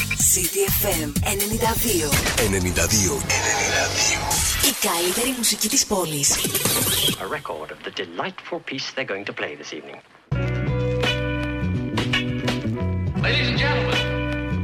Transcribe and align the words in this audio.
CDFM 0.00 1.09
92. 1.25 2.09
92. 2.49 2.81
92. 2.81 3.21
Η 4.67 4.87
καλύτερη 4.87 5.33
μουσική 5.37 5.69
της 5.69 5.85
πόλης. 5.85 6.29
A 7.19 7.27
record 7.35 7.69
of 7.71 7.79
the 7.85 7.91
delightful 8.01 8.59
piece 8.69 8.85
they're 8.95 9.11
going 9.13 9.25
to 9.25 9.33
play 9.33 9.55
this 9.55 9.71
evening. 9.77 9.99
Ladies 13.25 13.47
and 13.51 13.57
gentlemen, 13.63 13.99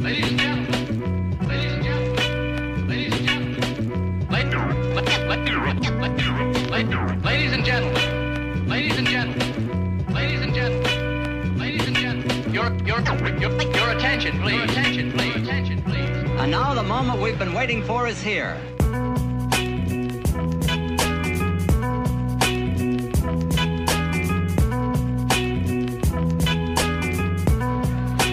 ladies 0.07 0.29
and 0.31 0.39
gentlemen, 0.45 0.71
ladies 1.52 1.73
and 1.75 1.84
gentlemen, 1.88 2.18
ladies 2.89 3.13
and 3.18 3.25
gentlemen, 3.25 3.68
ladies 7.27 7.54
and 7.57 7.63
gentlemen, 7.65 7.99
ladies 8.73 8.95
and 8.97 9.07
gentlemen, 9.11 9.43
ladies 10.15 10.41
and 10.45 10.54
gentlemen, 10.59 11.57
ladies 11.61 11.86
and 11.89 11.95
gentlemen, 12.04 12.54
your 12.55 12.68
your 12.89 12.99
your 13.43 13.52
your 13.79 13.89
attention, 13.95 14.34
please, 14.43 14.55
your 14.55 14.63
attention, 14.63 14.63
please, 14.63 14.63
attention, 14.63 14.86
please. 14.86 14.86
And 16.48 16.54
now 16.54 16.73
the 16.73 16.82
moment 16.82 17.21
we've 17.21 17.38
been 17.38 17.53
waiting 17.53 17.84
for 17.84 18.08
is 18.08 18.21
here. 18.21 18.58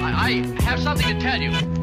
I, 0.00 0.46
I 0.56 0.62
have 0.62 0.80
something 0.80 1.08
to 1.08 1.20
tell 1.20 1.40
you. 1.42 1.73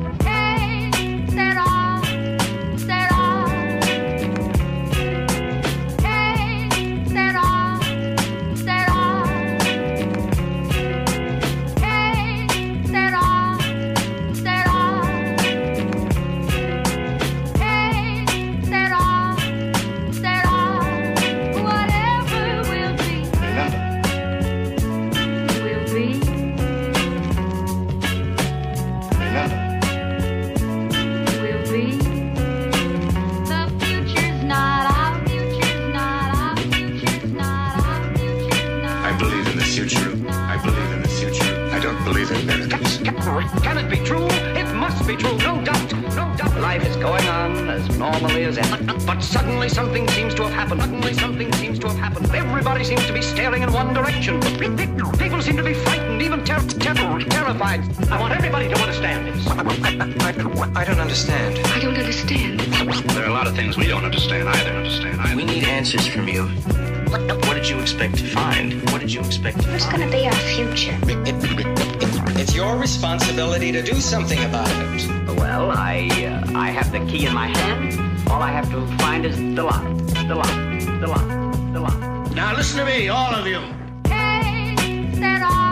Must 45.02 45.10
be 45.10 45.16
true, 45.16 45.38
no 45.38 45.64
doubt, 45.64 45.94
no 45.94 46.36
doubt. 46.38 46.62
Life 46.62 46.86
is 46.86 46.96
going 46.98 47.26
on 47.28 47.70
as 47.70 47.98
normally 47.98 48.44
as 48.44 48.58
ever. 48.58 48.78
But 49.06 49.22
suddenly 49.22 49.68
something 49.68 50.08
seems 50.10 50.36
to 50.36 50.44
have 50.44 50.54
happened. 50.54 50.82
Suddenly 50.82 51.14
something 51.16 51.52
seems 51.54 51.80
to 51.80 51.88
have 51.88 51.98
happened. 51.98 52.30
Everybody 52.36 52.84
seems 52.84 53.06
to 53.08 53.14
be 53.14 53.22
staring 53.22 53.64
in 53.64 53.72
one 53.74 53.94
direction. 53.94 54.40
People 55.18 55.42
seem 55.42 55.58
to 55.58 55.64
be 55.64 55.74
frightened, 55.74 56.22
even 56.22 56.44
ter- 56.46 56.62
ter- 56.68 57.20
terrified. 57.24 57.82
I 58.12 58.20
want 58.20 58.34
everybody 58.34 58.68
to 58.70 58.80
understand 58.80 59.28
this. 59.28 59.48
I 59.48 59.56
don't 59.56 61.00
understand. 61.00 61.58
I 61.68 61.80
don't 61.80 61.98
understand. 61.98 62.60
There 62.60 63.24
are 63.24 63.30
a 63.30 63.34
lot 63.34 63.48
of 63.48 63.56
things 63.56 63.78
we 63.78 63.88
don't 63.88 64.06
understand. 64.06 64.50
I 64.50 64.64
don't 64.64 64.76
understand. 64.76 65.20
I 65.20 65.36
We 65.36 65.46
need 65.46 65.64
answers 65.64 66.06
from 66.06 66.28
you. 66.28 66.44
What, 67.10 67.22
what 67.48 67.56
did 67.56 67.68
you 67.68 67.80
expect 67.80 68.18
to 68.18 68.26
find? 68.26 68.88
What 68.92 69.02
did 69.02 69.12
you 69.12 69.22
expect 69.22 69.62
to 69.64 69.72
What's 69.72 69.86
gonna 69.88 70.10
be 70.12 70.28
our 70.28 70.34
future? 70.34 70.98
It's 72.62 72.70
your 72.70 72.80
responsibility 72.80 73.72
to 73.72 73.82
do 73.82 74.00
something 74.00 74.38
about 74.44 74.70
it. 74.70 75.36
Well, 75.36 75.72
I 75.72 76.08
uh, 76.28 76.60
I 76.60 76.70
have 76.70 76.92
the 76.92 77.00
key 77.10 77.26
in 77.26 77.34
my 77.34 77.48
hand. 77.48 78.30
All 78.30 78.40
I 78.40 78.52
have 78.52 78.70
to 78.70 78.86
find 78.98 79.26
is 79.26 79.36
the 79.36 79.64
lock. 79.64 79.84
The 80.30 80.36
lock. 80.36 80.54
The 81.02 81.08
lock. 81.08 81.28
The 81.74 81.80
lock. 81.80 82.32
Now 82.36 82.56
listen 82.56 82.78
to 82.78 82.86
me, 82.86 83.10
all 83.10 83.34
of 83.34 83.48
you. 83.48 83.62
Hey, 84.08 84.76
será, 85.16 85.50
será. 85.50 85.71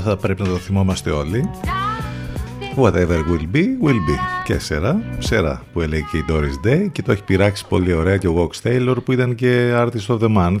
Αυτό 0.00 0.12
θα 0.12 0.16
πρέπει 0.18 0.42
να 0.42 0.48
το 0.48 0.56
θυμόμαστε 0.56 1.10
όλοι. 1.10 1.50
Whatever 2.76 3.18
will 3.30 3.56
be, 3.56 3.62
will 3.82 4.00
be. 4.08 4.16
Και 4.44 4.58
σέρα, 4.58 5.02
σέρα 5.18 5.62
που 5.72 5.80
έλεγε 5.80 6.04
και 6.10 6.16
η 6.16 6.24
Doris 6.28 6.66
Day 6.66 6.86
και 6.92 7.02
το 7.02 7.12
έχει 7.12 7.22
πειράξει 7.24 7.66
πολύ 7.68 7.92
ωραία 7.92 8.16
και 8.16 8.28
ο 8.28 8.50
Vox 8.50 8.68
Taylor 8.68 8.96
που 9.04 9.12
ήταν 9.12 9.34
και 9.34 9.72
Artist 9.74 10.06
of 10.06 10.18
the 10.18 10.36
Month 10.36 10.60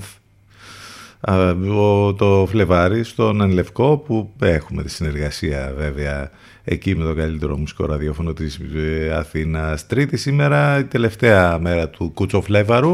Α, 1.20 1.50
ο- 1.50 2.14
το 2.14 2.46
Φλεβάρι 2.50 3.04
στον 3.04 3.42
Ανλευκό 3.42 3.96
που 3.96 4.30
έχουμε 4.40 4.82
τη 4.82 4.90
συνεργασία 4.90 5.74
βέβαια 5.76 6.30
εκεί 6.64 6.96
με 6.96 7.04
το 7.04 7.14
καλύτερο 7.14 7.56
μουσικό 7.56 7.86
ραδιόφωνο 7.86 8.32
της 8.32 8.60
ε, 8.76 9.12
Αθήνας 9.14 9.86
Τρίτη 9.86 10.16
σήμερα 10.16 10.78
η 10.78 10.84
τελευταία 10.84 11.58
μέρα 11.58 11.88
του 11.88 12.10
Κούτσο 12.14 12.40
Φλέβαρου 12.40 12.90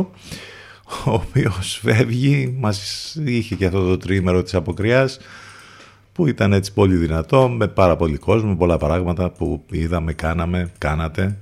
ο 1.05 1.11
οποίος 1.13 1.79
φεύγει 1.83 2.57
μας 2.61 3.17
είχε 3.25 3.55
και 3.55 3.67
αυτό 3.67 3.87
το 3.89 3.97
τρίμερο 3.97 4.43
της 4.43 4.55
αποκριάς 4.55 5.19
που 6.17 6.27
ήταν 6.27 6.53
έτσι 6.53 6.73
πολύ 6.73 6.97
δυνατό 6.97 7.49
με 7.49 7.69
πάρα 7.69 7.97
πολύ 7.97 8.17
κόσμο, 8.17 8.57
πολλά 8.57 8.79
πράγματα 8.79 9.31
που 9.31 9.65
είδαμε, 9.71 10.13
κάναμε, 10.13 10.71
κάνατε. 10.79 11.37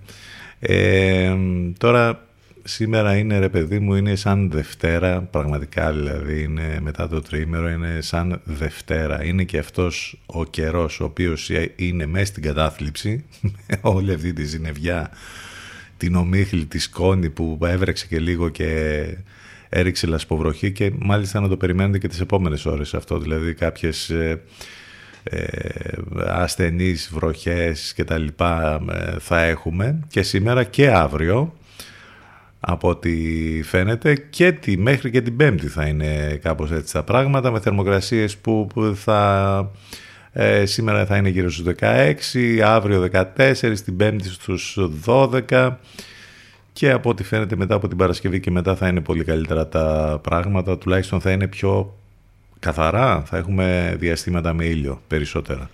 Ε, 0.59 1.35
τώρα 1.79 2.27
σήμερα 2.65 3.17
είναι 3.17 3.39
ρε 3.39 3.49
παιδί 3.49 3.79
μου, 3.79 3.95
είναι 3.95 4.15
σαν 4.15 4.51
Δευτέρα, 4.51 5.21
πραγματικά 5.21 5.93
δηλαδή 5.93 6.43
είναι 6.43 6.79
μετά 6.81 7.09
το 7.09 7.21
τρίμερο, 7.21 7.69
είναι 7.69 8.01
σαν 8.01 8.41
Δευτέρα. 8.45 9.25
Είναι 9.25 9.45
και 9.45 9.59
αυτός 9.59 10.21
ο 10.27 10.45
καιρός 10.45 11.01
ο 11.01 11.05
οποίος 11.05 11.51
είναι 11.77 12.06
μέσα 12.06 12.27
στην 12.27 12.43
κατάθλιψη, 12.43 13.25
με 13.41 13.79
όλη 13.81 14.12
αυτή 14.12 14.33
τη 14.33 14.45
ζηνευιά, 14.45 15.11
την 15.97 16.15
ομίχλη, 16.15 16.65
τη 16.65 16.79
σκόνη 16.79 17.31
που 17.31 17.59
έβρεξε 17.62 18.06
και 18.06 18.19
λίγο 18.19 18.49
και 18.49 19.05
έριξε 19.75 20.07
λασποβροχή 20.07 20.73
και 20.73 20.93
μάλιστα 20.99 21.41
να 21.41 21.49
το 21.49 21.57
περιμένετε 21.57 21.99
και 21.99 22.09
τις 22.09 22.21
επόμενες 22.21 22.67
ώρες 22.67 22.95
αυτό, 22.95 23.19
δηλαδή 23.19 23.55
κάποιες 23.55 24.11
ε, 24.11 24.43
ε, 25.23 25.49
ασθενείς 26.27 27.11
βροχές 27.12 27.93
και 27.95 28.05
τα 28.05 28.19
λοιπά 28.19 28.81
ε, 28.91 29.19
θα 29.19 29.43
έχουμε 29.43 30.01
και 30.09 30.23
σήμερα 30.23 30.65
και 30.65 30.91
αύριο 30.91 31.55
από 32.61 32.89
ό,τι 32.89 33.12
φαίνεται 33.62 34.15
και 34.31 34.53
τη, 34.53 34.79
μέχρι 34.79 35.11
και 35.11 35.21
την 35.21 35.37
Πέμπτη 35.37 35.69
θα 35.69 35.87
είναι 35.87 36.39
κάπως 36.43 36.73
έτσι 36.73 36.93
τα 36.93 37.03
πράγματα 37.03 37.51
με 37.51 37.61
θερμοκρασίες 37.61 38.37
που, 38.37 38.67
που 38.75 38.97
θα 38.97 39.71
ε, 40.33 40.67
σήμερα 40.67 41.06
θα 41.06 41.17
είναι 41.17 41.29
γύρω 41.29 41.51
στους 41.51 41.75
16 41.81 42.61
αύριο 42.65 43.09
14 43.37 43.75
την 43.85 43.97
Πέμπτη 43.97 44.29
στους 44.29 44.79
12 45.06 45.77
και 46.75 46.91
από 46.91 47.11
ό,τι 47.11 47.25
φαίνεται 47.25 47.57
μετά 47.57 47.75
από 47.75 47.89
την 47.89 47.97
Παρασκευή 47.97 48.41
και 48.41 48.51
μετά 48.51 48.77
θα 48.77 48.89
είναι 48.89 49.01
πολύ 49.01 49.25
καλύτερα 49.25 49.69
τα 49.69 50.19
πράγματα. 50.23 50.79
Τουλάχιστον 50.79 51.21
θα 51.21 51.31
είναι 51.31 51.47
πιο 51.47 51.97
καθαρά. 52.59 53.23
Θα 53.27 53.37
έχουμε 53.37 53.97
διαστήματα 53.99 54.53
με 54.53 54.65
ήλιο 54.65 55.01
περισσότερα. 55.07 55.71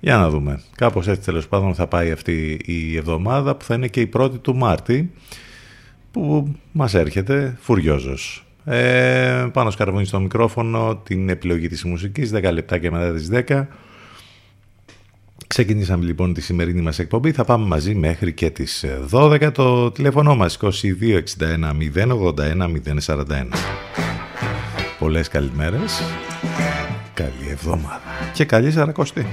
Για 0.00 0.16
να 0.16 0.30
δούμε. 0.30 0.62
Κάπως 0.76 1.08
έτσι 1.08 1.24
τέλος 1.24 1.48
πάντων 1.48 1.74
θα 1.74 1.86
πάει 1.86 2.10
αυτή 2.10 2.60
η 2.64 2.96
εβδομάδα 2.96 3.54
που 3.54 3.64
θα 3.64 3.74
είναι 3.74 3.88
και 3.88 4.00
η 4.00 4.06
πρώτη 4.06 4.38
του 4.38 4.56
Μάρτη 4.56 5.12
που 6.10 6.54
μας 6.72 6.94
έρχεται 6.94 7.56
φουριόζος. 7.60 8.46
Ε, 8.64 9.46
πάνω 9.52 9.70
σκαρβούνι 9.70 10.04
στο 10.04 10.20
μικρόφωνο 10.20 10.96
την 10.96 11.28
επιλογή 11.28 11.68
της 11.68 11.84
μουσικής 11.84 12.30
10 12.34 12.52
λεπτά 12.52 12.78
και 12.78 12.90
μετά 12.90 13.12
τις 13.12 13.28
10 13.32 13.66
Ξεκινήσαμε 15.52 16.04
λοιπόν 16.04 16.34
τη 16.34 16.40
σημερινή 16.40 16.80
μας 16.80 16.98
εκπομπή. 16.98 17.32
Θα 17.32 17.44
πάμε 17.44 17.66
μαζί 17.66 17.94
μέχρι 17.94 18.32
και 18.32 18.50
τις 18.50 18.84
12 19.10 19.50
το 19.54 19.90
τηλέφωνο 19.90 20.36
μας 20.36 20.58
2261 20.62 20.68
081 21.94 22.70
041 23.06 23.46
Πολλές 24.98 25.28
καλημέρες. 25.28 26.02
Καλή 27.14 27.48
εβδομάδα. 27.50 28.00
Και 28.32 28.44
καλή 28.44 28.70
Σαρακοστή 28.70 29.26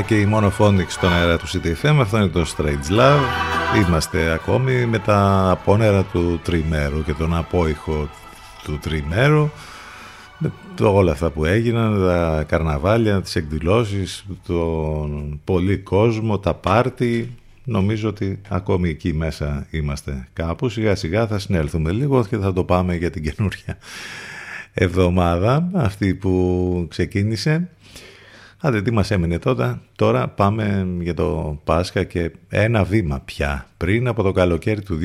Να 0.00 0.06
και 0.06 0.20
η 0.20 0.28
Monophonics 0.34 0.88
στον 0.88 1.12
αέρα 1.12 1.38
του 1.38 1.46
CTFM, 1.48 1.96
αυτό 2.00 2.16
είναι 2.16 2.26
το 2.26 2.54
Strange 2.56 2.98
Love. 2.98 3.20
Είμαστε 3.86 4.32
ακόμη 4.32 4.86
με 4.86 4.98
τα 4.98 5.50
απόνερα 5.50 6.02
του 6.02 6.40
τριμέρου 6.44 7.04
και 7.04 7.12
τον 7.12 7.34
απόϊχο 7.34 8.08
του 8.64 8.78
τριμέρου. 8.78 9.50
Με 10.38 10.52
το, 10.74 10.94
όλα 10.94 11.12
αυτά 11.12 11.30
που 11.30 11.44
έγιναν, 11.44 12.06
τα 12.06 12.44
καρναβάλια, 12.48 13.22
τις 13.22 13.36
εκδηλώσεις, 13.36 14.24
τον 14.46 15.40
πολύ 15.44 15.78
κόσμο, 15.78 16.38
τα 16.38 16.54
πάρτι. 16.54 17.36
Νομίζω 17.64 18.08
ότι 18.08 18.40
ακόμη 18.48 18.88
εκεί 18.88 19.12
μέσα 19.12 19.66
είμαστε 19.70 20.28
κάπου. 20.32 20.68
Σιγά 20.68 20.94
σιγά 20.94 21.26
θα 21.26 21.38
συνέλθουμε 21.38 21.90
λίγο 21.90 22.24
και 22.24 22.36
θα 22.36 22.52
το 22.52 22.64
πάμε 22.64 22.96
για 22.96 23.10
την 23.10 23.22
καινούργια 23.22 23.78
εβδομάδα 24.74 25.70
αυτή 25.74 26.14
που 26.14 26.86
ξεκίνησε. 26.90 27.68
Άντε 28.62 28.82
τι 28.82 28.90
μας 28.90 29.10
έμεινε 29.10 29.38
τότε. 29.38 29.80
Τώρα 29.96 30.28
πάμε 30.28 30.86
για 31.00 31.14
το 31.14 31.60
Πάσχα 31.64 32.04
και 32.04 32.30
ένα 32.48 32.84
βήμα 32.84 33.20
πια 33.20 33.66
πριν 33.76 34.08
από 34.08 34.22
το 34.22 34.32
καλοκαίρι 34.32 34.82
του 34.82 34.98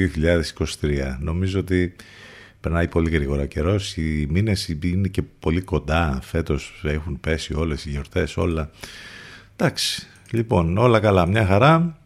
2023. 0.81 1.17
Νομίζω 1.19 1.59
ότι 1.59 1.95
περνάει 2.61 2.87
πολύ 2.87 3.09
γρήγορα 3.09 3.45
καιρός. 3.45 3.97
Οι 3.97 4.27
μήνες 4.29 4.67
είναι 4.67 5.07
και 5.07 5.21
πολύ 5.39 5.61
κοντά. 5.61 6.19
Φέτος 6.21 6.81
έχουν 6.83 7.19
πέσει 7.19 7.53
όλες 7.53 7.85
οι 7.85 7.89
γιορτές, 7.89 8.37
όλα. 8.37 8.69
Εντάξει, 9.55 10.07
λοιπόν, 10.31 10.77
όλα 10.77 10.99
καλά, 10.99 11.27
μια 11.27 11.45
χαρά. 11.45 11.97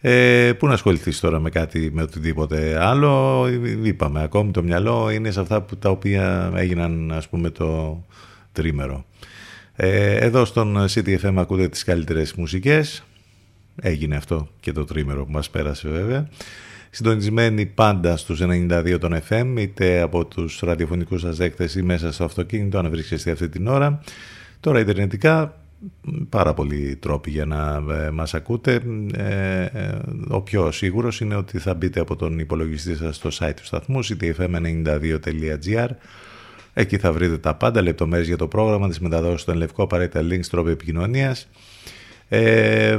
Ε, 0.00 0.52
πού 0.58 0.66
να 0.66 0.72
ασχοληθείς 0.72 1.20
τώρα 1.20 1.38
με 1.40 1.50
κάτι, 1.50 1.90
με 1.92 2.02
οτιδήποτε 2.02 2.84
άλλο; 2.84 3.46
Είπαμε, 3.82 4.22
ακόμη 4.22 4.50
το 4.50 4.62
μυαλό 4.62 5.10
είναι 5.10 5.30
σε 5.30 5.40
αυτά 5.40 5.62
που, 5.62 5.76
τα 5.76 5.90
οποία 5.90 6.52
έγιναν, 6.54 7.12
ας 7.12 7.28
πούμε, 7.28 7.50
το 7.50 8.02
τρίμερο. 8.52 9.04
Ε, 9.76 10.16
εδώ 10.16 10.44
στον 10.44 10.76
CTFM 10.88 11.34
ακούτε 11.36 11.68
τις 11.68 11.84
καλύτερες 11.84 12.34
μουσικές. 12.34 13.02
Έγινε 13.80 14.16
αυτό 14.16 14.48
και 14.60 14.72
το 14.72 14.84
τρίμερο 14.84 15.24
που 15.24 15.32
μας 15.32 15.50
πέρασε 15.50 15.88
βέβαια. 15.88 16.28
Συντονισμένοι 16.90 17.66
πάντα 17.66 18.16
στους 18.16 18.40
92 18.42 18.98
των 19.00 19.20
FM, 19.28 19.54
είτε 19.58 20.00
από 20.00 20.24
τους 20.24 20.60
ραδιοφωνικούς 20.60 21.20
σας 21.20 21.36
δέκτες 21.36 21.74
ή 21.74 21.82
μέσα 21.82 22.12
στο 22.12 22.24
αυτοκίνητο, 22.24 22.78
αν 22.78 22.90
βρίσκεστε 22.90 23.30
αυτή 23.30 23.48
την 23.48 23.66
ώρα. 23.66 24.00
Τώρα 24.60 24.80
ιντερνετικά, 24.80 25.62
πάρα 26.28 26.54
πολλοί 26.54 26.96
τρόποι 26.96 27.30
για 27.30 27.44
να 27.46 27.82
ε, 27.94 28.10
μας 28.10 28.34
ακούτε. 28.34 28.80
Ε, 29.16 29.62
ε, 29.64 29.98
ο 30.28 30.40
πιο 30.40 30.72
σίγουρος 30.72 31.20
είναι 31.20 31.34
ότι 31.34 31.58
θα 31.58 31.74
μπείτε 31.74 32.00
από 32.00 32.16
τον 32.16 32.38
υπολογιστή 32.38 32.96
σας 32.96 33.16
στο 33.16 33.30
site 33.32 33.54
του 33.56 33.64
σταθμού, 33.64 34.04
ctfm92.gr 34.04 35.88
Εκεί 36.72 36.96
θα 36.98 37.12
βρείτε 37.12 37.38
τα 37.38 37.54
πάντα, 37.54 37.82
λεπτομέρειες 37.82 38.28
για 38.28 38.36
το 38.36 38.48
πρόγραμμα, 38.48 38.88
τις 38.88 39.00
μεταδόσεις 39.00 39.40
στον 39.40 39.56
Λευκό, 39.56 39.82
απαραίτητα 39.82 40.20
links, 40.20 40.46
τρόπο 40.50 40.68
επικοινωνίας. 40.68 41.48
Ε, 42.28 42.98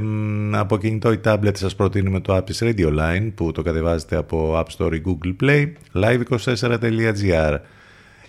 από 0.52 0.78
κινητό 0.78 1.12
ή 1.12 1.20
tablet 1.24 1.58
σας 1.58 1.76
προτείνουμε 1.76 2.20
το 2.20 2.36
Apple 2.36 2.54
Radio 2.60 3.00
Line 3.00 3.32
που 3.36 3.52
το 3.52 3.62
κατεβάζετε 3.62 4.16
από 4.16 4.60
App 4.60 4.66
Store 4.78 4.94
ή 4.94 5.02
Google 5.06 5.36
Play, 5.44 5.72
live24.gr 5.94 7.58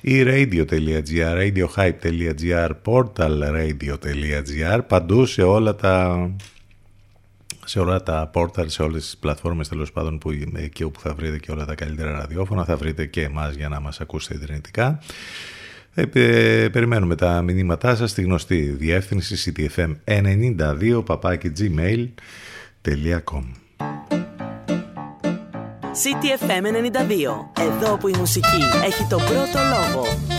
ή 0.00 0.22
radio.gr, 0.26 1.36
radiohype.gr, 1.38 2.70
portalradio.gr, 2.84 4.80
παντού 4.88 5.26
σε 5.26 5.42
όλα 5.42 5.74
τα 5.74 6.30
σε 7.64 7.80
όλα 7.80 8.02
τα 8.02 8.30
portal, 8.34 8.64
σε 8.66 8.82
όλες 8.82 9.02
τις 9.02 9.16
πλατφόρμες 9.16 9.68
τέλος 9.68 9.92
πάντων 9.92 10.18
που 10.18 10.30
εκεί 10.54 10.82
όπου 10.82 11.00
θα 11.00 11.14
βρείτε 11.14 11.38
και 11.38 11.50
όλα 11.50 11.64
τα 11.64 11.74
καλύτερα 11.74 12.12
ραδιόφωνα 12.12 12.64
θα 12.64 12.76
βρείτε 12.76 13.06
και 13.06 13.22
εμάς 13.22 13.54
για 13.54 13.68
να 13.68 13.80
μας 13.80 14.00
ακούσετε 14.00 14.34
ιδρυνητικά. 14.34 14.98
Ε, 15.94 16.68
περιμένουμε 16.68 17.14
τα 17.14 17.42
μηνύματά 17.42 17.96
σας 17.96 18.10
στη 18.10 18.22
γνωστή 18.22 18.60
διεύθυνση 18.60 19.54
ctfm92 19.56 21.02
gmail.com 21.58 23.44
CTFM 26.02 26.64
92. 26.64 26.72
Εδώ 27.60 27.96
που 27.96 28.08
η 28.08 28.14
μουσική 28.18 28.62
έχει 28.84 29.06
τον 29.08 29.18
πρώτο 29.18 29.58
λόγο. 29.70 30.33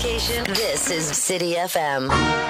notification. 0.00 0.44
This 0.54 0.90
is 0.90 1.06
City 1.16 1.54
FM. 1.54 2.49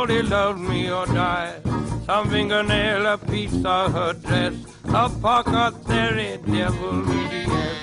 Charm 0.00 0.08
called 0.08 0.10
it 0.10 0.30
love 0.30 0.58
me 0.58 0.90
or 0.90 1.06
die. 1.06 1.60
Some 2.06 2.30
fingernail, 2.30 3.06
a 3.06 3.18
piece 3.18 3.64
of 3.64 3.92
her 3.92 4.12
dress. 4.14 4.54
apothecary 4.84 6.38
devil, 6.46 7.04
yes. 7.06 7.76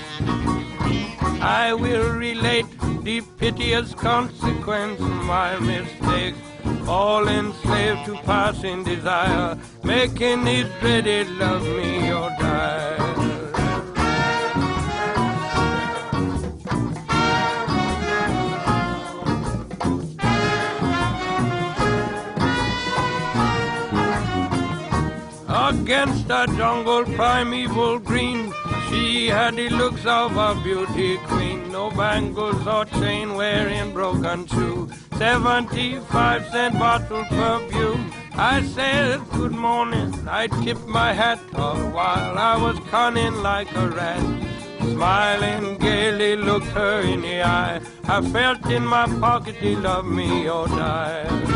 I 1.40 1.72
will 1.74 2.18
relate 2.18 2.66
the 3.04 3.20
piteous 3.38 3.94
consequence 3.94 5.00
of 5.00 5.24
my 5.24 5.58
mistake. 5.60 6.34
All 6.86 7.28
enslaved 7.28 8.06
to 8.06 8.14
passing 8.24 8.84
desire, 8.84 9.56
making 9.84 10.46
it 10.46 10.66
dreaded 10.80 11.28
love 11.38 11.62
me 11.62 11.87
A 26.30 26.46
jungle 26.46 27.04
primeval 27.04 27.98
green, 27.98 28.52
she 28.90 29.28
had 29.28 29.56
the 29.56 29.70
looks 29.70 30.04
of 30.04 30.36
a 30.36 30.60
beauty 30.62 31.16
queen. 31.26 31.72
No 31.72 31.90
bangles 31.90 32.66
or 32.66 32.84
chain 32.84 33.34
wearing 33.34 33.94
broken 33.94 34.46
shoe. 34.46 34.90
75 35.16 36.46
cent 36.48 36.78
bottle 36.78 37.24
perfume. 37.24 38.12
I 38.34 38.62
said 38.62 39.20
good 39.30 39.52
morning. 39.52 40.12
I 40.28 40.48
tipped 40.48 40.86
my 40.86 41.14
hat 41.14 41.40
all 41.54 41.80
while 41.92 42.36
I 42.36 42.58
was 42.58 42.78
cunning 42.90 43.36
like 43.36 43.74
a 43.74 43.88
rat. 43.88 44.22
Smiling 44.80 45.78
gaily 45.78 46.36
looked 46.36 46.66
her 46.66 47.00
in 47.00 47.22
the 47.22 47.42
eye. 47.42 47.80
I 48.04 48.20
felt 48.20 48.66
in 48.70 48.84
my 48.84 49.06
pocket 49.18 49.54
he 49.54 49.74
loved 49.76 50.08
me 50.08 50.46
or 50.46 50.68
die. 50.68 51.47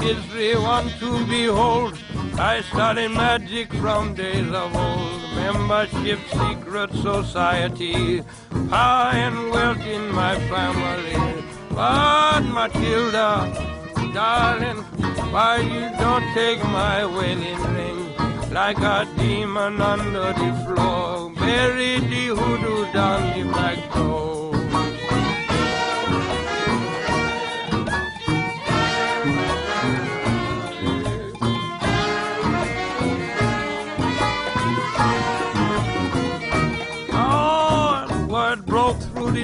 History 0.00 0.54
one 0.56 0.88
to 1.00 1.26
behold. 1.26 1.98
I 2.38 2.62
studied 2.62 3.10
magic 3.10 3.72
from 3.74 4.14
days 4.14 4.50
of 4.52 4.74
old. 4.74 5.22
Membership, 5.36 6.18
secret 6.30 6.90
society, 6.92 8.22
power 8.70 9.12
and 9.12 9.50
wealth 9.50 9.80
in 9.80 10.12
my 10.12 10.34
family. 10.48 11.44
But 11.70 12.42
Matilda, 12.42 13.30
darling, 14.12 14.82
why 15.32 15.58
you 15.58 15.84
don't 15.98 16.26
take 16.34 16.62
my 16.64 17.04
wedding 17.04 17.62
ring? 17.74 17.98
Like 18.50 18.78
a 18.78 19.06
demon 19.16 19.80
under 19.80 20.32
the 20.32 20.50
floor, 20.66 21.30
bury 21.30 22.00
the 22.00 22.26
hoodoo 22.38 22.92
down 22.92 23.38
the 23.38 23.44
back 23.52 23.94
door. 23.94 24.47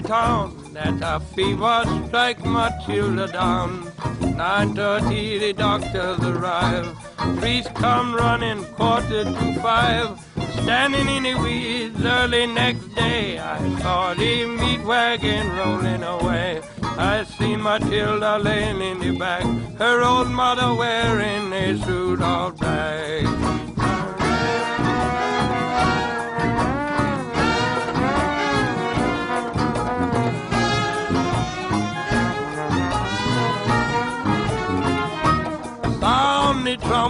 Town 0.04 0.72
that 0.72 1.00
a 1.02 1.20
fever 1.34 1.82
strike 2.06 2.44
Matilda 2.44 3.26
down. 3.28 3.84
9.30 4.20 5.40
the 5.40 5.52
doctors 5.52 6.20
arrive. 6.20 6.86
Priest 7.38 7.74
come 7.74 8.14
running 8.14 8.64
quarter 8.76 9.24
to 9.24 9.54
five. 9.60 10.08
Standing 10.62 11.08
in 11.08 11.22
the 11.22 11.34
weeds 11.42 12.04
early 12.04 12.46
next 12.46 12.94
day, 12.94 13.38
I 13.38 13.58
saw 13.80 14.14
the 14.14 14.46
meat 14.46 14.82
wagon 14.84 15.56
rolling 15.56 16.02
away. 16.02 16.60
I 16.82 17.24
seen 17.24 17.62
Matilda 17.62 18.38
laying 18.38 18.80
in 18.80 19.00
the 19.00 19.18
back, 19.18 19.44
her 19.78 20.02
old 20.02 20.28
mother 20.28 20.74
wearing 20.74 21.52
a 21.52 21.78
suit 21.84 22.20
of 22.20 22.58
black. 22.58 23.63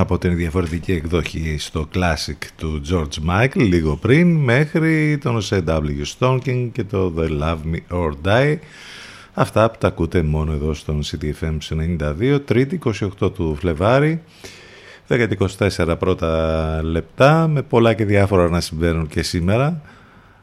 Από 0.00 0.18
την 0.18 0.36
διαφορετική 0.36 0.92
εκδοχή 0.92 1.56
στο 1.58 1.88
Classic 1.94 2.46
του 2.56 2.82
George 2.90 3.30
Michael 3.30 3.48
λίγο 3.56 3.96
πριν 3.96 4.36
μέχρι 4.36 5.18
τον 5.18 5.40
C.W. 5.50 6.02
Stonking 6.18 6.68
και 6.72 6.84
το 6.84 7.14
The 7.18 7.28
Love 7.40 7.58
Me 7.72 7.96
or 7.96 8.12
Die 8.24 8.56
αυτά 9.34 9.70
που 9.70 9.78
τα 9.78 9.88
ακούτε 9.88 10.22
μόνο 10.22 10.52
εδώ 10.52 10.74
στον 10.74 11.02
CTFM 11.04 11.58
92 11.98 12.38
3η 12.48 12.78
28 13.20 13.34
του 13.34 13.56
Φλεβάρι 13.60 14.22
10-24 15.08 15.96
πρώτα 15.98 16.80
λεπτά 16.82 17.48
με 17.48 17.62
πολλά 17.62 17.94
και 17.94 18.04
διάφορα 18.04 18.48
να 18.48 18.60
συμβαίνουν 18.60 19.06
και 19.06 19.22
σήμερα 19.22 19.82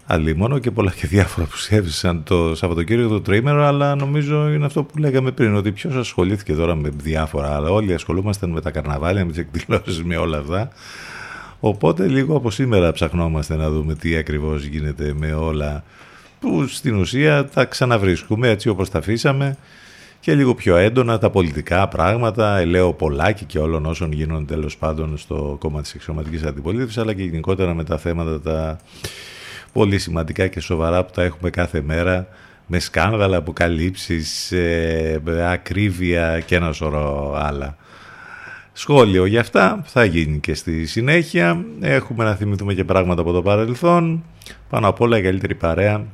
αλίμονο 0.07 0.59
και 0.59 0.71
πολλά 0.71 0.93
και 0.99 1.07
διάφορα 1.07 1.47
που 1.47 1.57
σέβησαν 1.57 2.23
το 2.23 2.55
Σαββατοκύριακο 2.55 3.09
το 3.09 3.21
τρίμερο, 3.21 3.65
αλλά 3.65 3.95
νομίζω 3.95 4.49
είναι 4.49 4.65
αυτό 4.65 4.83
που 4.83 4.97
λέγαμε 4.97 5.31
πριν, 5.31 5.55
ότι 5.55 5.71
ποιος 5.71 5.95
ασχολήθηκε 5.95 6.53
τώρα 6.53 6.75
με 6.75 6.89
διάφορα, 6.89 7.55
αλλά 7.55 7.69
όλοι 7.69 7.93
ασχολούμαστε 7.93 8.47
με 8.47 8.61
τα 8.61 8.71
καρναβάλια, 8.71 9.25
με 9.25 9.31
τις 9.31 9.39
εκδηλώσεις, 9.39 10.03
με 10.03 10.15
όλα 10.15 10.37
αυτά. 10.37 10.69
Οπότε 11.59 12.07
λίγο 12.07 12.35
από 12.35 12.51
σήμερα 12.51 12.91
ψαχνόμαστε 12.91 13.55
να 13.55 13.69
δούμε 13.69 13.95
τι 13.95 14.15
ακριβώς 14.15 14.65
γίνεται 14.65 15.13
με 15.17 15.33
όλα 15.33 15.83
που 16.39 16.67
στην 16.67 16.95
ουσία 16.95 17.45
τα 17.45 17.65
ξαναβρίσκουμε 17.65 18.49
έτσι 18.49 18.69
όπως 18.69 18.89
τα 18.89 18.97
αφήσαμε 18.97 19.57
και 20.19 20.35
λίγο 20.35 20.55
πιο 20.55 20.75
έντονα 20.75 21.17
τα 21.17 21.29
πολιτικά 21.29 21.87
πράγματα, 21.87 22.57
ελαίο 22.57 22.93
πολλάκι 22.93 23.45
και 23.45 23.59
όλων 23.59 23.85
όσων 23.85 24.11
γίνονται 24.11 24.53
τέλος 24.53 24.77
πάντων 24.77 25.17
στο 25.17 25.57
κόμμα 25.59 25.81
της 25.81 25.93
εξωματικής 25.93 26.43
αντιπολίτευσης 26.43 26.97
αλλά 26.97 27.13
και 27.13 27.23
γενικότερα 27.23 27.73
με 27.73 27.83
τα 27.83 27.97
θέματα 27.97 28.41
τα 28.41 28.79
πολύ 29.77 29.99
σημαντικά 29.99 30.47
και 30.47 30.59
σοβαρά 30.59 31.03
που 31.03 31.11
τα 31.11 31.23
έχουμε 31.23 31.49
κάθε 31.49 31.81
μέρα 31.81 32.27
με 32.67 32.79
σκάνδαλα, 32.79 33.37
αποκαλύψεις, 33.37 34.51
ε, 34.51 35.21
ακρίβεια 35.43 36.39
και 36.39 36.55
ένα 36.55 36.71
σωρό 36.71 37.35
άλλα. 37.37 37.77
Σχόλιο 38.73 39.25
για 39.25 39.39
αυτά 39.39 39.83
θα 39.85 40.03
γίνει 40.03 40.39
και 40.39 40.53
στη 40.53 40.85
συνέχεια. 40.85 41.65
Έχουμε 41.81 42.23
να 42.23 42.35
θυμηθούμε 42.35 42.73
και 42.73 42.83
πράγματα 42.83 43.21
από 43.21 43.31
το 43.31 43.41
παρελθόν. 43.41 44.23
Πάνω 44.69 44.87
απ' 44.87 45.01
όλα 45.01 45.17
η 45.17 45.21
καλύτερη 45.21 45.55
παρέα 45.55 46.05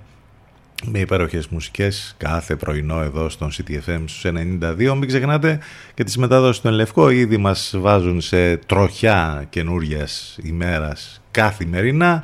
με 0.86 1.00
υπέροχες 1.00 1.48
μουσικές 1.48 2.16
κάθε 2.18 2.56
πρωινό 2.56 3.02
εδώ 3.02 3.30
στον 3.30 3.50
CTFM 3.52 4.04
στους 4.06 4.24
92. 4.26 4.96
Μην 4.96 5.08
ξεχνάτε 5.08 5.60
και 5.94 6.04
τις 6.04 6.18
μεταδόσεις 6.18 6.56
στον 6.56 6.74
Λευκό 6.74 7.10
ήδη 7.10 7.38
μας 7.38 7.74
βάζουν 7.78 8.22
σε 8.22 8.58
τροχιά 8.58 9.46
καινούργια 9.50 10.08
ημέρας 10.44 11.22
καθημερινά. 11.32 12.24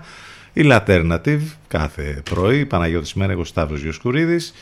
Η 0.54 0.62
Alternative 0.66 1.42
κάθε 1.68 2.22
πρωί, 2.30 2.66
Παναγιώτης 2.66 3.14
Μένεγος, 3.14 3.48
Σταύρος 3.48 3.82
Γιοσκουρίδης. 3.82 4.54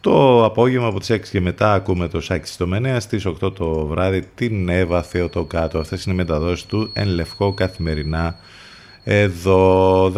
Το 0.00 0.44
απόγευμα 0.44 0.86
από 0.86 0.98
τις 0.98 1.10
6 1.10 1.30
και 1.30 1.40
μετά 1.40 1.72
ακούμε 1.72 2.08
το 2.08 2.20
Σάκη 2.20 2.48
στο 2.48 2.66
Μενέα 2.66 3.00
στις 3.00 3.26
8 3.26 3.54
το 3.54 3.86
βράδυ 3.86 4.22
την 4.34 4.68
Εύα 4.68 5.02
Θεοτοκάτω. 5.02 5.78
Αυτές 5.78 6.04
είναι 6.04 6.14
οι 6.14 6.16
μεταδόσεις 6.16 6.66
του 6.66 6.90
εν 6.92 7.08
λευκό 7.08 7.52
καθημερινά 7.52 8.36
εδώ. 9.04 10.12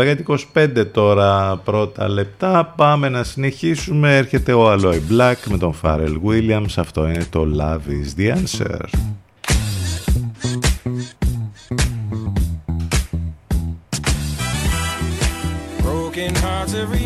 10-25 0.54 0.86
τώρα 0.92 1.56
πρώτα 1.56 2.08
λεπτά. 2.08 2.72
Πάμε 2.76 3.08
να 3.08 3.22
συνεχίσουμε. 3.22 4.16
Έρχεται 4.16 4.52
ο 4.52 4.72
Aloy 4.72 5.00
Black 5.10 5.36
με 5.48 5.58
τον 5.58 5.74
Pharrell 5.82 6.16
Williams. 6.26 6.74
Αυτό 6.76 7.08
είναι 7.08 7.26
το 7.30 7.46
Love 7.58 7.90
is 7.90 8.20
the 8.20 8.34
Answer 8.34 8.78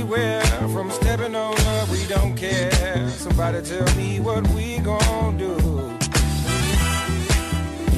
beware 0.08 0.42
from 0.72 0.90
stepping 0.90 1.34
on 1.34 1.54
over. 1.54 1.92
We 1.92 2.06
don't 2.06 2.34
care. 2.34 3.08
Somebody 3.10 3.62
tell 3.62 3.96
me 3.96 4.20
what 4.20 4.46
we 4.48 4.78
gon' 4.78 5.36
do. 5.36 5.54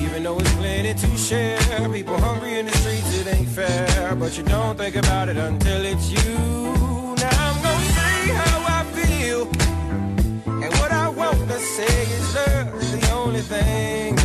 Even 0.03 0.25
though 0.25 0.39
it's 0.39 0.53
plenty 0.55 0.95
to 0.95 1.17
share, 1.17 1.59
people 1.93 2.19
hungry 2.19 2.59
in 2.59 2.67
the 2.67 2.73
streets, 2.73 3.19
it 3.21 3.27
ain't 3.35 3.49
fair. 3.49 4.15
But 4.17 4.37
you 4.37 4.45
don't 4.45 4.77
think 4.77 4.97
about 4.97 5.29
it 5.29 5.37
until 5.37 5.85
it's 5.85 6.11
you. 6.11 6.39
Now 7.23 7.47
I'm 7.47 7.63
gonna 7.63 7.93
say 7.97 8.19
how 8.41 8.79
I 8.79 8.85
feel, 8.99 9.43
and 10.65 10.73
what 10.81 10.91
I 10.91 11.09
want 11.09 11.49
to 11.49 11.59
say 11.61 12.03
is 12.17 12.35
love's 12.35 12.91
the 12.93 13.13
only 13.13 13.41
thing 13.41 14.20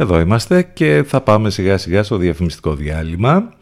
Εδώ 0.00 0.20
είμαστε 0.20 0.62
και 0.62 1.04
θα 1.06 1.20
πάμε 1.20 1.50
σιγά 1.50 1.78
σιγά 1.78 2.02
στο 2.02 2.16
διαφημιστικό 2.16 2.74
διάλειμμα. 2.74 3.52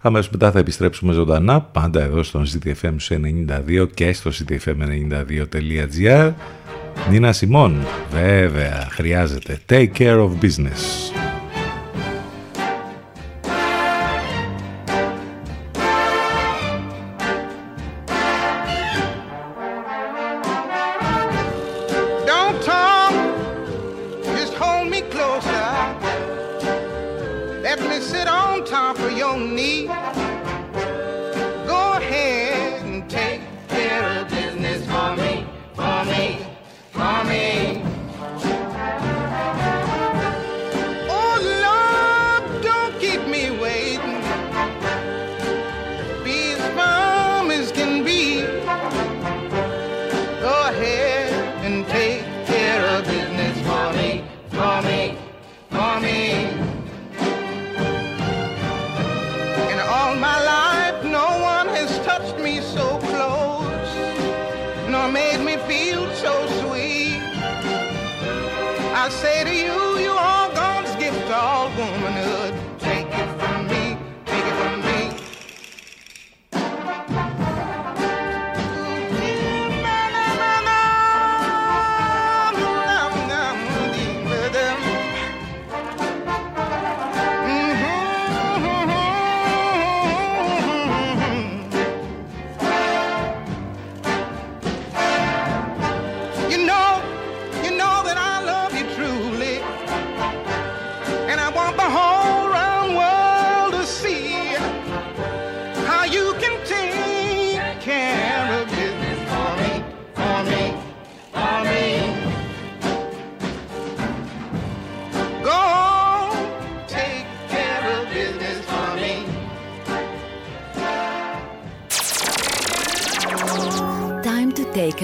Αμέσως 0.00 0.30
μετά 0.30 0.50
θα 0.50 0.58
επιστρέψουμε 0.58 1.12
ζωντανά, 1.12 1.60
πάντα 1.60 2.02
εδώ 2.02 2.22
στον 2.22 2.46
CTFM 2.46 2.94
92 3.08 3.88
και 3.94 4.12
στο 4.12 4.30
ctfm92.gr. 4.30 6.32
Νίνα 7.10 7.32
Σιμών, 7.32 7.76
βέβαια, 8.10 8.88
χρειάζεται. 8.90 9.60
Take 9.68 9.88
care 9.98 10.18
of 10.18 10.30
business. 10.42 11.19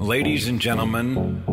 Ladies 0.00 0.48
and 0.48 0.58
gentlemen, 0.58 1.44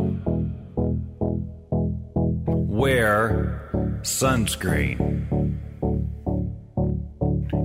wear 2.45 3.69
sunscreen. 4.03 5.27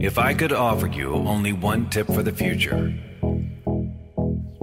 If 0.03 0.19
I 0.19 0.35
could 0.35 0.53
offer 0.53 0.89
you 0.89 1.15
only 1.15 1.53
one 1.53 1.89
tip 1.89 2.09
for 2.09 2.25
the 2.25 2.33
future, 2.33 2.93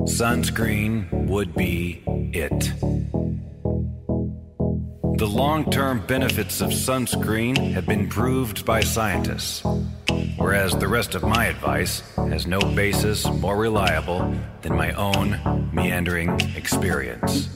sunscreen 0.02 1.28
would 1.30 1.56
be 1.56 2.04
it. 2.34 2.74
The 5.20 5.28
long 5.28 5.70
term 5.70 6.00
benefits 6.08 6.62
of 6.62 6.70
sunscreen 6.70 7.74
have 7.74 7.86
been 7.86 8.08
proved 8.08 8.66
by 8.66 8.80
scientists, 8.80 9.62
whereas 10.38 10.72
the 10.72 10.88
rest 10.88 11.14
of 11.14 11.24
my 11.24 11.48
advice 11.48 12.02
has 12.16 12.48
no 12.48 12.62
basis 12.62 13.30
more 13.30 13.58
reliable 13.58 14.34
than 14.62 14.78
my 14.78 14.94
own 14.94 15.70
meandering 15.74 16.40
experience. 16.56 17.50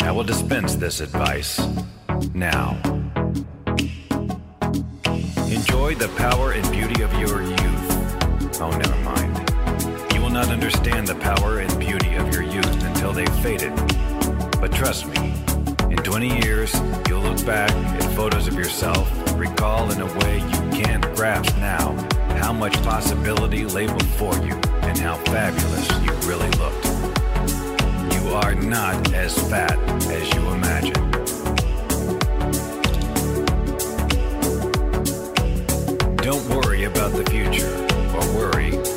I 0.00 0.10
will 0.12 0.24
dispense 0.24 0.74
this 0.74 1.00
advice 1.00 1.58
now. 2.34 2.76
Enjoy 5.48 5.94
the 5.94 6.12
power 6.18 6.52
and 6.52 6.70
beauty 6.70 7.00
of 7.00 7.10
your 7.14 7.40
youth. 7.40 8.60
Oh, 8.60 8.70
never 8.76 8.96
mind. 8.96 10.12
You 10.12 10.20
will 10.20 10.28
not 10.28 10.48
understand 10.48 11.06
the 11.08 11.14
power 11.14 11.60
and 11.60 11.80
beauty 11.80 12.16
of 12.16 12.34
your 12.34 12.42
youth 12.42 12.84
until 12.84 13.14
they've 13.14 13.42
faded. 13.42 13.72
But 14.60 14.72
trust 14.72 15.06
me, 15.06 15.32
in 15.88 15.96
20 15.96 16.44
years, 16.44 16.74
you'll 17.08 17.22
look 17.22 17.44
back 17.46 17.70
at 17.70 18.14
photos 18.14 18.46
of 18.46 18.54
yourself 18.54 19.10
recall 19.40 19.90
in 19.90 20.02
a 20.02 20.18
way 20.18 20.36
you 20.36 20.82
can't 20.82 21.02
grasp 21.16 21.56
now 21.56 21.92
how 22.36 22.52
much 22.52 22.74
possibility 22.82 23.64
lay 23.64 23.86
before 23.86 24.36
you 24.40 24.52
and 24.82 24.98
how 24.98 25.16
fabulous 25.24 25.88
you 26.02 26.12
really 26.28 26.50
looked. 26.58 26.84
You 28.14 28.34
are 28.34 28.54
not 28.54 29.14
as 29.14 29.32
fat 29.48 29.78
as 30.10 30.34
you 30.34 30.46
imagine. 30.50 30.92
Don't 36.16 36.46
worry 36.50 36.84
about 36.84 37.12
the 37.12 37.24
future, 37.30 37.72
or 38.14 38.36
worry, 38.36 38.89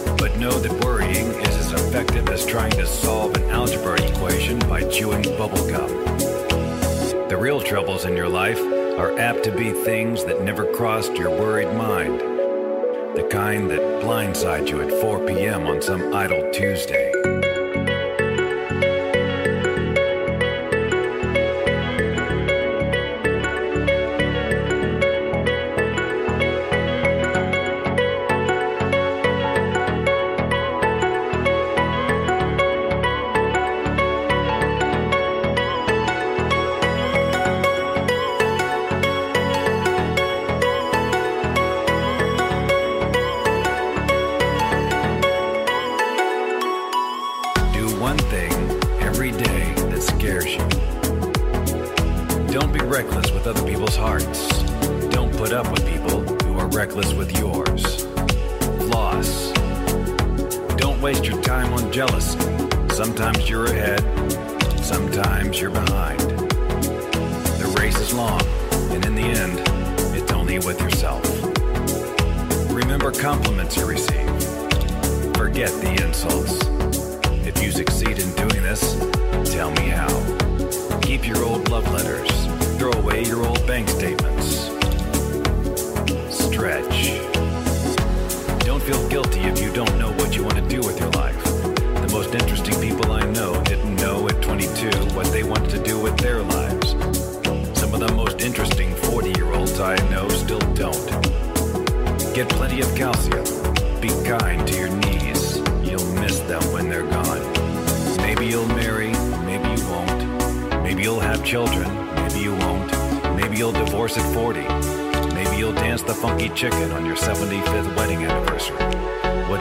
know 0.44 0.60
that 0.60 0.84
worrying 0.84 1.28
is 1.40 1.56
as 1.56 1.72
effective 1.72 2.28
as 2.28 2.46
trying 2.46 2.72
to 2.72 2.86
solve 2.86 3.34
an 3.38 3.50
algebra 3.50 3.94
equation 4.02 4.60
by 4.68 4.84
chewing 4.90 5.24
bubblegum. 5.40 5.88
The 7.30 7.38
real 7.38 7.62
troubles 7.62 8.04
in 8.04 8.18
your 8.18 8.28
life 8.28 8.60
are 9.00 9.18
apt 9.18 9.46
to 9.46 9.58
be 9.58 9.72
things 9.72 10.26
that 10.26 10.42
never 10.42 10.70
crossed 10.74 11.16
your 11.16 11.30
worried 11.30 11.74
mind. 11.78 12.20
The 13.16 13.26
kind 13.32 13.72
that 13.72 14.04
blindside 14.04 14.68
you 14.68 14.82
at 14.82 14.92
4 15.00 15.26
p.m. 15.26 15.66
on 15.66 15.82
some 15.82 16.14
idle 16.14 16.52
Tuesday. 16.52 17.13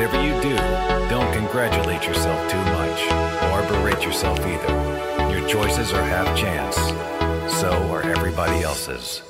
Whatever 0.03 0.27
you 0.27 0.43
do, 0.43 0.57
don't 1.09 1.33
congratulate 1.33 2.05
yourself 2.05 2.51
too 2.51 2.59
much 2.59 3.03
or 3.53 3.63
berate 3.69 4.03
yourself 4.05 4.37
either. 4.41 5.33
Your 5.33 5.49
choices 5.49 5.93
are 5.93 6.03
half 6.03 6.37
chance. 6.37 6.75
So 7.61 7.71
are 7.93 8.03
everybody 8.03 8.65
else's. 8.65 9.23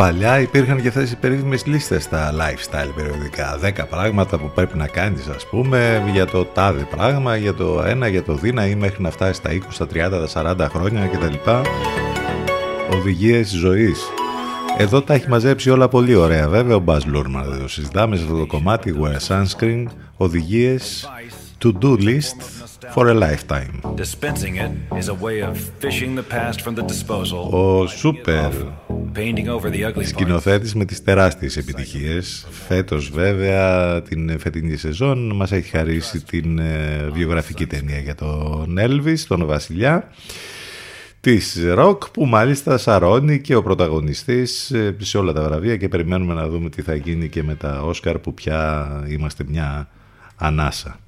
Παλιά 0.00 0.40
υπήρχαν 0.40 0.82
και 0.82 0.88
αυτές 0.88 1.12
οι 1.12 1.16
περίφημες 1.16 1.66
λίστες 1.66 2.02
στα 2.02 2.32
lifestyle 2.32 2.92
περιοδικά. 2.96 3.58
10 3.62 3.86
πράγματα 3.90 4.38
που 4.38 4.50
πρέπει 4.54 4.78
να 4.78 4.86
κάνεις 4.86 5.26
ας 5.26 5.46
πούμε 5.46 6.02
για 6.12 6.26
το 6.26 6.44
τάδε 6.44 6.86
πράγμα, 6.90 7.36
για 7.36 7.54
το 7.54 7.82
ένα, 7.86 8.08
για 8.08 8.22
το 8.22 8.34
δίνα 8.34 8.66
ή 8.66 8.74
μέχρι 8.74 9.02
να 9.02 9.10
φτάσεις 9.10 9.36
στα 9.36 9.50
20, 9.52 9.58
στα 9.68 9.86
30, 9.86 9.88
τα 10.32 10.66
40 10.66 10.68
χρόνια 10.70 11.06
κτλ. 11.06 11.50
Οδηγίες 12.96 13.48
ζωής. 13.48 14.00
Εδώ 14.78 15.02
τα 15.02 15.14
έχει 15.14 15.28
μαζέψει 15.28 15.70
όλα 15.70 15.88
πολύ 15.88 16.14
ωραία 16.14 16.48
βέβαια 16.48 16.76
ο 16.76 16.82
Buzz 16.86 17.00
Lurman. 17.14 17.44
Δεν 17.48 17.60
το 17.60 17.68
συζητάμε 17.68 18.16
σε 18.16 18.22
αυτό 18.22 18.36
το 18.36 18.46
κομμάτι 18.46 18.94
Wear 19.00 19.28
Sunscreen, 19.28 19.84
οδηγίες 20.16 21.08
to-do 21.64 21.96
list 21.96 22.38
for 22.94 23.08
a 23.08 23.14
lifetime. 23.14 23.72
Dispensing 23.96 24.56
it 24.64 24.72
is 25.00 25.08
a 25.08 25.14
way 25.26 25.36
of 25.42 25.54
fishing 25.78 26.14
the 26.14 26.26
past 26.34 26.60
from 26.62 26.74
the 26.74 26.82
disposal. 26.82 27.52
Ο 27.52 27.86
Σούπερ 27.86 28.50
Painting 29.14 29.48
over 29.48 29.70
the 29.70 29.84
ugly 29.84 29.94
parts. 29.94 30.08
σκηνοθέτης 30.08 30.74
με 30.74 30.84
τις 30.84 31.02
τεράστιες 31.02 31.56
επιτυχίες. 31.56 32.46
Φέτος 32.50 33.10
βέβαια 33.10 34.02
την 34.02 34.38
φετινή 34.38 34.76
σεζόν 34.76 35.36
μας 35.36 35.52
έχει 35.52 35.70
χαρίσει 35.70 36.24
την 36.24 36.58
ε, 36.58 37.08
βιογραφική 37.12 37.66
ταινία 37.66 37.98
για 37.98 38.14
τον 38.14 38.76
Elvis, 38.78 39.18
τον 39.28 39.46
Βασιλιά 39.46 40.10
της 41.20 41.64
ροκ 41.74 42.10
που 42.10 42.26
μάλιστα 42.26 42.78
σαρώνει 42.78 43.40
και 43.40 43.54
ο 43.54 43.62
πρωταγωνιστής 43.62 44.70
ε, 44.70 44.96
σε 44.98 45.18
όλα 45.18 45.32
τα 45.32 45.42
βραβεία 45.42 45.76
και 45.76 45.88
περιμένουμε 45.88 46.34
να 46.34 46.48
δούμε 46.48 46.70
τι 46.70 46.82
θα 46.82 46.94
γίνει 46.94 47.28
και 47.28 47.42
με 47.42 47.54
τα 47.54 47.82
Όσκαρ 47.82 48.18
που 48.18 48.34
πια 48.34 48.88
είμαστε 49.08 49.44
μια 49.48 49.88
ανάσα. 50.36 50.98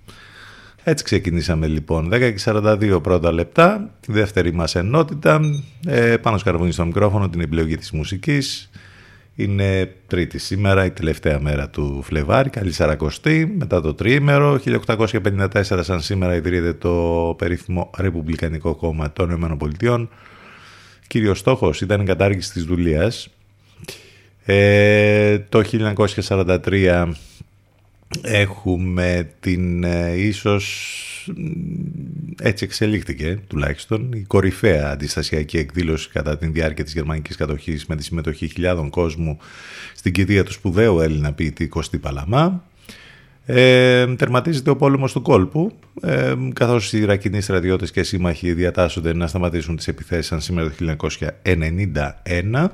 Έτσι 0.85 1.05
ξεκινήσαμε 1.05 1.67
λοιπόν 1.67 2.11
10 2.13 2.19
και 2.19 2.43
42 2.45 3.03
πρώτα 3.03 3.33
λεπτά, 3.33 3.91
τη 4.01 4.13
δεύτερη 4.13 4.53
μας 4.53 4.75
ενότητα, 4.75 5.41
ε, 5.87 6.17
πάνω 6.17 6.39
σκαρβούνι 6.39 6.73
στο 6.73 6.85
μικρόφωνο 6.85 7.29
την 7.29 7.41
επιλογή 7.41 7.77
της 7.77 7.91
μουσικής. 7.91 8.71
Είναι 9.35 9.95
τρίτη 10.07 10.39
σήμερα, 10.39 10.85
η 10.85 10.91
τελευταία 10.91 11.41
μέρα 11.41 11.69
του 11.69 12.03
Φλεβάρη, 12.03 12.51
καλή 12.51 12.73
σαρακοστή, 12.73 13.55
μετά 13.59 13.81
το 13.81 13.95
τριήμερο, 13.95 14.59
1854 14.59 15.83
σαν 15.83 16.01
σήμερα 16.01 16.35
ιδρύεται 16.35 16.73
το 16.73 17.35
περίφημο 17.39 17.91
Ρεπουμπλικανικό 17.99 18.75
Κόμμα 18.75 19.13
των 19.13 19.31
ΗΠΑ. 19.31 20.09
Κύριος 21.07 21.39
στόχος 21.39 21.81
ήταν 21.81 22.01
η 22.01 22.05
κατάργηση 22.05 22.53
της 22.53 22.65
δουλείας. 22.65 23.29
Ε, 24.45 25.39
το 25.39 25.63
1943 25.63 27.13
έχουμε 28.23 29.31
την 29.41 29.85
ε, 29.85 30.15
ίσως 30.17 30.97
έτσι 32.41 32.65
εξελίχθηκε 32.65 33.39
τουλάχιστον 33.47 34.13
η 34.13 34.21
κορυφαία 34.21 34.91
αντιστασιακή 34.91 35.59
εκδήλωση 35.59 36.09
κατά 36.09 36.39
την 36.39 36.53
διάρκεια 36.53 36.85
της 36.85 36.93
γερμανικής 36.93 37.37
κατοχής 37.37 37.87
με 37.87 37.97
τη 37.97 38.05
συμμετοχή 38.05 38.47
χιλιάδων 38.47 38.91
κόσμου 38.91 39.39
στην 39.95 40.13
κηδεία 40.13 40.45
του 40.45 40.53
σπουδαίου 40.53 41.01
Έλληνα 41.01 41.33
ποιητή 41.33 41.69
Κωστή 41.69 41.99
Παλαμά. 41.99 42.65
Ε, 43.47 44.07
τερματίζεται 44.15 44.71
ο 44.71 44.77
πόλεμος 44.77 45.13
του 45.13 45.23
κόλπου 45.23 45.73
ε, 46.03 46.35
καθώς 46.53 46.93
οι 46.93 46.99
Ιρακινοί 46.99 47.41
στρατιώτες 47.41 47.91
και 47.91 48.03
σύμμαχοι 48.03 48.53
διατάσσονται 48.53 49.15
να 49.15 49.27
σταματήσουν 49.27 49.77
τις 49.77 49.89
επιθέσεις 49.89 50.27
σαν 50.27 50.41
σήμερα 50.41 50.71
το 50.71 50.97
1991 51.43 52.67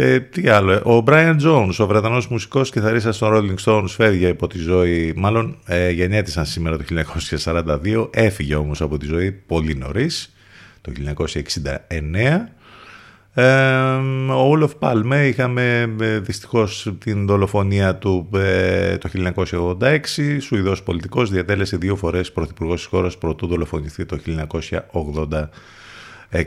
ε, 0.00 0.20
τι 0.20 0.48
άλλο, 0.48 0.72
ε, 0.72 0.76
ο 0.76 1.04
Brian 1.06 1.36
Jones, 1.42 1.74
ο 1.78 1.86
Βρετανός 1.86 2.28
μουσικός 2.28 2.70
και 2.70 2.80
θαρίστας 2.80 3.18
των 3.18 3.30
Rolling 3.32 3.64
Stones 3.64 3.88
φεύγει 3.88 4.26
από 4.26 4.46
τη 4.46 4.58
ζωή, 4.58 5.12
μάλλον 5.16 5.58
ε, 5.66 5.90
γεννιέτησαν 5.90 6.46
σήμερα 6.46 6.76
το 6.76 6.84
1942, 7.44 8.08
έφυγε 8.10 8.54
όμως 8.54 8.80
από 8.80 8.98
τη 8.98 9.06
ζωή 9.06 9.32
πολύ 9.32 9.74
νωρίς, 9.74 10.34
το 10.80 10.92
1969. 10.92 12.48
Ε, 13.34 13.44
ο 14.30 14.48
Όλοφ 14.48 14.74
Πάλμε 14.74 15.26
είχαμε 15.26 15.94
ε, 16.00 16.18
δυστυχώς 16.18 16.92
την 16.98 17.26
δολοφονία 17.26 17.96
του 17.96 18.28
ε, 18.34 18.98
το 18.98 19.08
1986, 19.80 19.98
Σουηδός 20.40 20.82
πολιτικός, 20.82 21.30
διατέλεσε 21.30 21.76
δύο 21.76 21.96
φορές 21.96 22.32
πρωθυπουργός 22.32 22.76
της 22.76 22.86
χώρας 22.86 23.18
πρωτού 23.18 23.46
δολοφονηθεί 23.46 24.04
το 24.04 24.18
1986. 24.92 25.44
6. 26.32 26.42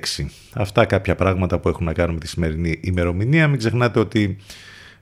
Αυτά 0.54 0.86
κάποια 0.86 1.16
πράγματα 1.16 1.60
που 1.60 1.70
έχουν 1.70 1.86
να 1.86 1.94
κάνουν 1.94 2.14
με 2.14 2.20
τη 2.20 2.28
σημερινή 2.28 2.80
ημερομηνία. 2.82 3.48
Μην 3.48 3.58
ξεχνάτε 3.58 4.00
ότι 4.00 4.38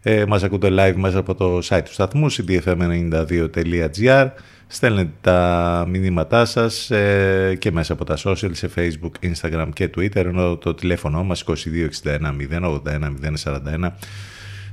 ε, 0.02 0.26
μας 0.26 0.44
ακούτε 0.44 0.68
live 0.72 0.96
μέσα 0.96 1.18
από 1.18 1.36
το 1.36 1.58
site 1.64 1.82
του 1.86 1.94
σταθμού 1.94 2.32
cdfm92.gr 2.32 4.28
Στέλνετε 4.72 5.12
τα 5.22 5.86
μηνύματά 5.90 6.46
σας 6.46 6.92
ε, 6.92 7.56
και 7.60 7.72
μέσα 7.72 7.94
από 7.94 8.06
τα 8.06 8.18
social 8.24 8.50
σε 8.52 8.70
facebook, 8.76 9.12
instagram 9.32 9.68
και 9.74 9.90
twitter 9.96 10.26
ενώ 10.26 10.58
το 10.58 10.74
τηλέφωνο 10.74 11.24
μας 11.24 11.44
2261 11.48 11.56
081 12.52 12.82
041 13.44 13.90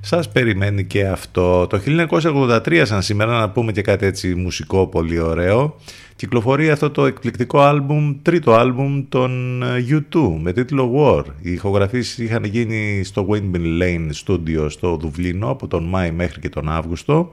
σας 0.07 0.31
περιμένει 0.31 0.85
και 0.85 1.07
αυτό. 1.07 1.67
Το 1.67 1.81
1983 1.87 2.83
σαν 2.85 3.03
σήμερα 3.03 3.39
να 3.39 3.51
πούμε 3.51 3.73
και 3.73 3.83
κάτι 3.83 4.07
έτσι 4.07 4.35
μουσικό 4.35 4.87
πολύ 4.87 5.19
ωραίο 5.19 5.77
κυκλοφορεί 6.17 6.71
αυτό 6.71 6.91
το 6.91 7.07
εκπληκτικό 7.07 7.61
άλμπουμ, 7.61 8.17
τρίτο 8.23 8.53
άλμπουμ 8.53 9.09
των 9.09 9.63
U2 9.91 10.37
με 10.41 10.53
τίτλο 10.53 10.93
War. 10.97 11.25
Οι 11.41 11.53
ηχογραφήσεις 11.53 12.19
είχαν 12.19 12.45
γίνει 12.45 13.05
στο 13.05 13.27
Windmill 13.31 13.83
Lane 13.83 14.11
Studio 14.25 14.67
στο 14.71 14.97
Δουβλίνο 14.97 15.51
από 15.51 15.67
τον 15.67 15.85
Μάη 15.85 16.11
μέχρι 16.11 16.41
και 16.41 16.49
τον 16.49 16.69
Αύγουστο 16.69 17.33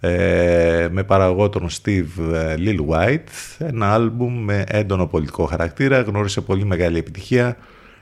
ε, 0.00 0.88
με 0.90 1.02
παραγωγό 1.02 1.48
τον 1.48 1.68
Steve 1.68 2.34
Lil 2.56 2.78
White 2.88 3.58
ένα 3.58 3.92
άλμπουμ 3.94 4.44
με 4.44 4.64
έντονο 4.68 5.06
πολιτικό 5.06 5.44
χαρακτήρα 5.44 6.00
γνώρισε 6.00 6.40
πολύ 6.40 6.64
μεγάλη 6.64 6.98
επιτυχία 6.98 7.56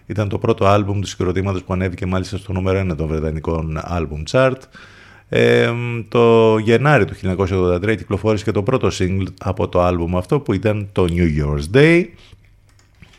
ήταν 0.07 0.29
το 0.29 0.39
πρώτο 0.39 0.67
άλμπουμ 0.67 1.01
του 1.01 1.07
συγκροτήματος 1.07 1.63
που 1.63 1.73
ανέβηκε 1.73 2.07
μάλιστα 2.07 2.37
στο 2.37 2.53
νούμερο 2.53 2.93
1 2.93 2.97
των 2.97 3.07
βρετανικών 3.07 3.81
άλμπουμ 3.83 4.23
chart. 4.31 4.59
Ε, 5.29 5.73
το 6.09 6.59
Γενάρη 6.59 7.05
του 7.05 7.15
1983 7.37 7.97
κυκλοφόρησε 7.97 8.45
και 8.45 8.51
το 8.51 8.63
πρώτο 8.63 8.89
single 8.99 9.27
από 9.39 9.69
το 9.69 9.83
άλμπουμ 9.83 10.17
αυτό 10.17 10.41
που 10.41 10.53
ήταν 10.53 10.89
το 10.93 11.07
New 11.09 11.29
Year's 11.39 11.77
Day. 11.77 12.05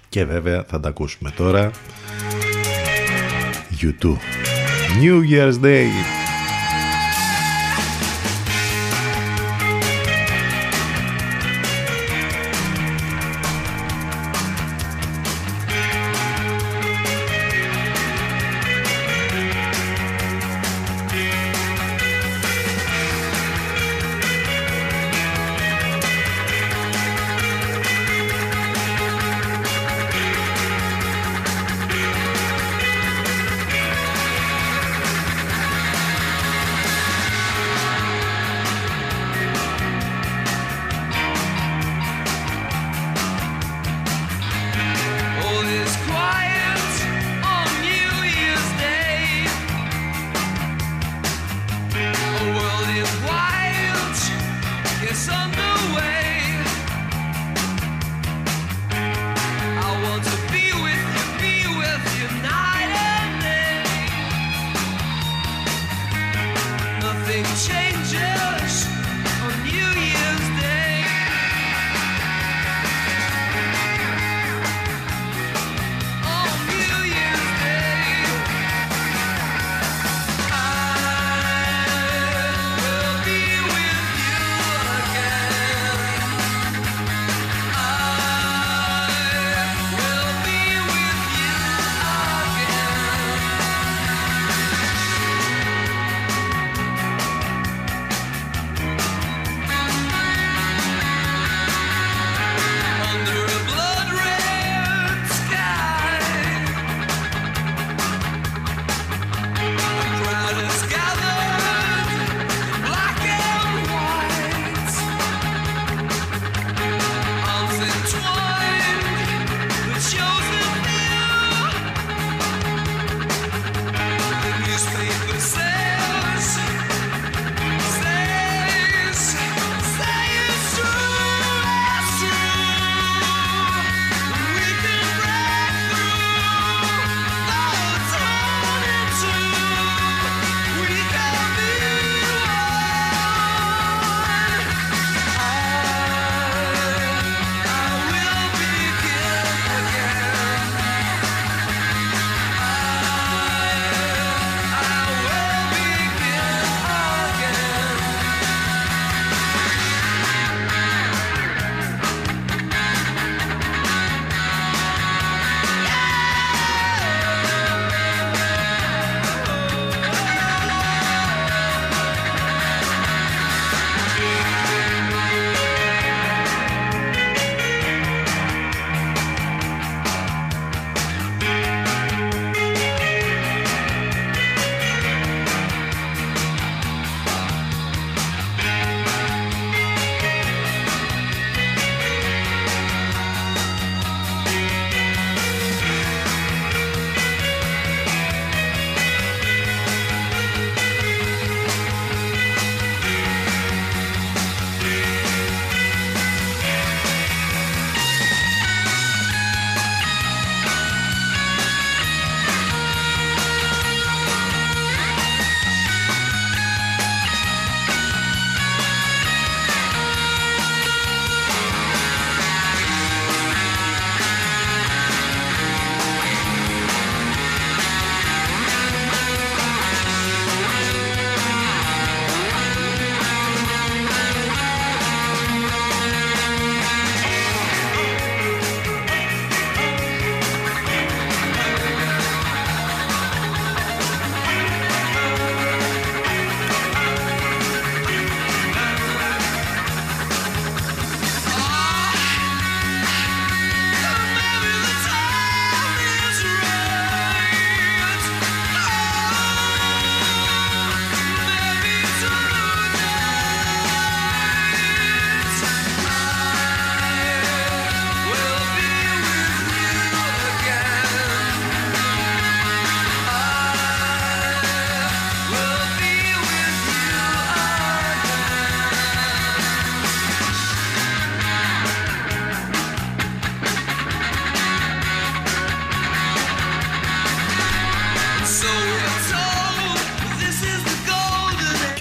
Και 0.10 0.26
βέβαια 0.26 0.64
θα 0.64 0.80
τα 0.80 0.90
ακούσουμε 0.90 1.32
τώρα. 1.38 1.72
U2 3.82 4.06
New 5.02 5.32
Year's 5.32 5.64
Day 5.64 6.23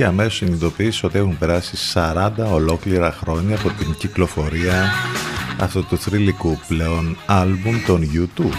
και 0.03 0.09
αμέσως 0.09 0.37
συνειδητοποιείς 0.37 1.03
ότι 1.03 1.19
έχουν 1.19 1.39
περάσει 1.39 1.77
40 1.95 2.31
ολόκληρα 2.53 3.13
χρόνια 3.13 3.57
από 3.57 3.69
την 3.69 3.95
κυκλοφορία 3.99 4.93
αυτού 5.61 5.85
του 5.85 5.99
θρηλυκού 5.99 6.59
πλέον 6.69 7.17
άλμπουμ 7.27 7.83
των 7.87 8.11
YouTube. 8.15 8.57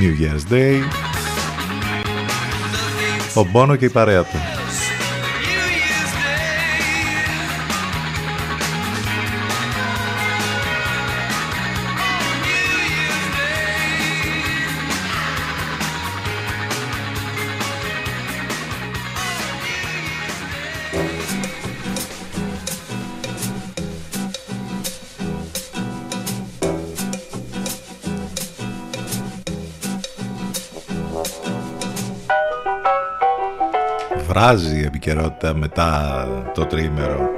New 0.00 0.14
Year's 0.20 0.52
Day 0.52 0.80
ο 3.34 3.44
Μπόνο 3.44 3.76
και 3.76 3.84
η 3.84 3.90
παρέα 3.90 4.22
του. 4.22 4.53
Επικαιρότητα 35.14 35.54
μετά 35.54 36.26
το 36.54 36.64
τρίμερο. 36.64 37.28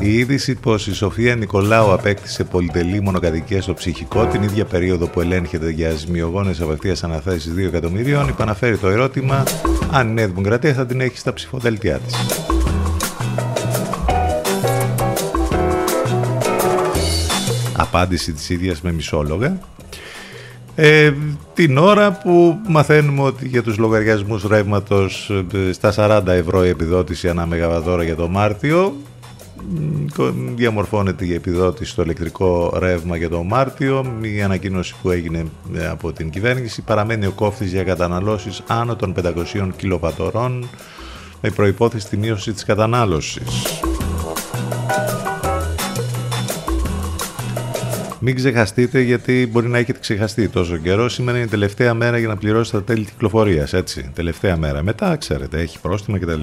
Η 0.00 0.12
είδηση 0.18 0.54
πως 0.54 0.86
η 0.86 0.94
Σοφία 0.94 1.36
Νικολάου 1.36 1.92
απέκτησε 1.92 2.44
πολυτελή 2.44 3.00
μονοκατοικία 3.00 3.62
στο 3.62 3.74
ψυχικό 3.74 4.26
την 4.26 4.42
ίδια 4.42 4.64
περίοδο 4.64 5.06
που 5.06 5.20
ελέγχεται 5.20 5.70
για 5.70 5.90
ζημιογόνες 5.90 6.60
απευθείας 6.60 7.04
αναθέσεις 7.04 7.52
2 7.54 7.58
εκατομμυρίων 7.58 8.28
υπαναφέρει 8.28 8.76
το 8.76 8.88
ερώτημα 8.88 9.42
αν 9.92 10.08
η 10.08 10.12
Νέα 10.12 10.26
Δημοκρατία 10.26 10.74
θα 10.74 10.86
την 10.86 11.00
έχει 11.00 11.18
στα 11.18 11.32
ψηφοδέλτια 11.32 11.98
της. 11.98 12.14
Απάντηση 17.76 18.32
της 18.32 18.50
ίδιας 18.50 18.80
με 18.80 18.92
μισόλογα 18.92 19.58
ε, 20.80 21.12
την 21.54 21.78
ώρα 21.78 22.12
που 22.12 22.58
μαθαίνουμε 22.68 23.22
ότι 23.22 23.48
για 23.48 23.62
τους 23.62 23.78
λογαριασμούς 23.78 24.44
ρεύματος 24.44 25.30
ε, 25.52 25.72
στα 25.72 25.92
40 25.96 26.26
ευρώ 26.26 26.64
η 26.64 26.68
επιδότηση 26.68 27.28
ανά 27.28 27.46
μεγαβατόρα 27.46 28.02
για 28.02 28.16
το 28.16 28.28
Μάρτιο 28.28 28.96
διαμορφώνεται 30.54 31.24
η 31.24 31.34
επιδότηση 31.34 31.90
στο 31.90 32.02
ηλεκτρικό 32.02 32.76
ρεύμα 32.78 33.16
για 33.16 33.28
το 33.28 33.42
Μάρτιο 33.42 34.18
η 34.20 34.42
ανακοίνωση 34.42 34.94
που 35.02 35.10
έγινε 35.10 35.44
ε, 35.74 35.86
από 35.86 36.12
την 36.12 36.30
κυβέρνηση 36.30 36.82
παραμένει 36.82 37.26
ο 37.26 37.32
κόφτης 37.32 37.72
για 37.72 37.84
καταναλώσεις 37.84 38.62
άνω 38.66 38.96
των 38.96 39.14
500 39.24 39.68
κιλοβατορών 39.76 40.68
με 41.40 41.50
προϋπόθεση 41.50 42.08
τη 42.08 42.16
μείωση 42.16 42.52
της 42.52 42.64
κατανάλωσης. 42.64 43.42
Μην 48.20 48.34
ξεχαστείτε 48.34 49.00
γιατί 49.00 49.48
μπορεί 49.52 49.68
να 49.68 49.78
έχετε 49.78 49.98
ξεχαστεί 49.98 50.48
τόσο 50.48 50.76
καιρό. 50.76 51.08
Σήμερα 51.08 51.36
είναι 51.36 51.46
η 51.46 51.50
τελευταία 51.50 51.94
μέρα 51.94 52.18
για 52.18 52.28
να 52.28 52.36
πληρώσετε 52.36 52.78
τα 52.78 52.84
τέλη 52.84 53.04
κυκλοφορίας. 53.04 53.72
Έτσι. 53.72 54.10
Τελευταία 54.14 54.56
μέρα. 54.56 54.82
Μετά 54.82 55.16
ξέρετε, 55.16 55.60
έχει 55.60 55.80
πρόστιμα 55.80 56.18
κτλ. 56.18 56.40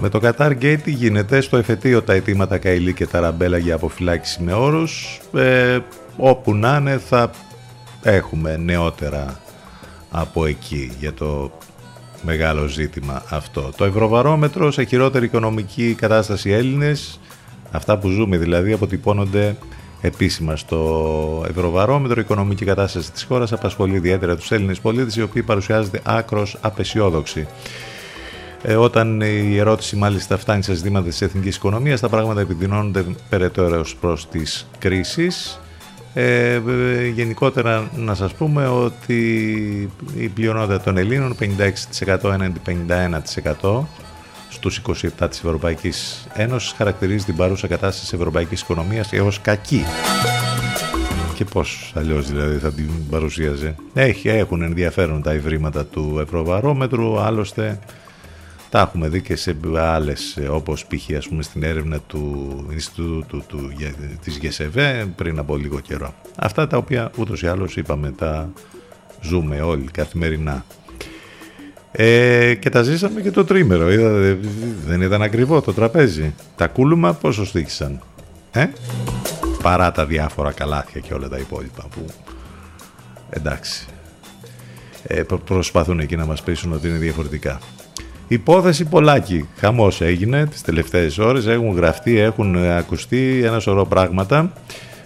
Με 0.00 0.08
το 0.08 0.20
Qatar 0.22 0.52
Gate 0.62 0.78
τι 0.82 0.90
γίνεται; 0.90 1.40
Στο 1.40 1.56
εφετείο 1.56 2.02
τα 2.02 2.12
αιτήματα 2.12 2.58
Καηλή 2.58 2.92
και 2.92 3.06
Ταραμπέλα 3.06 3.58
για 3.58 3.74
αποφυλάκηση 3.74 4.42
με 4.42 4.52
όρους 4.52 5.20
ε, 5.34 5.78
όπου 6.16 6.54
να 6.54 6.76
είναι 6.76 6.98
θα 6.98 7.30
έχουμε 8.02 8.56
νεότερα 8.56 9.40
από 10.18 10.46
εκεί 10.46 10.92
για 10.98 11.12
το 11.12 11.50
μεγάλο 12.22 12.66
ζήτημα 12.66 13.22
αυτό. 13.30 13.70
Το 13.76 13.84
Ευρωβαρόμετρο 13.84 14.70
σε 14.70 14.84
χειρότερη 14.84 15.24
οικονομική 15.24 15.94
κατάσταση 15.94 16.50
Έλληνες, 16.50 17.20
αυτά 17.70 17.98
που 17.98 18.08
ζούμε 18.08 18.36
δηλαδή 18.36 18.72
αποτυπώνονται 18.72 19.56
επίσημα 20.00 20.56
στο 20.56 21.44
Ευρωβαρόμετρο. 21.48 22.20
Η 22.20 22.22
οικονομική 22.24 22.64
κατάσταση 22.64 23.12
της 23.12 23.22
χώρας 23.22 23.52
απασχολεί 23.52 23.94
ιδιαίτερα 23.94 24.36
τους 24.36 24.50
Έλληνες 24.50 24.80
πολίτες 24.80 25.16
οι 25.16 25.22
οποίοι 25.22 25.42
παρουσιάζονται 25.42 26.00
άκρος 26.04 26.56
απεσιόδοξοι. 26.60 27.46
Ε, 28.62 28.74
όταν 28.74 29.20
η 29.20 29.56
ερώτηση 29.56 29.96
μάλιστα 29.96 30.36
φτάνει 30.38 30.62
σε 30.62 30.74
ζητήματα 30.74 31.08
της 31.08 31.22
εθνικής 31.22 31.56
οικονομίας, 31.56 32.00
τα 32.00 32.08
πράγματα 32.08 32.40
επιδεινώνονται 32.40 33.04
περαιτέρω 33.28 33.84
προς 34.00 34.28
τις 34.28 34.66
κρίσεις 34.78 35.60
ε, 36.18 36.60
γενικότερα 37.14 37.90
να 37.96 38.14
σας 38.14 38.34
πούμε 38.34 38.66
ότι 38.66 39.20
η 40.16 40.28
πλειονότητα 40.28 40.80
των 40.80 40.96
Ελλήνων 40.96 41.36
56% 41.40 42.32
έναντι 42.32 42.60
51% 43.62 43.84
στους 44.48 44.82
27 45.18 45.28
της 45.28 45.38
Ευρωπαϊκής 45.38 46.26
Ένωσης 46.34 46.72
χαρακτηρίζει 46.76 47.24
την 47.24 47.36
παρούσα 47.36 47.66
κατάσταση 47.66 48.00
της 48.00 48.12
ευρωπαϊκής 48.12 48.60
οικονομίας 48.60 49.12
ως 49.12 49.40
κακή. 49.40 49.84
Και 51.34 51.44
πώς 51.44 51.92
αλλιώς 51.94 52.30
δηλαδή 52.30 52.58
θα 52.58 52.72
την 52.72 52.90
παρουσίαζε. 53.10 53.74
Έχει, 53.94 54.28
έχουν 54.28 54.62
ενδιαφέρον 54.62 55.22
τα 55.22 55.30
ευρήματα 55.30 55.84
του 55.84 56.18
Ευρωβαρόμετρου, 56.20 57.18
άλλωστε 57.18 57.78
τα 58.70 58.80
έχουμε 58.80 59.08
δει 59.08 59.20
και 59.20 59.36
σε 59.36 59.56
άλλες 59.76 60.38
όπως 60.50 60.86
π.χ. 60.86 61.16
ας 61.16 61.28
πούμε 61.28 61.42
στην 61.42 61.62
έρευνα 61.62 61.98
του 61.98 62.66
Ινστιτούτου 62.72 63.42
του, 63.46 63.72
της 64.22 64.36
ΓΕΣΕΒΕ 64.36 65.06
πριν 65.16 65.38
από 65.38 65.56
λίγο 65.56 65.80
καιρό. 65.80 66.14
Αυτά 66.36 66.66
τα 66.66 66.76
οποία 66.76 67.10
ούτως 67.16 67.42
ή 67.42 67.46
άλλως 67.46 67.76
είπαμε 67.76 68.10
τα 68.10 68.50
ζούμε 69.20 69.60
όλοι 69.60 69.84
καθημερινά. 69.84 70.64
Ε, 71.92 72.54
και 72.54 72.70
τα 72.70 72.82
ζήσαμε 72.82 73.20
και 73.20 73.30
το 73.30 73.44
τρίμερο. 73.44 73.92
Είδατε, 73.92 74.38
δεν 74.86 75.00
ήταν 75.00 75.22
ακριβό 75.22 75.60
το 75.60 75.72
τραπέζι. 75.72 76.34
Τα 76.56 76.66
κούλουμα 76.66 77.12
πόσο 77.12 77.44
στήχησαν. 77.44 78.00
Ε; 78.52 78.66
Παρά 79.62 79.92
τα 79.92 80.06
διάφορα 80.06 80.52
καλάθια 80.52 81.00
και 81.00 81.14
όλα 81.14 81.28
τα 81.28 81.38
υπόλοιπα 81.38 81.86
που 81.90 82.06
εντάξει 83.30 83.86
ε, 85.02 85.22
προσπαθούν 85.44 86.00
εκεί 86.00 86.16
να 86.16 86.26
μας 86.26 86.42
πείσουν 86.42 86.72
ότι 86.72 86.88
είναι 86.88 86.98
διαφορετικά. 86.98 87.58
Υπόθεση 88.28 88.84
Πολάκη. 88.84 89.48
Χαμός 89.56 90.00
έγινε 90.00 90.46
τις 90.46 90.62
τελευταίες 90.62 91.18
ώρες. 91.18 91.46
Έχουν 91.46 91.74
γραφτεί, 91.76 92.18
έχουν 92.18 92.56
ακουστεί 92.56 93.42
ένα 93.44 93.58
σωρό 93.58 93.86
πράγματα. 93.86 94.52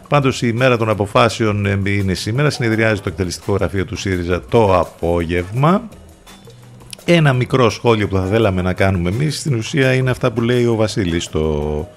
Πάντως 0.09 0.43
η 0.43 0.53
μέρα 0.53 0.77
των 0.77 0.89
αποφάσεων 0.89 1.64
είναι 1.87 2.14
σήμερα. 2.14 2.51
Συνεδριάζει 2.51 3.01
το 3.01 3.09
εκτελεστικό 3.09 3.53
γραφείο 3.53 3.85
του 3.85 3.97
ΣΥΡΙΖΑ 3.97 4.43
το 4.49 4.79
απόγευμα. 4.79 5.89
Ένα 7.05 7.33
μικρό 7.33 7.71
σχόλιο 7.71 8.09
που 8.09 8.16
θα 8.16 8.25
θέλαμε 8.25 8.62
να 8.62 8.73
κάνουμε 8.73 9.11
εμείς 9.11 9.39
στην 9.39 9.55
ουσία 9.55 9.93
είναι 9.93 10.11
αυτά 10.11 10.31
που 10.31 10.41
λέει 10.41 10.64
ο 10.64 10.75
Βασίλης 10.75 11.25
στο 11.25 11.89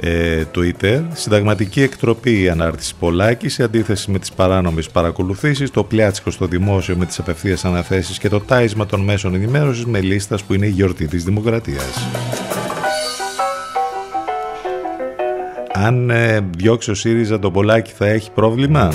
ε, 0.00 0.44
Twitter. 0.54 1.02
Συνταγματική 1.12 1.82
εκτροπή 1.82 2.42
η 2.42 2.48
ανάρτηση 2.48 2.94
Πολάκης 2.98 3.54
σε 3.54 3.62
αντίθεση 3.62 4.10
με 4.10 4.18
τις 4.18 4.32
παράνομες 4.32 4.88
παρακολουθήσεις, 4.88 5.70
το 5.70 5.84
πλιάτσικο 5.84 6.30
στο 6.30 6.46
δημόσιο 6.46 6.96
με 6.96 7.06
τις 7.06 7.18
απευθείας 7.18 7.64
αναθέσεις 7.64 8.18
και 8.18 8.28
το 8.28 8.40
τάισμα 8.40 8.86
των 8.86 9.00
μέσων 9.00 9.34
ενημέρωσης 9.34 9.84
με 9.84 10.00
λίστας 10.00 10.42
που 10.42 10.54
είναι 10.54 10.66
η 10.66 10.70
γιορτή 10.70 11.06
της 11.06 11.24
δημοκρατίας. 11.24 12.08
Αν 15.72 16.10
ε, 16.10 16.40
διώξει 16.56 16.90
ο 16.90 16.94
ΣΥΡΙΖΑ 16.94 17.38
το 17.38 17.50
Πολάκη 17.50 17.92
θα 17.96 18.06
έχει 18.06 18.30
πρόβλημα; 18.30 18.92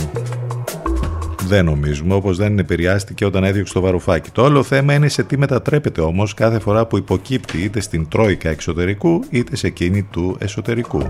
Δεν 1.48 1.66
νομίζουμε, 1.66 2.14
όπως 2.14 2.38
δεν 2.38 2.60
επηρεάστηκε 2.60 3.26
όταν 3.26 3.44
έδιωξε 3.44 3.74
το 3.74 3.82
βαρουφάκι. 3.82 4.30
Το 4.32 4.44
όλο 4.44 4.64
θέμα 4.64 4.94
είναι 4.94 5.08
σε 5.08 5.24
τι 5.24 5.38
μετατρέπεται 5.38 6.02
όμως 6.02 6.34
κάθε 6.34 6.60
φορά 6.60 6.86
που 6.86 6.98
υποκύπτει 6.98 7.58
είτε 7.58 7.80
στην 7.80 8.08
τρόικα 8.08 8.50
εξωτερικού 8.50 9.24
είτε 9.30 9.56
σε 9.56 9.68
εκείνη 9.68 10.04
του 10.04 10.38
εσωτερικού. 10.40 11.02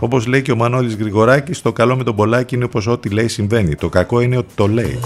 Όπως 0.00 0.26
λέει 0.26 0.42
και 0.42 0.52
ο 0.52 0.56
Μανώλης 0.56 0.94
Γρηγοράκης, 0.94 1.62
το 1.62 1.72
καλό 1.72 1.96
με 1.96 2.04
τον 2.04 2.16
Πολάκη 2.16 2.54
είναι 2.54 2.64
όπως 2.64 2.86
ό,τι 2.86 3.08
λέει 3.08 3.28
συμβαίνει. 3.28 3.74
Το 3.74 3.88
κακό 3.88 4.20
είναι 4.20 4.36
ότι 4.36 4.54
το 4.54 4.66
λέει. 4.66 4.98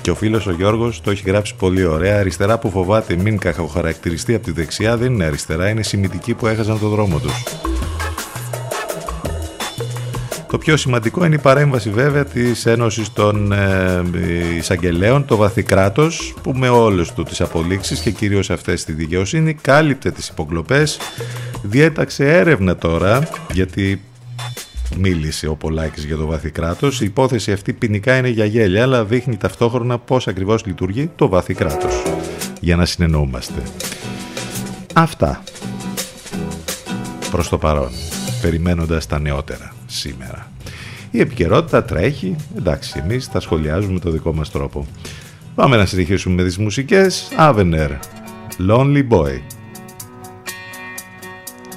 Και 0.00 0.10
ο 0.10 0.14
φίλος 0.14 0.46
ο 0.46 0.52
Γιώργος 0.52 1.00
το 1.00 1.10
έχει 1.10 1.22
γράψει 1.26 1.54
πολύ 1.54 1.84
ωραία. 1.84 2.18
Αριστερά 2.18 2.58
που 2.58 2.70
φοβάται 2.70 3.16
μην 3.16 3.38
κακοχαρακτηριστεί 3.38 4.34
από 4.34 4.44
τη 4.44 4.52
δεξιά 4.52 4.96
δεν 4.96 5.12
είναι 5.12 5.24
αριστερά, 5.24 5.68
είναι 5.68 5.82
σημητική 5.82 6.34
που 6.34 6.46
έχασαν 6.46 6.78
το 6.80 6.88
δρόμο 6.88 7.18
τους. 7.18 7.42
Το 10.54 10.60
πιο 10.60 10.76
σημαντικό 10.76 11.24
είναι 11.24 11.34
η 11.34 11.38
παρέμβαση 11.38 11.90
βέβαια 11.90 12.24
της 12.24 12.66
Ένωσης 12.66 13.12
των 13.12 13.52
ε, 13.52 14.02
Εισαγγελέων, 14.56 15.24
το 15.24 15.36
βαθύ 15.36 15.62
κράτος, 15.62 16.34
που 16.42 16.52
με 16.52 16.68
όλες 16.68 17.12
του 17.12 17.22
τις 17.22 17.40
απολύξεις 17.40 18.00
και 18.00 18.10
κυρίως 18.10 18.50
αυτές 18.50 18.80
στη 18.80 18.92
δικαιοσύνη 18.92 19.54
κάλυπτε 19.54 20.10
τις 20.10 20.28
υποκλοπές, 20.28 20.98
διέταξε 21.62 22.38
έρευνα 22.38 22.76
τώρα, 22.76 23.28
γιατί 23.52 24.00
μίλησε 24.96 25.46
ο 25.46 25.54
Πολάκης 25.54 26.04
για 26.04 26.16
το 26.16 26.26
βάθη 26.26 26.50
κράτος. 26.50 27.00
Η 27.00 27.04
υπόθεση 27.04 27.52
αυτή 27.52 27.72
ποινικά 27.72 28.16
είναι 28.16 28.28
για 28.28 28.44
γέλια, 28.44 28.82
αλλά 28.82 29.04
δείχνει 29.04 29.36
ταυτόχρονα 29.36 29.98
πώς 29.98 30.28
ακριβώς 30.28 30.66
λειτουργεί 30.66 31.10
το 31.16 31.28
βάθη 31.28 31.54
κράτος. 31.54 32.02
Για 32.60 32.76
να 32.76 32.84
συνεννοούμαστε. 32.84 33.62
Αυτά. 34.94 35.42
Προς 37.30 37.48
το 37.48 37.58
παρόν. 37.58 37.90
Περιμένοντας 38.42 39.06
τα 39.06 39.18
νεότερα 39.18 39.73
σήμερα. 39.94 40.50
Η 41.10 41.20
επικαιρότητα 41.20 41.84
τρέχει. 41.84 42.36
Εντάξει, 42.56 43.00
εμείς 43.04 43.28
τα 43.28 43.40
σχολιάζουμε 43.40 43.98
το 43.98 44.10
δικό 44.10 44.34
μας 44.34 44.50
τρόπο. 44.50 44.86
Πάμε 45.54 45.76
να 45.76 45.86
συνεχίσουμε 45.86 46.34
με 46.34 46.42
τις 46.42 46.58
μουσικές. 46.58 47.28
Avener, 47.38 47.90
Lonely 48.68 49.08
Boy. 49.08 49.40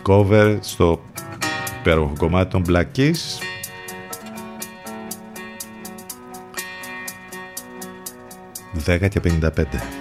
Cover 0.07 0.57
στο 0.61 1.01
υπέροχο 1.80 2.13
κομμάτι 2.18 2.51
των 2.51 2.63
Black 2.70 2.97
Keys. 2.97 3.41
Δέκα 8.74 9.07
και 9.07 9.20
55. 9.20 9.97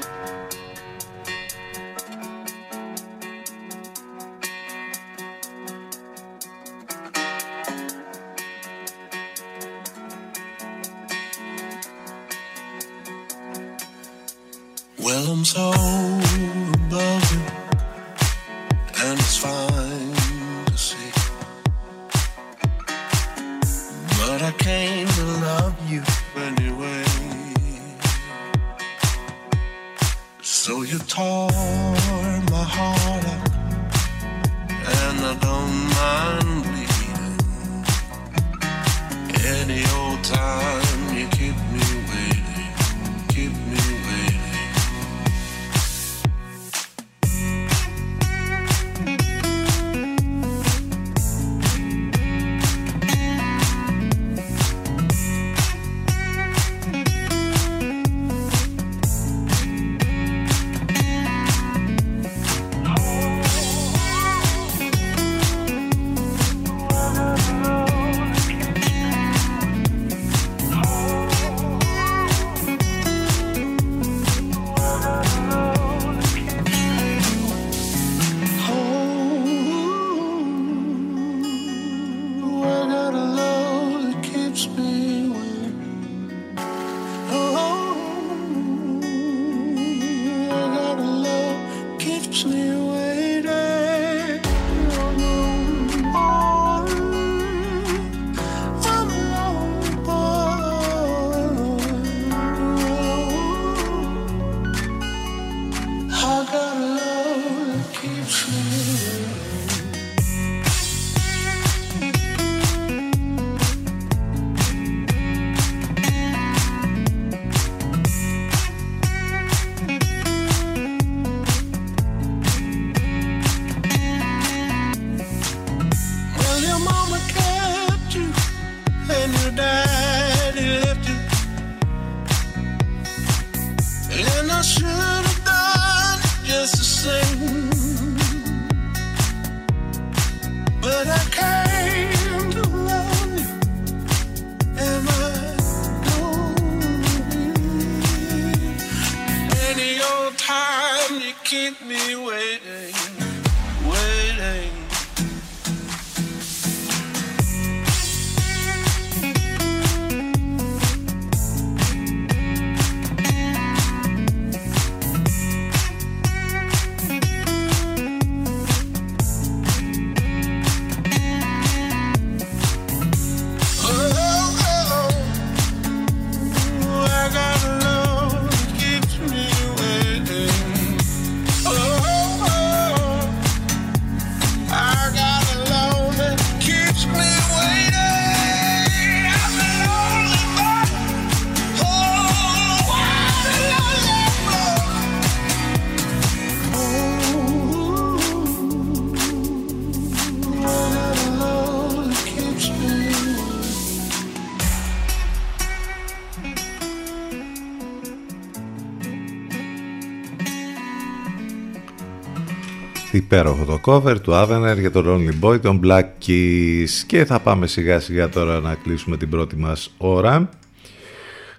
Υπέροχο 213.16 213.64
το 213.64 213.80
cover 213.84 214.20
του 214.20 214.32
Avener 214.34 214.76
για 214.78 214.90
το 214.90 215.04
Lonely 215.06 215.44
Boy 215.44 215.60
των 215.60 215.80
Black 215.84 216.04
Keys. 216.26 216.88
Και 217.06 217.24
θα 217.24 217.40
πάμε 217.40 217.66
σιγά 217.66 218.00
σιγά 218.00 218.28
τώρα 218.28 218.60
να 218.60 218.74
κλείσουμε 218.74 219.16
την 219.16 219.28
πρώτη 219.30 219.56
μας 219.56 219.94
ώρα. 219.96 220.48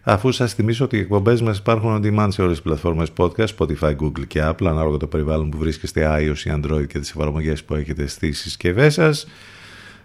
Αφού 0.03 0.31
σας 0.31 0.53
θυμίσω 0.53 0.83
ότι 0.83 0.97
οι 0.97 0.99
εκπομπές 0.99 1.41
μας 1.41 1.57
υπάρχουν 1.57 1.95
on 1.95 2.05
demand 2.05 2.27
σε 2.29 2.41
όλες 2.41 2.53
τις 2.53 2.61
πλατφόρμες 2.61 3.09
podcast, 3.17 3.47
Spotify, 3.57 3.95
Google 3.95 4.27
και 4.27 4.41
Apple 4.43 4.65
ανάλογα 4.65 4.97
το 4.97 5.07
περιβάλλον 5.07 5.49
που 5.49 5.57
βρίσκεστε 5.57 6.17
iOS 6.19 6.39
ή 6.39 6.51
Android 6.55 6.87
και 6.87 6.99
τις 6.99 7.09
εφαρμογές 7.09 7.63
που 7.63 7.75
έχετε 7.75 8.07
στις 8.07 8.39
συσκευές 8.39 8.93
σας. 8.93 9.27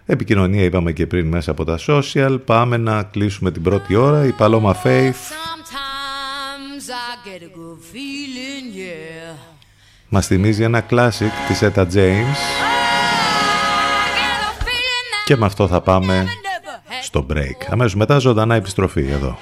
Επικοινωνία 0.05 0.63
είπαμε 0.63 0.91
και 0.91 1.07
πριν 1.07 1.27
μέσα 1.27 1.51
από 1.51 1.63
τα 1.63 1.79
social. 1.87 2.37
Πάμε 2.45 2.77
να 2.77 3.03
κλείσουμε 3.03 3.51
την 3.51 3.61
πρώτη 3.61 3.95
ώρα. 3.95 4.25
Η 4.25 4.33
Paloma 4.39 4.73
Faith. 4.83 5.21
Sometimes 5.33 6.89
I 6.89 7.27
get 7.27 7.41
a 7.41 7.57
good 7.57 7.79
feeling, 7.93 8.65
yeah 8.73 9.52
μας 10.13 10.27
θυμίζει 10.27 10.63
ένα 10.63 10.81
κλασικ 10.81 11.31
της 11.47 11.61
Έτα 11.61 11.87
James 11.93 12.37
και 15.25 15.35
με 15.35 15.45
αυτό 15.45 15.67
θα 15.67 15.81
πάμε 15.81 16.25
στο 17.01 17.25
break. 17.29 17.65
Αμέσως 17.69 17.95
μετά 17.95 18.17
ζωντανά 18.17 18.55
επιστροφή 18.55 19.07
εδώ. 19.11 19.37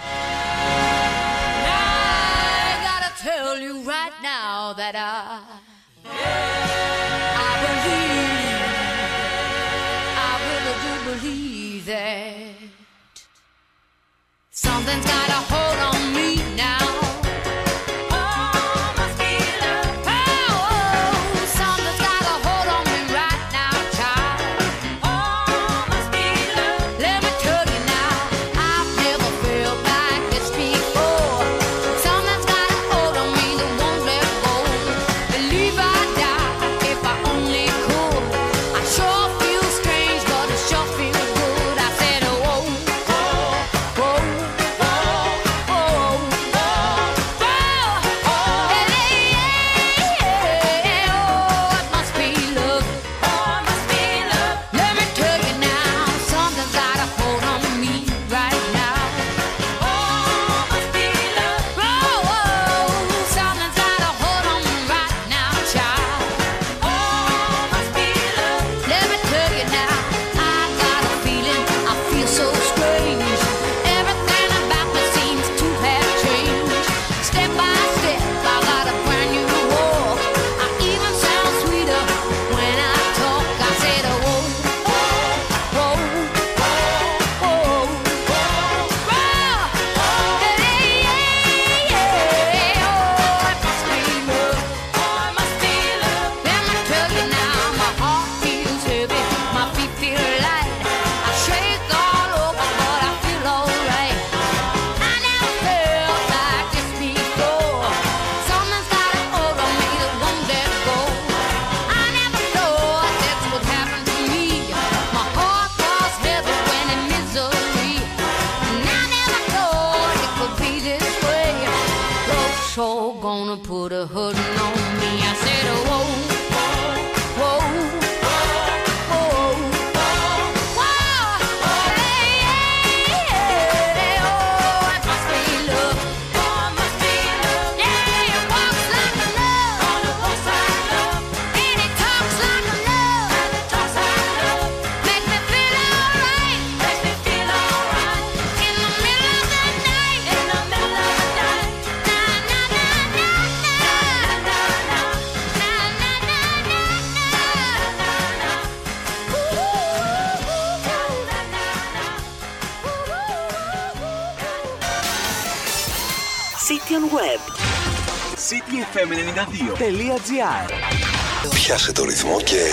Πιάσε 171.49 171.91
το 171.91 172.03
ρυθμό 172.03 172.41
και 172.41 172.63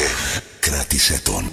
κράτησε 0.61 1.21
τον. 1.25 1.51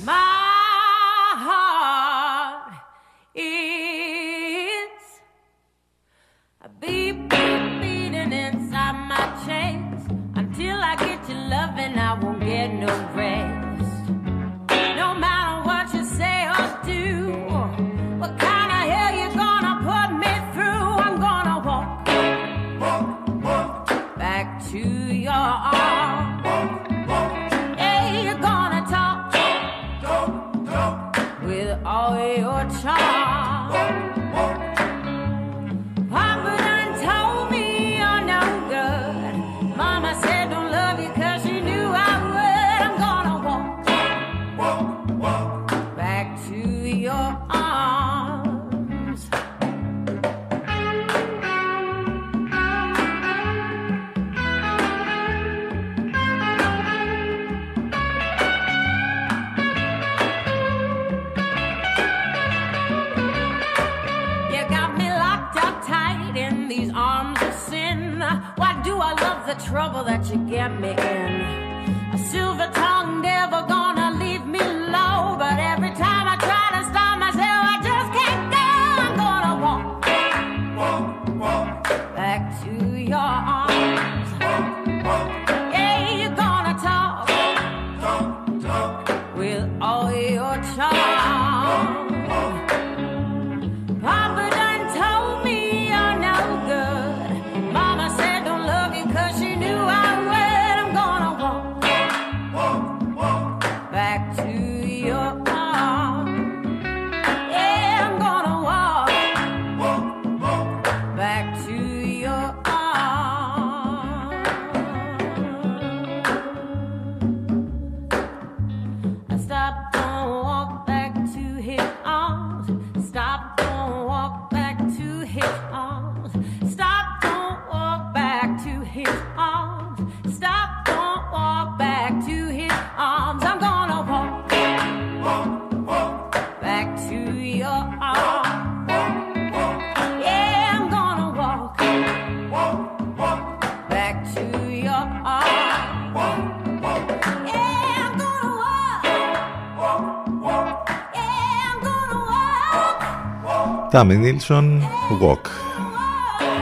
Τάμι 153.92 154.16
Νίλσον, 154.16 154.82
Walk. 155.22 155.48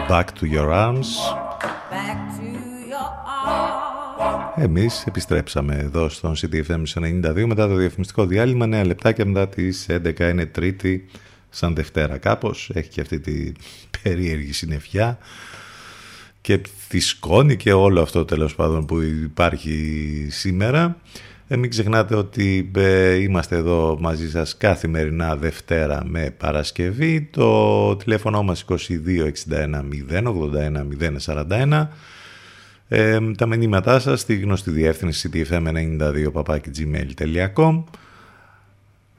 Back 0.10 0.24
to 0.24 0.54
your 0.56 0.70
arms. 0.70 1.06
Εμείς 4.56 5.04
επιστρέψαμε 5.06 5.76
εδώ 5.76 6.10
στον 6.10 6.36
CTFM 6.36 6.84
92 6.94 7.46
μετά 7.46 7.68
το 7.68 7.76
διαφημιστικό 7.76 8.26
διάλειμμα, 8.26 8.66
νέα 8.66 8.86
λεπτάκια 8.86 9.26
μετά 9.26 9.48
τις 9.48 9.86
11 9.90 10.20
είναι 10.20 10.46
τρίτη 10.46 11.06
σαν 11.50 11.76
Δευτέρα 11.76 12.18
κάπως, 12.18 12.72
έχει 12.74 12.90
και 12.90 13.02
αυτή 13.02 13.20
τη 13.20 13.52
περίεργη 14.04 14.54
συννεφιά 14.54 15.18
και 16.42 16.62
τη 16.88 17.00
σκόνη 17.00 17.56
και 17.56 17.74
όλο 17.74 18.02
αυτό 18.02 18.26
τέλος 18.26 18.56
πάντων 18.56 18.86
που 18.86 19.02
υπάρχει 19.02 20.28
σήμερα. 20.30 20.98
Ε, 21.48 21.58
μην 21.58 21.70
ξεχνάτε 21.70 22.16
ότι 22.16 22.72
ε, 22.76 23.14
είμαστε 23.14 23.56
εδώ 23.56 23.98
μαζί 24.00 24.30
σας 24.30 24.58
καθημερινά 24.58 25.36
Δευτέρα 25.36 26.04
με 26.06 26.34
Παρασκευή. 26.38 27.22
Το 27.22 27.96
τηλέφωνο 27.96 28.44
μας 28.44 28.66
2261 28.70 28.76
081 30.10 30.88
041. 31.26 31.88
Ε, 32.88 33.20
τα 33.38 33.46
μηνύματά 33.46 34.00
σας 34.00 34.20
στη 34.20 34.36
γνωστή 34.36 34.72
διεύθυνση 34.72 35.30
ctfm92 35.34 36.32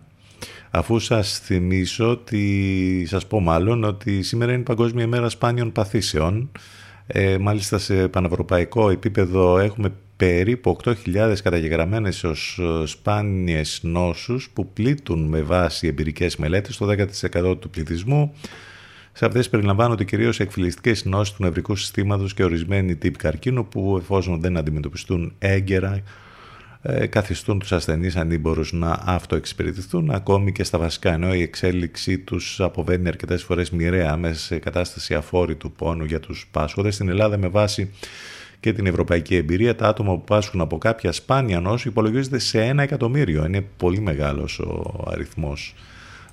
αφού 0.74 0.98
σας 0.98 1.38
θυμίσω 1.38 2.10
ότι, 2.10 3.04
σας 3.08 3.26
πω 3.26 3.40
μάλλον 3.40 3.84
ότι 3.84 4.22
σήμερα 4.22 4.52
είναι 4.52 4.62
Παγκόσμια 4.62 5.06
Μέρα 5.06 5.28
Σπάνιων 5.28 5.72
Παθήσεων. 5.72 6.50
Ε, 7.06 7.38
μάλιστα 7.38 7.78
σε 7.78 8.08
πανευρωπαϊκό 8.08 8.90
επίπεδο 8.90 9.58
έχουμε 9.58 9.92
περίπου 10.16 10.76
8.000 10.84 11.34
καταγεγραμμένες 11.42 12.24
ως 12.24 12.58
ε, 12.62 12.86
σπάνιες 12.86 13.80
νόσους 13.82 14.50
που 14.52 14.72
πλήττουν 14.72 15.28
με 15.28 15.42
βάση 15.42 15.86
εμπειρικές 15.86 16.36
μελέτες 16.36 16.76
το 16.76 16.86
10% 17.32 17.60
του 17.60 17.70
πληθυσμού. 17.70 18.34
Σε 19.12 19.26
αυτές 19.26 19.48
περιλαμβάνονται 19.48 20.04
κυρίως 20.04 20.40
εκφυλιστικές 20.40 21.04
νόσεις 21.04 21.34
του 21.34 21.42
νευρικού 21.42 21.76
συστήματος 21.76 22.34
και 22.34 22.44
ορισμένοι 22.44 22.96
τύποι 22.96 23.18
καρκίνου 23.18 23.68
που 23.68 23.96
εφόσον 24.00 24.40
δεν 24.40 24.56
αντιμετωπιστούν 24.56 25.34
έγκαιρα 25.38 25.94
ε, 25.94 26.02
καθιστούν 27.08 27.58
τους 27.58 27.72
ασθενείς 27.72 28.16
ανήμπορους 28.16 28.72
να 28.72 29.02
αυτοεξυπηρετηθούν 29.04 30.10
ακόμη 30.10 30.52
και 30.52 30.64
στα 30.64 30.78
βασικά 30.78 31.12
ενώ 31.12 31.34
η 31.34 31.42
εξέλιξή 31.42 32.18
τους 32.18 32.60
αποβαίνει 32.60 33.08
αρκετές 33.08 33.42
φορές 33.42 33.70
μοιραία 33.70 34.16
μέσα 34.16 34.40
σε 34.40 34.58
κατάσταση 34.58 35.14
αφόρητου 35.14 35.72
πόνου 35.72 36.04
για 36.04 36.20
τους 36.20 36.48
πάσχοδες 36.50 36.94
στην 36.94 37.08
Ελλάδα 37.08 37.36
με 37.36 37.48
βάση 37.48 37.90
και 38.60 38.72
την 38.72 38.86
ευρωπαϊκή 38.86 39.36
εμπειρία 39.36 39.74
τα 39.74 39.88
άτομα 39.88 40.12
που 40.12 40.24
πάσχουν 40.24 40.60
από 40.60 40.78
κάποια 40.78 41.12
σπάνια 41.12 41.60
νόσο 41.60 41.88
υπολογίζονται 41.88 42.38
σε 42.38 42.64
ένα 42.64 42.82
εκατομμύριο. 42.82 43.44
Είναι 43.44 43.64
πολύ 43.76 44.00
μεγάλος 44.00 44.58
ο 44.58 45.04
αριθμός 45.10 45.74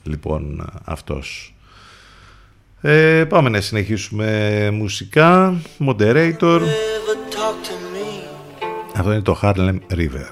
λοιπόν 0.03 0.71
αυτός. 0.83 1.53
Ε, 2.81 3.25
πάμε 3.29 3.49
να 3.49 3.61
συνεχίσουμε 3.61 4.69
μουσικά. 4.73 5.61
Moderator 5.85 6.61
αυτό 8.98 9.12
είναι 9.12 9.22
το 9.22 9.38
Harlem 9.42 9.78
River. 9.90 10.28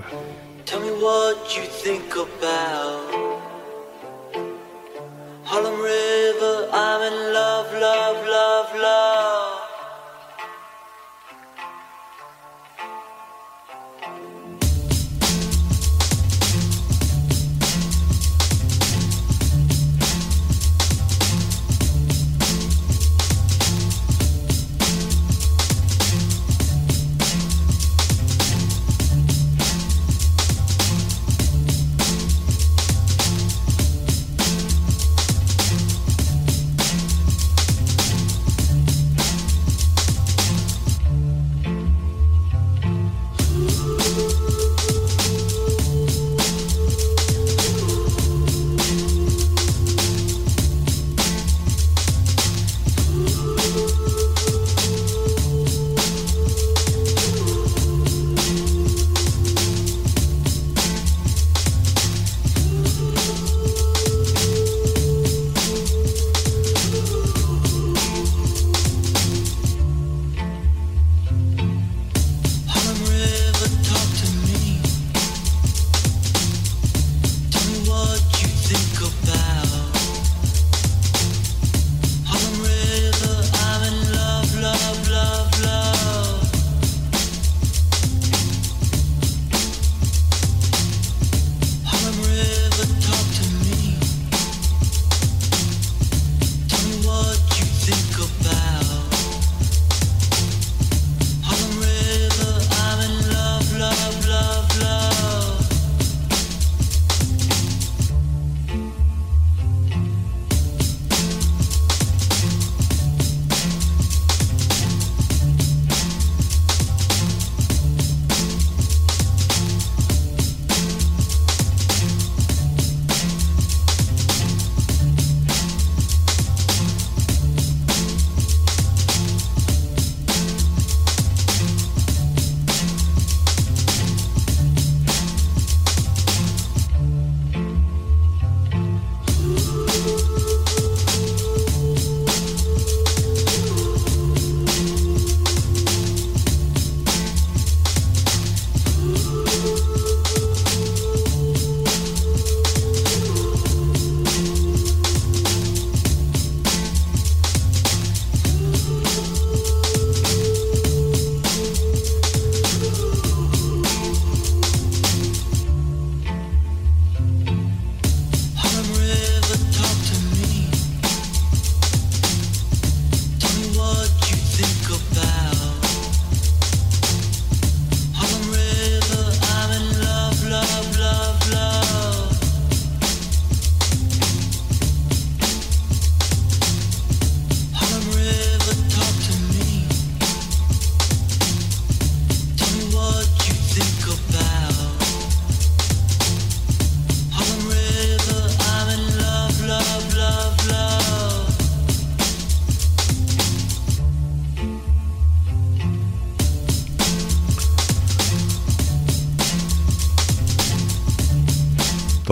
Tell 0.66 0.80
me 0.86 0.92
what 1.06 1.38
you 1.56 1.64
think 1.84 2.08
about 2.28 3.02
Harlem 5.50 5.78
River, 5.92 6.56
I'm 6.84 7.00
in 7.10 7.16
love, 7.38 7.70
love, 7.86 8.18
love, 8.36 8.70
love 8.86 9.45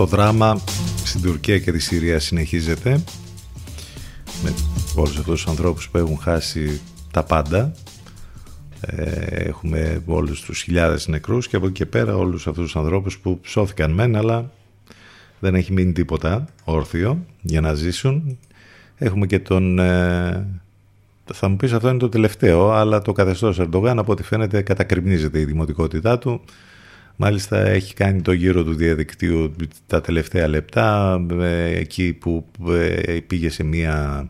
δράμα 0.06 0.60
στην 1.04 1.22
Τουρκία 1.22 1.58
και 1.58 1.72
τη 1.72 1.78
Συρία 1.78 2.18
συνεχίζεται. 2.18 3.04
Με 4.42 4.52
όλους 4.94 5.18
αυτούς 5.18 5.42
τους 5.42 5.46
ανθρώπους 5.46 5.88
που 5.88 5.98
έχουν 5.98 6.18
χάσει 6.18 6.80
τα 7.10 7.22
πάντα. 7.22 7.72
Ε, 8.80 9.04
έχουμε 9.26 10.02
όλους 10.06 10.40
τους 10.40 10.62
χιλιάδες 10.62 11.08
νεκρούς 11.08 11.48
και 11.48 11.56
από 11.56 11.66
εκεί 11.66 11.74
και 11.74 11.86
πέρα 11.86 12.16
όλους 12.16 12.46
αυτούς 12.46 12.64
τους 12.64 12.76
ανθρώπους 12.76 13.18
που 13.18 13.40
σώθηκαν 13.42 13.90
μεν 13.90 14.16
αλλά 14.16 14.50
δεν 15.38 15.54
έχει 15.54 15.72
μείνει 15.72 15.92
τίποτα 15.92 16.44
όρθιο 16.64 17.24
για 17.40 17.60
να 17.60 17.74
ζήσουν. 17.74 18.38
Έχουμε 18.96 19.26
και 19.26 19.38
τον 19.38 19.78
ε, 19.78 20.46
θα 21.34 21.48
μου 21.48 21.56
πεις 21.56 21.72
αυτό 21.72 21.88
είναι 21.88 21.98
το 21.98 22.08
τελευταίο 22.08 22.70
αλλά 22.70 23.02
το 23.02 23.12
καθεστώς 23.12 23.58
Ερντογάν 23.58 23.98
από 23.98 24.12
ό,τι 24.12 24.22
φαίνεται 24.22 24.62
κατακριμνίζεται 24.62 25.40
η 25.40 25.44
δημοτικότητά 25.44 26.18
του 26.18 26.40
Μάλιστα 27.16 27.66
έχει 27.66 27.94
κάνει 27.94 28.22
το 28.22 28.32
γύρο 28.32 28.64
του 28.64 28.74
διαδικτύου 28.74 29.54
τα 29.86 30.00
τελευταία 30.00 30.48
λεπτά 30.48 31.20
ε, 31.40 31.78
εκεί 31.78 32.12
που 32.12 32.46
πήγε 33.26 33.50
σε 33.50 33.62
μια 33.62 34.28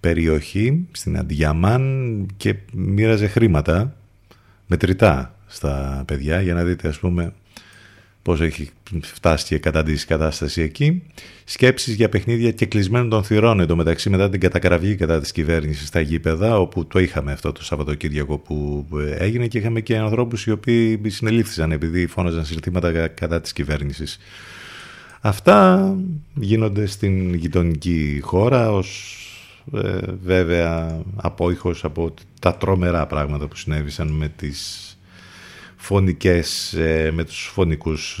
περιοχή 0.00 0.86
στην 0.92 1.18
Αντιαμάν 1.18 2.26
και 2.36 2.54
μοίραζε 2.72 3.26
χρήματα 3.26 3.96
μετρητά 4.66 5.34
στα 5.46 6.04
παιδιά. 6.06 6.40
Για 6.40 6.54
να 6.54 6.64
δείτε 6.64 6.88
ας 6.88 6.98
πούμε 6.98 7.32
πώς 8.22 8.40
έχει 8.40 8.70
φτάσει 9.02 9.46
και 9.46 9.58
καταντήσει 9.58 10.04
η 10.04 10.06
κατάσταση 10.06 10.62
εκεί. 10.62 11.02
Σκέψεις 11.44 11.94
για 11.94 12.08
παιχνίδια 12.08 12.50
και 12.50 12.66
κλεισμένων 12.66 13.08
των 13.08 13.24
θυρών 13.24 13.72
μεταξύ 13.74 14.10
μετά 14.10 14.28
την 14.28 14.40
κατακραυγή 14.40 14.94
κατά 14.94 15.20
της 15.20 15.32
κυβέρνησης 15.32 15.88
στα 15.88 16.00
γήπεδα 16.00 16.58
όπου 16.58 16.86
το 16.86 16.98
είχαμε 16.98 17.32
αυτό 17.32 17.52
το 17.52 17.64
Σαββατοκύριακο 17.64 18.38
που 18.38 18.86
έγινε 19.18 19.46
και 19.46 19.58
είχαμε 19.58 19.80
και 19.80 19.96
ανθρώπους 19.96 20.46
οι 20.46 20.50
οποίοι 20.50 21.00
συνελήφθησαν 21.06 21.72
επειδή 21.72 22.06
φώναζαν 22.06 22.44
συλληφθήματα 22.44 23.08
κατά 23.08 23.40
της 23.40 23.52
κυβέρνησης. 23.52 24.18
Αυτά 25.20 25.94
γίνονται 26.34 26.86
στην 26.86 27.34
γειτονική 27.34 28.20
χώρα 28.22 28.72
ως 28.72 29.16
ε, 29.74 29.98
βέβαια 30.24 31.00
απόϊχος 31.16 31.84
από 31.84 32.14
τα 32.40 32.54
τρομερά 32.54 33.06
πράγματα 33.06 33.46
που 33.46 33.56
συνέβησαν 33.56 34.08
με 34.08 34.28
τις 34.36 34.91
φωνικές, 35.92 36.72
ε, 36.72 37.10
με 37.12 37.24
τους 37.24 37.50
φωνικούς 37.54 38.20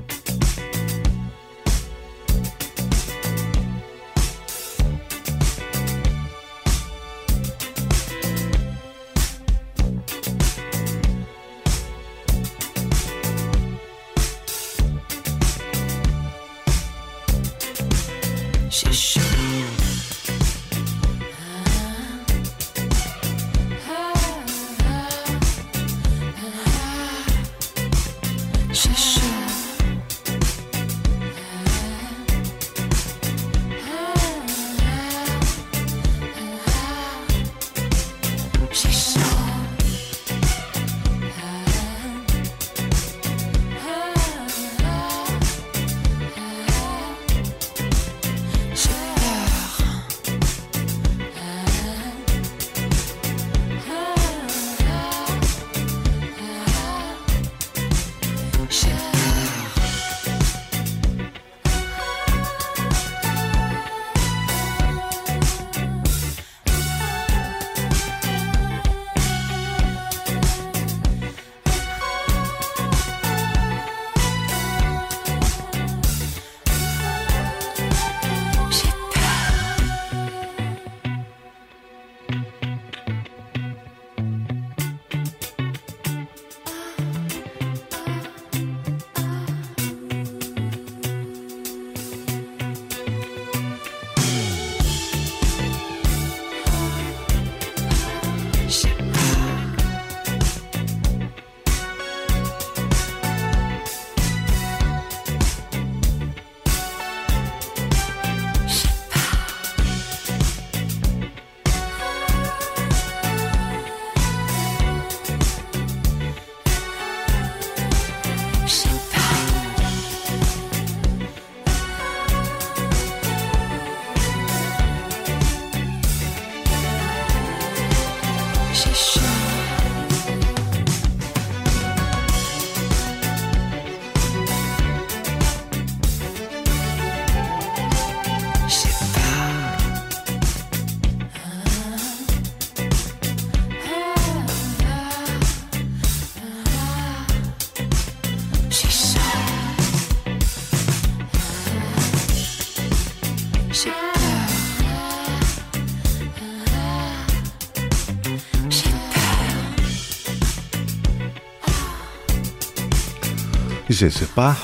Είσαι 164.01 164.17
σε 164.17 164.31
πά. 164.33 164.57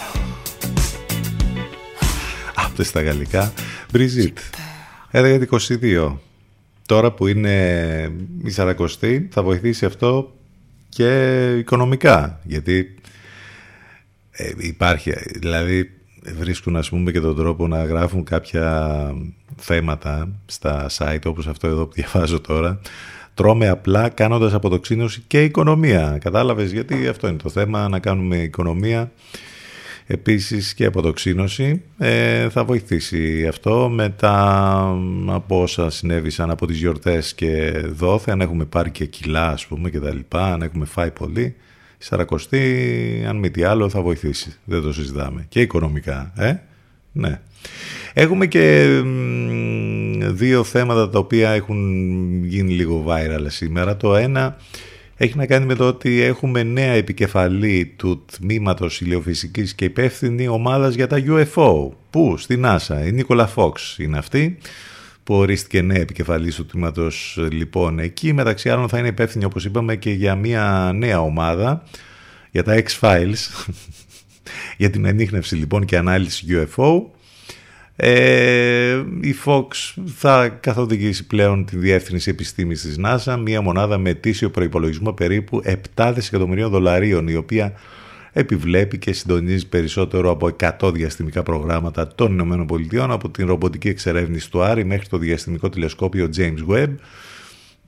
Αυτέ 2.55 2.83
στα 2.83 3.01
γαλλικά. 3.01 3.53
Μπριζίτ. 3.91 4.37
11-22. 5.11 6.17
Τώρα 6.85 7.11
που 7.11 7.27
είναι 7.27 8.11
η 8.43 8.49
Σαρακοστή 8.49 9.27
θα 9.31 9.43
βοηθήσει 9.43 9.85
αυτό 9.85 10.35
και 10.89 11.51
οικονομικά. 11.57 12.39
Γιατί 12.43 12.95
ε, 14.31 14.51
υπάρχει, 14.57 15.11
δηλαδή 15.39 15.91
βρίσκουν 16.23 16.75
ας 16.75 16.89
πούμε 16.89 17.11
και 17.11 17.19
τον 17.19 17.35
τρόπο 17.35 17.67
να 17.67 17.83
γράφουν 17.83 18.23
κάποια 18.23 19.13
θέματα 19.55 20.29
στα 20.45 20.89
site 20.97 21.25
όπως 21.25 21.47
αυτό 21.47 21.67
εδώ 21.67 21.85
που 21.85 21.93
διαβάζω 21.93 22.41
τώρα 22.41 22.79
τρώμε 23.37 23.67
απλά 23.67 24.09
κάνοντας 24.09 24.53
αποτοξίνωση 24.53 25.23
και 25.27 25.43
οικονομία. 25.43 26.17
Κατάλαβες 26.21 26.71
γιατί 26.71 27.07
αυτό 27.07 27.27
είναι 27.27 27.37
το 27.37 27.49
θέμα 27.49 27.87
να 27.87 27.99
κάνουμε 27.99 28.37
οικονομία. 28.37 29.11
Επίσης 30.07 30.73
και 30.73 30.85
αποτοξίνωση 30.85 31.81
ε, 31.97 32.49
θα 32.49 32.63
βοηθήσει 32.63 33.47
αυτό. 33.47 33.89
Μετά 33.89 34.79
από 35.27 35.61
όσα 35.61 35.89
συνέβησαν 35.89 36.49
από 36.49 36.67
τις 36.67 36.77
γιορτές 36.77 37.33
και 37.33 37.71
δόθε 37.91 38.31
αν 38.31 38.41
έχουμε 38.41 38.65
πάρει 38.65 38.91
και 38.91 39.05
κιλά 39.05 39.47
ας 39.49 39.65
πούμε 39.65 39.89
και 39.89 39.99
τα 39.99 40.13
λοιπά 40.13 40.53
αν 40.53 40.61
έχουμε 40.61 40.85
φάει 40.85 41.11
πολύ 41.11 41.55
η 41.99 42.03
Σαρακοστή 42.03 43.25
αν 43.27 43.37
μη 43.37 43.51
τι 43.51 43.63
άλλο 43.63 43.89
θα 43.89 44.01
βοηθήσει. 44.01 44.55
Δεν 44.63 44.81
το 44.81 44.93
συζητάμε. 44.93 45.45
Και 45.49 45.61
οικονομικά 45.61 46.33
ε; 46.37 46.53
ναι. 47.11 47.39
Έχουμε 48.13 48.45
και 48.45 48.87
μ, 49.05 49.76
δύο 50.35 50.63
θέματα 50.63 51.09
τα 51.09 51.19
οποία 51.19 51.49
έχουν 51.49 52.43
γίνει 52.45 52.73
λίγο 52.73 53.05
viral 53.07 53.45
σήμερα. 53.47 53.97
Το 53.97 54.15
ένα 54.15 54.57
έχει 55.17 55.37
να 55.37 55.45
κάνει 55.45 55.65
με 55.65 55.75
το 55.75 55.87
ότι 55.87 56.21
έχουμε 56.21 56.63
νέα 56.63 56.91
επικεφαλή 56.91 57.93
του 57.95 58.25
τμήματος 58.37 59.01
ηλιοφυσικής 59.01 59.73
και 59.73 59.85
υπεύθυνη 59.85 60.47
ομάδας 60.47 60.95
για 60.95 61.07
τα 61.07 61.23
UFO. 61.27 61.89
Πού; 62.09 62.37
Στη 62.37 62.61
NASA. 62.65 63.05
Η 63.07 63.11
Νίκολα 63.11 63.47
Φόξ 63.47 63.97
είναι 63.97 64.17
αυτή 64.17 64.57
που 65.23 65.33
ορίστηκε 65.33 65.81
νέα 65.81 65.99
επικεφαλής 65.99 66.55
του 66.55 66.65
τμήματος 66.65 67.39
λοιπόν 67.51 67.99
εκεί. 67.99 68.33
Μεταξύ 68.33 68.69
άλλων 68.69 68.89
θα 68.89 68.97
είναι 68.97 69.07
υπεύθυνη 69.07 69.45
όπως 69.45 69.65
είπαμε 69.65 69.95
και 69.95 70.11
για 70.11 70.35
μια 70.35 70.91
νέα 70.95 71.21
ομάδα 71.21 71.83
για 72.51 72.63
τα 72.63 72.83
X-Files 72.83 73.67
για 74.77 74.89
την 74.89 75.07
ανείχνευση 75.07 75.55
λοιπόν 75.55 75.85
και 75.85 75.97
ανάλυση 75.97 76.45
UFO 76.49 77.01
ε, 77.99 79.03
η 79.21 79.35
Fox 79.45 79.67
θα 80.05 80.47
καθοδηγήσει 80.47 81.27
πλέον 81.27 81.65
τη 81.65 81.77
διεύθυνση 81.77 82.29
επιστήμης 82.29 82.81
της 82.81 82.99
NASA, 83.05 83.39
μια 83.43 83.61
μονάδα 83.61 83.97
με 83.97 84.09
ετήσιο 84.09 84.49
προϋπολογισμό 84.49 85.13
περίπου 85.13 85.61
7 85.95 86.11
δισεκατομμυρίων 86.15 86.69
δολαρίων, 86.69 87.27
η 87.27 87.35
οποία 87.35 87.73
επιβλέπει 88.33 88.97
και 88.97 89.13
συντονίζει 89.13 89.67
περισσότερο 89.67 90.29
από 90.29 90.55
100 90.79 90.93
διαστημικά 90.93 91.43
προγράμματα 91.43 92.07
των 92.07 92.39
ΗΠΑ 92.89 93.03
από 93.09 93.29
την 93.29 93.47
ρομποτική 93.47 93.87
εξερεύνηση 93.87 94.51
του 94.51 94.61
Άρη 94.61 94.85
μέχρι 94.85 95.07
το 95.07 95.17
διαστημικό 95.17 95.69
τηλεσκόπιο 95.69 96.29
James 96.37 96.73
Webb 96.73 96.95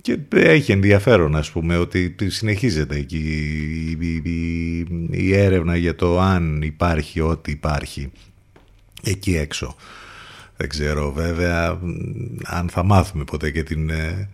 και 0.02 0.18
έχει 0.30 0.72
ενδιαφέρον 0.72 1.36
ας 1.36 1.52
πούμε 1.52 1.78
ότι 1.78 2.16
συνεχίζεται 2.28 2.96
εκεί 2.96 3.18
η, 3.18 4.06
η, 4.08 4.22
η, 4.30 4.88
η 5.12 5.36
έρευνα 5.36 5.76
για 5.76 5.96
το 5.96 6.20
αν 6.20 6.62
υπάρχει 6.62 7.22
ό,τι 7.22 7.52
υπάρχει 7.52 8.12
εκεί 9.04 9.38
έξω. 9.38 9.76
Δεν 10.60 10.70
ξέρω 10.70 11.12
βέβαια 11.12 11.80
αν 12.44 12.70
θα 12.70 12.84
μάθουμε 12.84 13.24
ποτέ 13.24 13.52
και 13.52 13.64
την, 13.64 13.90
ε, 13.90 14.30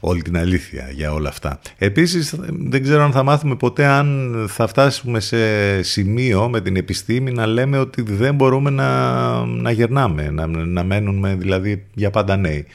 όλη 0.00 0.22
την 0.22 0.36
αλήθεια 0.36 0.88
για 0.92 1.12
όλα 1.12 1.28
αυτά. 1.28 1.60
Επίσης 1.78 2.34
δεν 2.68 2.82
ξέρω 2.82 3.02
αν 3.02 3.12
θα 3.12 3.22
μάθουμε 3.22 3.56
ποτέ 3.56 3.86
αν 3.86 4.34
θα 4.48 4.66
φτάσουμε 4.66 5.20
σε 5.20 5.82
σημείο 5.82 6.48
με 6.48 6.60
την 6.60 6.76
επιστήμη 6.76 7.32
να 7.32 7.46
λέμε 7.46 7.78
ότι 7.78 8.02
δεν 8.02 8.34
μπορούμε 8.34 8.70
να, 8.70 9.44
να 9.44 9.70
γερνάμε, 9.70 10.30
να, 10.30 10.46
να 10.46 10.84
μένουμε 10.84 11.34
δηλαδή 11.34 11.86
για 11.94 12.10
πάντα 12.10 12.36
νέοι. 12.36 12.66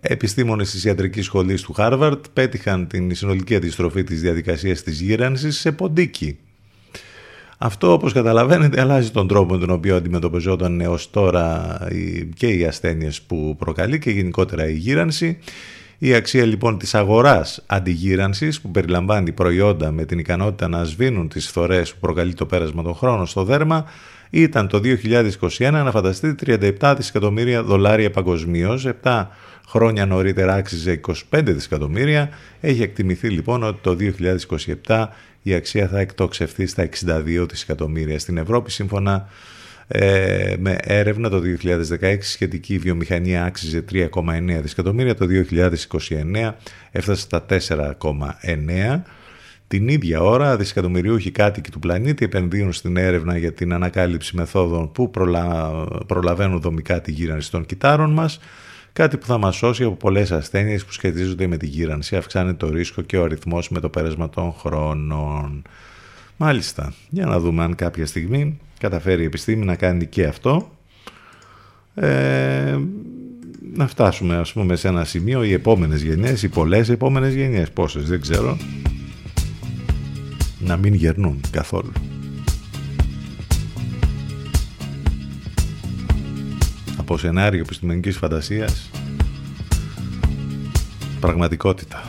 Επιστήμονες 0.00 0.70
της 0.70 0.84
ιατρικής 0.84 1.24
σχολής 1.24 1.62
του 1.62 1.72
Χάρβαρτ 1.72 2.24
πέτυχαν 2.32 2.86
την 2.86 3.14
συνολική 3.14 3.54
αντιστροφή 3.54 4.04
της 4.04 4.20
διαδικασίας 4.20 4.82
της 4.82 5.00
γύρανσης 5.00 5.58
σε 5.58 5.72
ποντίκι. 5.72 6.38
Αυτό 7.58 7.92
όπως 7.92 8.12
καταλαβαίνετε 8.12 8.80
αλλάζει 8.80 9.10
τον 9.10 9.28
τρόπο 9.28 9.54
με 9.54 9.60
τον 9.60 9.70
οποίο 9.70 9.96
αντιμετωπιζόταν 9.96 10.80
έως 10.80 11.10
τώρα 11.10 11.78
και 12.36 12.46
οι 12.46 12.64
ασθένειες 12.64 13.22
που 13.22 13.56
προκαλεί 13.58 13.98
και 13.98 14.10
γενικότερα 14.10 14.68
η 14.68 14.74
γύρανση. 14.74 15.38
Η 15.98 16.14
αξία 16.14 16.44
λοιπόν 16.44 16.78
της 16.78 16.94
αγοράς 16.94 17.62
αντιγύρανσης 17.66 18.60
που 18.60 18.70
περιλαμβάνει 18.70 19.32
προϊόντα 19.32 19.90
με 19.90 20.04
την 20.04 20.18
ικανότητα 20.18 20.68
να 20.68 20.84
σβήνουν 20.84 21.28
τις 21.28 21.48
φθορές 21.48 21.92
που 21.92 22.00
προκαλεί 22.00 22.34
το 22.34 22.46
πέρασμα 22.46 22.82
των 22.82 22.94
χρόνων 22.94 23.26
στο 23.26 23.44
δέρμα 23.44 23.84
ήταν 24.30 24.68
το 24.68 24.80
2021 25.58 25.70
να 25.70 25.90
φανταστείτε 25.90 26.58
37 26.80 26.94
δισεκατομμύρια 26.96 27.62
δολάρια 27.62 28.10
παγκοσμίως, 28.10 28.86
7 29.02 29.26
χρόνια 29.68 30.06
νωρίτερα 30.06 30.54
άξιζε 30.54 31.00
25 31.30 31.40
δισεκατομμύρια. 31.44 32.28
Έχει 32.60 32.82
εκτιμηθεί 32.82 33.28
λοιπόν 33.28 33.62
ότι 33.62 33.78
το 33.80 33.96
2027 34.86 35.06
η 35.42 35.54
αξία 35.54 35.88
θα 35.88 35.98
εκτοξευθεί 35.98 36.66
στα 36.66 36.88
62 37.06 37.46
δισεκατομμύρια 37.50 38.18
στην 38.18 38.36
Ευρώπη 38.36 38.70
σύμφωνα 38.70 39.28
ε, 39.88 40.54
με 40.58 40.76
έρευνα 40.80 41.28
το 41.28 41.42
2016 42.00 42.16
σχετική 42.20 42.78
βιομηχανία 42.78 43.44
άξιζε 43.44 43.84
3,9 43.92 44.08
δισεκατομμύρια. 44.62 45.14
Το 45.14 45.26
2029 46.40 46.52
έφτασε 46.90 47.20
στα 47.20 47.46
4,9 47.48 49.00
την 49.68 49.88
ίδια 49.88 50.20
ώρα, 50.20 50.56
δισεκατομμυριούχοι 50.56 51.30
κάτοικοι 51.30 51.70
του 51.70 51.78
πλανήτη 51.78 52.24
επενδύουν 52.24 52.72
στην 52.72 52.96
έρευνα 52.96 53.36
για 53.36 53.52
την 53.52 53.72
ανακάλυψη 53.72 54.36
μεθόδων 54.36 54.92
που 54.92 55.10
προλα... 55.10 55.70
προλαβαίνουν 56.06 56.60
δομικά 56.60 57.00
τη 57.00 57.12
γύρανση 57.12 57.50
των 57.50 57.66
κυτάρων 57.66 58.12
μας, 58.12 58.40
κάτι 58.94 59.16
που 59.16 59.26
θα 59.26 59.38
μας 59.38 59.56
σώσει 59.56 59.84
από 59.84 59.94
πολλές 59.94 60.32
ασθένειες 60.32 60.84
που 60.84 60.92
σχετίζονται 60.92 61.46
με 61.46 61.56
τη 61.56 61.66
γύρανση, 61.66 62.16
αυξάνει 62.16 62.54
το 62.54 62.68
ρίσκο 62.70 63.02
και 63.02 63.16
ο 63.16 63.24
αριθμός 63.24 63.68
με 63.68 63.80
το 63.80 63.88
πέρασμα 63.88 64.28
των 64.30 64.52
χρόνων. 64.52 65.62
Μάλιστα, 66.36 66.94
για 67.08 67.26
να 67.26 67.38
δούμε 67.38 67.62
αν 67.62 67.74
κάποια 67.74 68.06
στιγμή 68.06 68.58
καταφέρει 68.78 69.22
η 69.22 69.24
επιστήμη 69.24 69.64
να 69.64 69.76
κάνει 69.76 70.06
και 70.06 70.24
αυτό. 70.24 70.70
Ε, 71.94 72.78
να 73.74 73.86
φτάσουμε 73.86 74.36
ας 74.36 74.52
πούμε 74.52 74.76
σε 74.76 74.88
ένα 74.88 75.04
σημείο 75.04 75.42
οι 75.42 75.52
επόμενες 75.52 76.02
γενιές, 76.02 76.42
οι 76.42 76.48
πολλές 76.48 76.88
επόμενες 76.88 77.34
γενιές, 77.34 77.70
πόσες 77.70 78.08
δεν 78.08 78.20
ξέρω, 78.20 78.56
να 80.58 80.76
μην 80.76 80.94
γερνούν 80.94 81.40
καθόλου. 81.50 81.92
Από 87.04 87.18
σενάριο 87.18 87.60
επιστημονικής 87.60 88.16
φαντασίας 88.16 88.90
πραγματικότητα. 91.20 92.02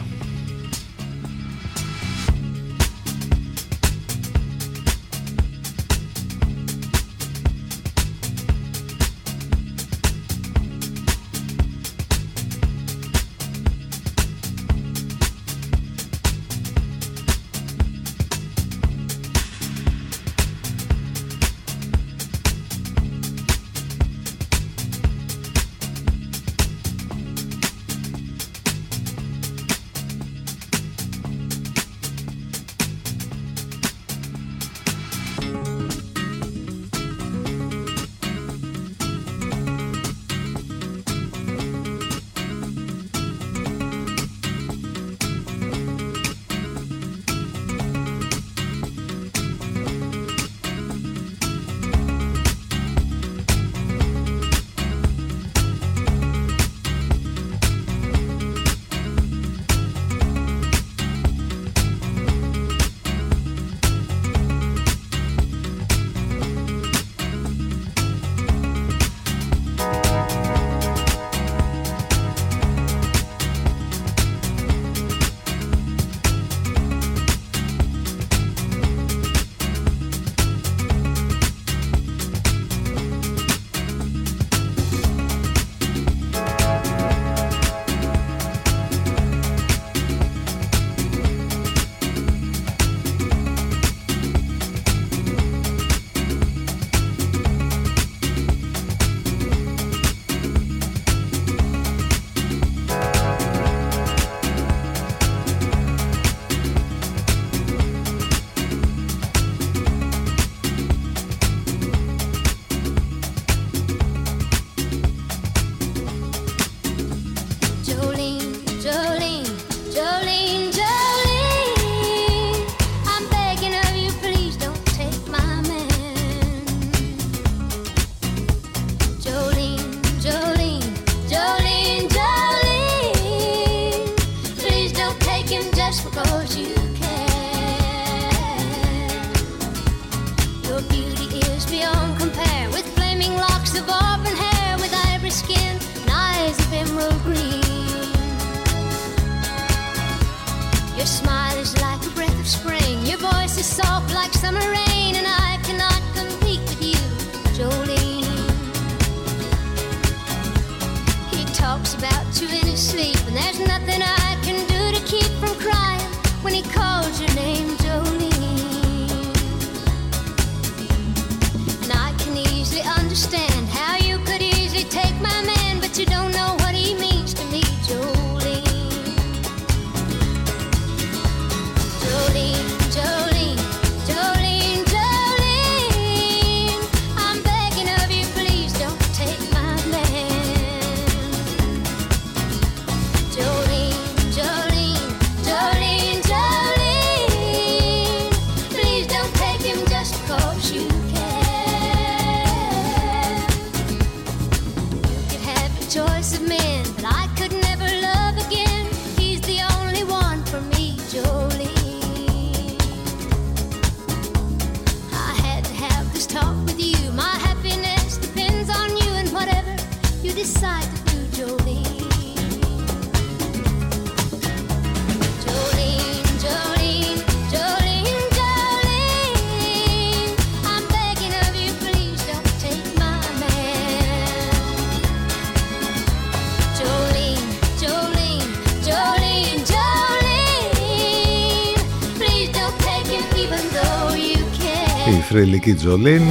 Νίκη 245.66 245.78
Τζολίν, 245.78 246.22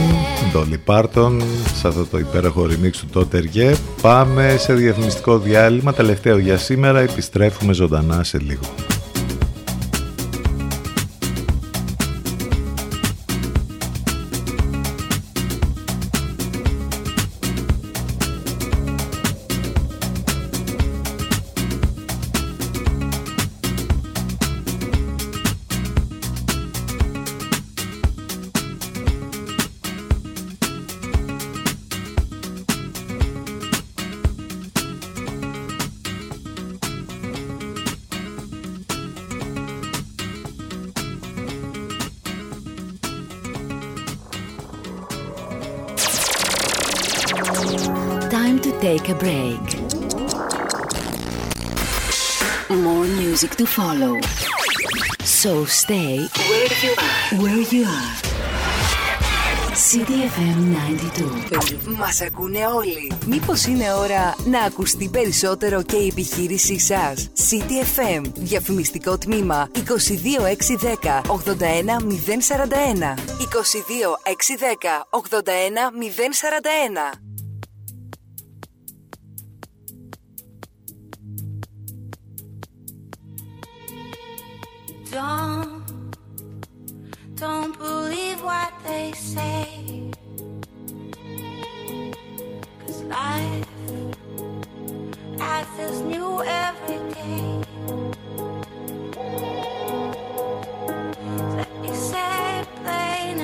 Ντόλι 0.53 0.79
Πάρτον, 0.79 1.43
σε 1.75 1.89
αυτό 1.89 2.07
το 2.07 2.19
υπέροχο 2.19 2.63
remix 2.63 2.91
του 2.91 3.07
Τότεργε. 3.13 3.75
Πάμε 4.03 4.57
σε 4.59 4.75
διαφημιστικό 4.75 5.39
διάλειμμα, 5.39 5.93
τελευταίο 5.93 6.39
για 6.39 6.57
σήμερα, 6.57 7.01
επιστρέφουμε 7.01 7.73
ζωντανά 7.73 8.25
σε 8.25 8.39
λίγο. 8.39 8.94
CDFM 59.95 60.59
92. 62.21 62.27
Ακούνε 62.27 62.67
όλοι. 62.67 63.13
Μήπως 63.27 63.67
είναι 63.67 63.93
ώρα 63.93 64.35
να 64.45 64.61
ακουστεί 64.61 65.09
περισσότερο 65.09 65.83
και 65.83 65.97
η 65.97 66.07
επιχείρησή 66.07 66.79
σας; 66.79 67.31
CDFM. 67.35 68.23
Διαφημιστικό 68.35 69.19
τμήμα 69.19 69.69
22610 69.73 71.21
81041. 71.27 73.15
22610 73.39 75.07
81041. 75.11 75.17
Don't, 85.13 85.83
don't 87.37 87.79
put 87.79 87.94
what 88.45 88.73
they 88.85 89.13
say. 89.13 90.11
Cause 92.81 93.03
life, 93.05 93.67
life 95.39 95.69
feels 95.77 96.01
new 96.03 96.43
every 96.43 96.99
day. 97.15 97.63
Let 101.57 101.71
me 101.81 101.95
say 101.95 102.61
it 102.61 102.69
plain 102.83 103.39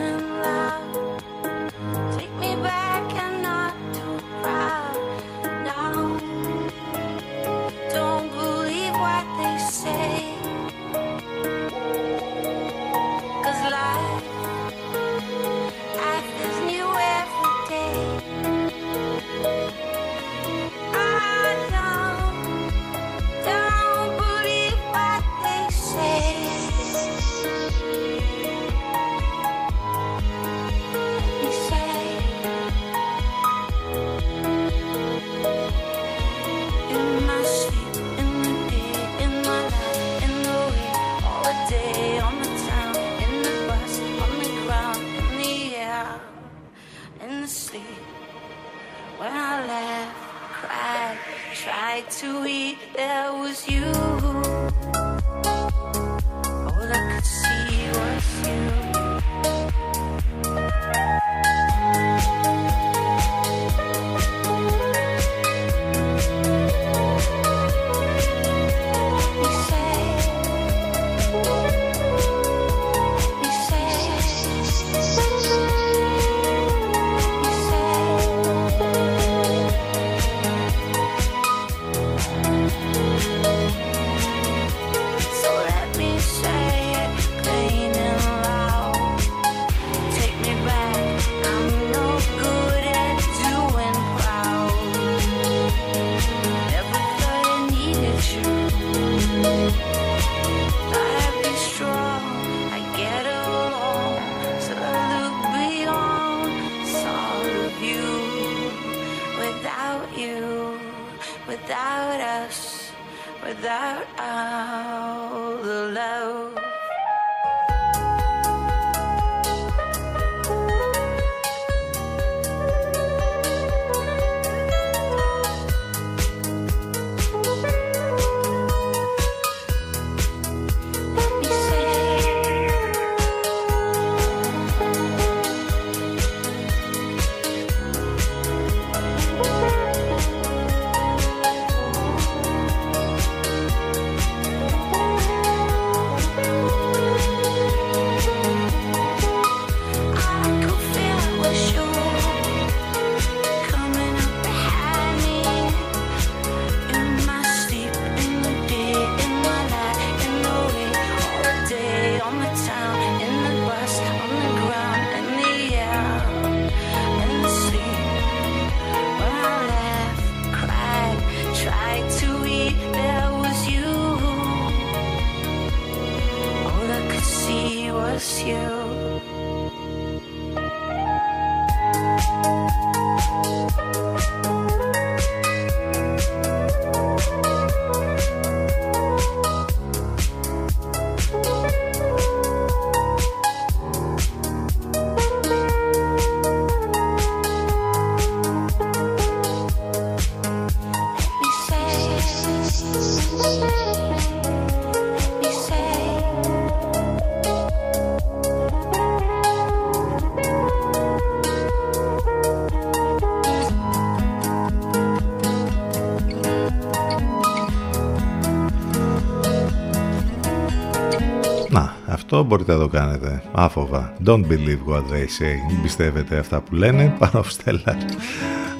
αυτό 222.33 222.45
μπορείτε 222.45 222.73
να 222.73 222.79
το 222.79 222.89
κάνετε. 222.89 223.43
Άφοβα. 223.53 224.13
Don't 224.25 224.47
believe 224.47 224.85
what 224.87 225.03
they 225.13 225.27
say. 225.41 225.71
Μην 225.71 225.83
πιστεύετε 225.83 226.39
αυτά 226.39 226.61
που 226.61 226.75
λένε. 226.75 227.15
Πάνω 227.19 227.43
Στέλλα. 227.43 227.97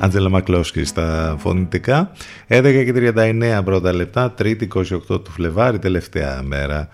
Άντζελα 0.01 0.29
Μακλόσκη 0.29 0.85
στα 0.85 1.37
φωνητικά. 1.39 2.13
11 2.49 2.83
και 2.85 3.13
39 3.15 3.61
πρώτα 3.65 3.93
λεπτά. 3.93 4.35
3η 4.39 4.69
28 4.75 4.85
του 5.07 5.31
Φλεβάρι, 5.31 5.79
τελευταία 5.79 6.43
μέρα 6.43 6.89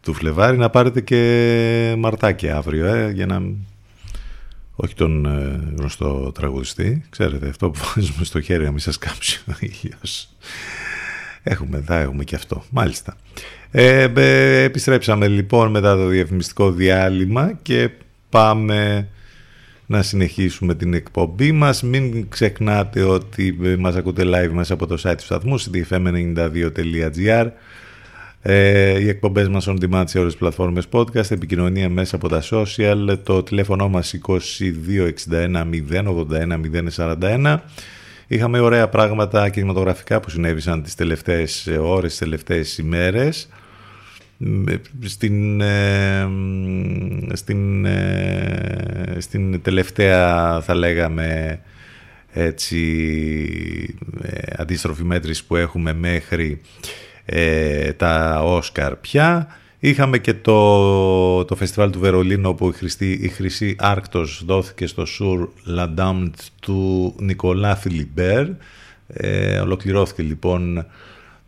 του 0.00 0.14
Φλεβάρι. 0.14 0.56
Να 0.56 0.70
πάρετε 0.70 1.00
και 1.00 1.94
μαρτάκι 1.98 2.48
αύριο, 2.50 2.86
ε, 2.86 3.10
για 3.10 3.26
να. 3.26 3.42
Όχι 4.76 4.94
τον 4.94 5.26
ε, 5.26 5.74
γνωστό 5.78 6.32
τραγουδιστή. 6.34 7.04
Ξέρετε, 7.10 7.48
αυτό 7.48 7.70
που 7.70 7.80
βάζουμε 7.94 8.24
στο 8.24 8.40
χέρι 8.40 8.64
να 8.64 8.70
μην 8.70 8.80
σας 8.80 8.98
κάψει 8.98 9.42
ο 9.48 9.52
ήλιος. 9.58 10.28
Έχουμε, 11.48 11.82
θα 11.86 11.98
έχουμε 11.98 12.24
και 12.24 12.34
αυτό. 12.34 12.64
Μάλιστα. 12.70 13.16
Ε, 13.70 14.08
ε, 14.16 14.62
επιστρέψαμε 14.62 15.28
λοιπόν 15.28 15.70
μετά 15.70 15.96
το 15.96 16.06
διαφημιστικό 16.06 16.70
διάλειμμα 16.70 17.58
και 17.62 17.90
πάμε 18.28 19.08
να 19.86 20.02
συνεχίσουμε 20.02 20.74
την 20.74 20.94
εκπομπή 20.94 21.52
μας. 21.52 21.82
Μην 21.82 22.28
ξεχνάτε 22.28 23.02
ότι 23.02 23.58
ε, 23.62 23.76
μας 23.76 23.96
ακούτε 23.96 24.22
live 24.26 24.50
μέσα 24.52 24.74
από 24.74 24.86
το 24.86 24.94
site 25.02 25.14
του 25.16 25.24
σταθμού 25.24 25.60
cdfm92.gr 25.60 27.46
ε, 28.42 28.98
οι 29.00 29.08
εκπομπές 29.08 29.48
μας 29.48 29.68
on 29.68 29.76
demand 29.80 30.04
σε 30.06 30.18
όλες 30.18 30.30
τις 30.30 30.40
πλατφόρμες 30.40 30.84
podcast, 30.90 31.30
επικοινωνία 31.30 31.88
μέσα 31.88 32.16
από 32.16 32.28
τα 32.28 32.42
social, 32.50 33.18
το 33.22 33.42
τηλέφωνο 33.42 33.88
μας 33.88 34.14
2261 34.26 35.64
081 35.90 36.60
041 36.96 37.56
Είχαμε 38.26 38.58
ωραία 38.58 38.88
πράγματα 38.88 39.48
κινηματογραφικά 39.48 40.20
που 40.20 40.30
συνέβησαν 40.30 40.82
τις 40.82 40.94
τελευταίες 40.94 41.66
ώρες, 41.80 42.10
τις 42.10 42.18
τελευταίες 42.18 42.78
ημέρες. 42.78 43.48
Στην, 45.04 45.60
ε, 45.60 46.28
στην, 47.32 47.84
ε, 47.84 49.16
στην 49.18 49.62
τελευταία 49.62 50.60
θα 50.60 50.74
λέγαμε 50.74 51.60
έτσι 52.32 52.80
ε, 54.22 54.38
αντίστροφη 54.56 55.04
μέτρηση 55.04 55.46
που 55.46 55.56
έχουμε 55.56 55.92
μέχρι 55.92 56.60
ε, 57.24 57.92
τα 57.92 58.42
Όσκαρ 58.42 58.96
πια. 58.96 59.48
Είχαμε 59.78 60.18
και 60.18 60.34
το, 60.34 61.44
το 61.44 61.56
φεστιβάλ 61.56 61.90
του 61.90 61.98
Βερολίνου 61.98 62.48
όπου 62.48 62.68
η, 62.68 62.72
χρηστή, 62.72 63.12
η 63.22 63.28
Χρυσή 63.28 63.76
Άρκτος 63.78 64.42
δόθηκε 64.46 64.86
στο 64.86 65.04
Σουρ 65.04 65.48
Λαντάμτ 65.64 66.34
του 66.60 67.14
Νικολά 67.18 67.76
Φιλιμπέρ. 67.76 68.46
Ε, 69.06 69.58
ολοκληρώθηκε 69.58 70.22
λοιπόν 70.22 70.86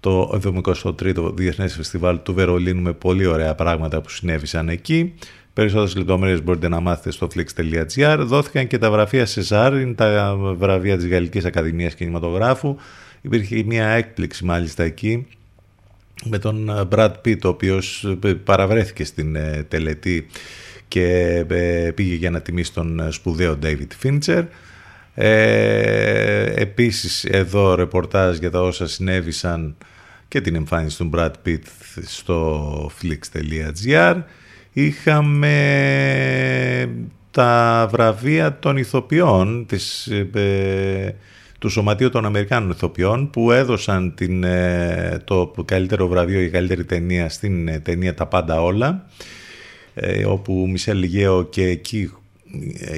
το 0.01 0.41
73ο 0.45 1.33
Διεθνές 1.35 1.75
Φεστιβάλ 1.75 2.23
του 2.23 2.35
Βερολίνου 2.35 2.83
με 2.83 2.93
πολύ 2.93 3.27
ωραία 3.27 3.55
πράγματα 3.55 4.01
που 4.01 4.11
συνέβησαν 4.11 4.69
εκεί. 4.69 5.15
Περισσότερες 5.53 5.97
λεπτομέρειες 5.97 6.43
μπορείτε 6.43 6.69
να 6.69 6.81
μάθετε 6.81 7.11
στο 7.11 7.29
flix.gr. 7.35 8.19
Δόθηκαν 8.21 8.67
και 8.67 8.79
τα 8.79 8.91
βραβεία 8.91 9.27
Σεζάρ, 9.27 9.81
είναι 9.81 9.95
τα 9.95 10.37
βραβεία 10.39 10.97
της 10.97 11.09
Γαλλικής 11.09 11.45
Ακαδημίας 11.45 11.95
Κινηματογράφου. 11.95 12.77
Υπήρχε 13.21 13.63
μια 13.67 13.87
έκπληξη 13.87 14.45
μάλιστα 14.45 14.83
εκεί 14.83 15.27
με 16.25 16.39
τον 16.39 16.89
Brad 16.91 17.13
Pitt 17.25 17.41
ο 17.45 17.49
οποίος 17.49 18.17
παραβρέθηκε 18.45 19.05
στην 19.05 19.37
τελετή 19.69 20.27
και 20.89 21.45
πήγε 21.95 22.15
για 22.15 22.31
να 22.31 22.41
τιμήσει 22.41 22.73
τον 22.73 23.13
σπουδαίο 23.13 23.59
David 23.63 23.89
Fincher. 24.03 24.45
Ε, 25.15 26.53
επίσης 26.55 27.25
εδώ 27.25 27.75
ρεπορτάζ 27.75 28.37
για 28.37 28.51
τα 28.51 28.63
όσα 28.63 28.87
συνέβησαν 28.87 29.77
και 30.29 30.41
την 30.41 30.55
εμφάνιση 30.55 30.99
του 30.99 31.11
Brad 31.15 31.33
Pitt 31.47 31.63
στο 32.03 32.91
flix.gr 33.03 34.23
είχαμε 34.73 35.55
τα 37.31 37.89
βραβεία 37.91 38.59
των 38.59 38.77
ηθοποιών 38.77 39.67
της, 39.67 40.07
ε, 40.07 41.15
του 41.59 41.69
Σωματείου 41.69 42.11
των 42.11 42.25
Αμερικάνων 42.25 42.71
Ηθοποιών 42.71 43.31
που 43.31 43.51
έδωσαν 43.51 44.15
την, 44.15 44.45
ε, 44.45 45.23
το 45.25 45.55
καλύτερο 45.65 46.09
βραβείο 46.09 46.41
για 46.41 46.49
καλύτερη 46.49 46.85
ταινία 46.85 47.29
στην 47.29 47.69
ε, 47.69 47.81
ταινία 47.81 48.15
«Τα 48.15 48.27
πάντα 48.27 48.63
όλα» 48.63 49.07
ε, 49.95 50.25
όπου 50.25 50.67
Μισελ 50.71 50.99
Λιγέο 50.99 51.43
και 51.45 51.75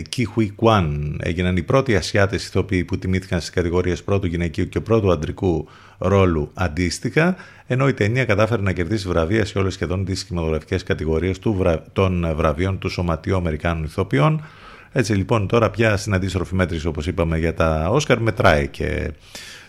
Κι 0.08 0.24
Χουι 0.24 0.50
Κουάν 0.50 1.18
έγιναν 1.22 1.56
οι 1.56 1.62
πρώτοι 1.62 1.96
Ασιάτες 1.96 2.46
ηθοποιοί 2.46 2.84
που 2.84 2.98
τιμήθηκαν 2.98 3.38
στις 3.38 3.50
κατηγορίες 3.50 4.02
πρώτου 4.02 4.26
γυναικείου 4.26 4.68
και 4.68 4.80
πρώτου 4.80 5.12
αντρικού 5.12 5.68
ρόλου 5.98 6.50
αντίστοιχα, 6.54 7.36
ενώ 7.66 7.88
η 7.88 7.94
ταινία 7.94 8.24
κατάφερε 8.24 8.62
να 8.62 8.72
κερδίσει 8.72 9.08
βραβεία 9.08 9.44
σε 9.44 9.58
όλες 9.58 9.74
σχεδόν 9.74 10.04
τις 10.04 10.24
κινηματογραφικές 10.24 10.82
κατηγορίες 10.82 11.38
του, 11.38 11.64
των 11.92 12.32
βραβείων 12.36 12.78
του 12.78 12.88
Σωματείου 12.88 13.36
Αμερικάνων 13.36 13.84
Ηθοποιών, 13.84 14.44
έτσι 14.92 15.12
λοιπόν 15.12 15.46
τώρα 15.46 15.70
πια 15.70 15.96
στην 15.96 16.14
αντίστροφη 16.14 16.54
μέτρηση 16.54 16.86
όπως 16.86 17.06
είπαμε 17.06 17.38
για 17.38 17.54
τα 17.54 17.88
Όσκαρ 17.90 18.20
μετράει 18.20 18.68
και 18.68 19.10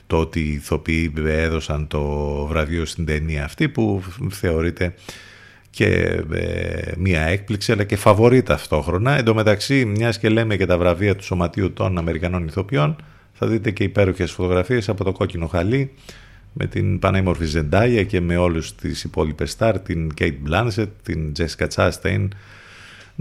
το 0.07 0.17
ότι 0.17 0.39
οι 0.39 0.51
ηθοποιοί 0.51 1.13
έδωσαν 1.25 1.87
το 1.87 2.03
βραβείο 2.45 2.85
στην 2.85 3.05
ταινία 3.05 3.43
αυτή 3.43 3.69
που 3.69 4.03
θεωρείται 4.29 4.93
και 5.69 5.85
ε, 6.33 6.91
μία 6.97 7.21
έκπληξη 7.21 7.71
αλλά 7.71 7.83
και 7.83 7.95
φαβορή 7.95 8.43
ταυτόχρονα. 8.43 9.17
Εν 9.17 9.23
τω 9.23 9.33
μεταξύ 9.33 9.85
μιας 9.85 10.19
και 10.19 10.29
λέμε 10.29 10.55
και 10.55 10.65
τα 10.65 10.77
βραβεία 10.77 11.15
του 11.15 11.23
Σωματείου 11.23 11.73
των 11.73 11.97
Αμερικανών 11.97 12.47
Ηθοποιών 12.47 12.95
θα 13.33 13.47
δείτε 13.47 13.71
και 13.71 13.83
υπέροχες 13.83 14.31
φωτογραφίες 14.31 14.89
από 14.89 15.03
το 15.03 15.11
κόκκινο 15.11 15.47
χαλί 15.47 15.91
με 16.53 16.65
την 16.65 16.99
πανέμορφη 16.99 17.45
Ζεντάγια 17.45 18.03
και 18.03 18.21
με 18.21 18.37
όλους 18.37 18.75
τις 18.75 19.03
υπόλοιπες 19.03 19.51
στάρ, 19.51 19.79
την 19.79 20.13
Κέιτ 20.13 20.37
Μπλάνσετ, 20.41 20.89
την 21.03 21.33
Τζέσικα 21.33 21.67
Τσάστεϊν, 21.67 22.33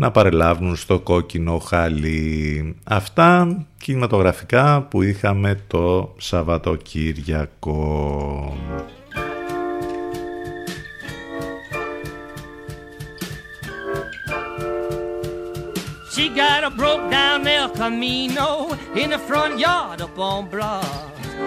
να 0.00 0.10
παρελάβουν 0.10 0.76
στο 0.76 0.98
κόκκινο 0.98 1.58
χαλί. 1.58 2.76
Αυτά 2.84 3.58
κινηματογραφικά 3.78 4.86
που 4.90 5.02
είχαμε 5.02 5.60
το 5.66 6.14
Σαββατοκύριακο. 6.18 8.56
She. 16.14 16.26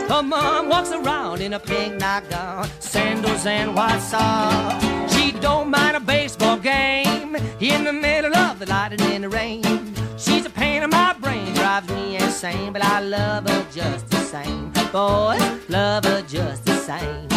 Her 0.09 0.21
mom 0.21 0.69
walks 0.69 0.91
around 0.91 1.41
in 1.41 1.53
a 1.53 1.59
pink 1.59 1.99
nightgown, 1.99 2.67
sandals 2.79 3.45
and 3.45 3.75
white 3.75 3.99
socks. 3.99 5.13
She 5.13 5.31
don't 5.31 5.69
mind 5.69 5.97
a 5.97 5.99
baseball 5.99 6.57
game 6.57 7.35
in 7.59 7.83
the 7.83 7.93
middle 7.93 8.35
of 8.35 8.59
the 8.59 8.65
light 8.65 8.91
and 8.91 9.01
in 9.01 9.21
the 9.21 9.29
rain. 9.29 9.63
She's 10.17 10.45
a 10.45 10.49
pain 10.49 10.83
in 10.83 10.89
my 10.89 11.13
brain, 11.13 11.53
drives 11.53 11.89
me 11.89 12.15
insane, 12.17 12.73
but 12.73 12.83
I 12.83 12.99
love 12.99 13.47
her 13.49 13.65
just 13.73 14.09
the 14.09 14.17
same. 14.17 14.71
Boys, 14.91 15.41
love 15.69 16.05
her 16.05 16.21
just 16.21 16.65
the 16.65 16.75
same. 16.75 17.27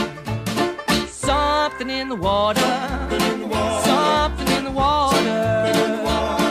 Something 1.09 1.91
in 1.91 2.09
the 2.09 2.16
water, 2.16 2.61
something 2.61 4.49
in 4.57 4.65
the 4.65 4.70
water. 4.70 6.45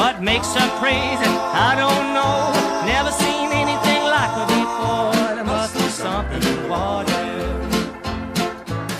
What 0.00 0.22
makes 0.22 0.54
her 0.54 0.68
crazy? 0.78 1.32
I 1.68 1.74
don't 1.76 2.14
know. 2.16 2.52
Never 2.86 3.10
seen 3.12 3.50
anything 3.52 4.02
like 4.04 4.32
her 4.38 4.46
before. 4.46 5.34
There 5.34 5.44
must 5.44 5.74
be 5.74 5.88
something 5.88 6.42
in 6.42 6.68
water. 6.68 7.12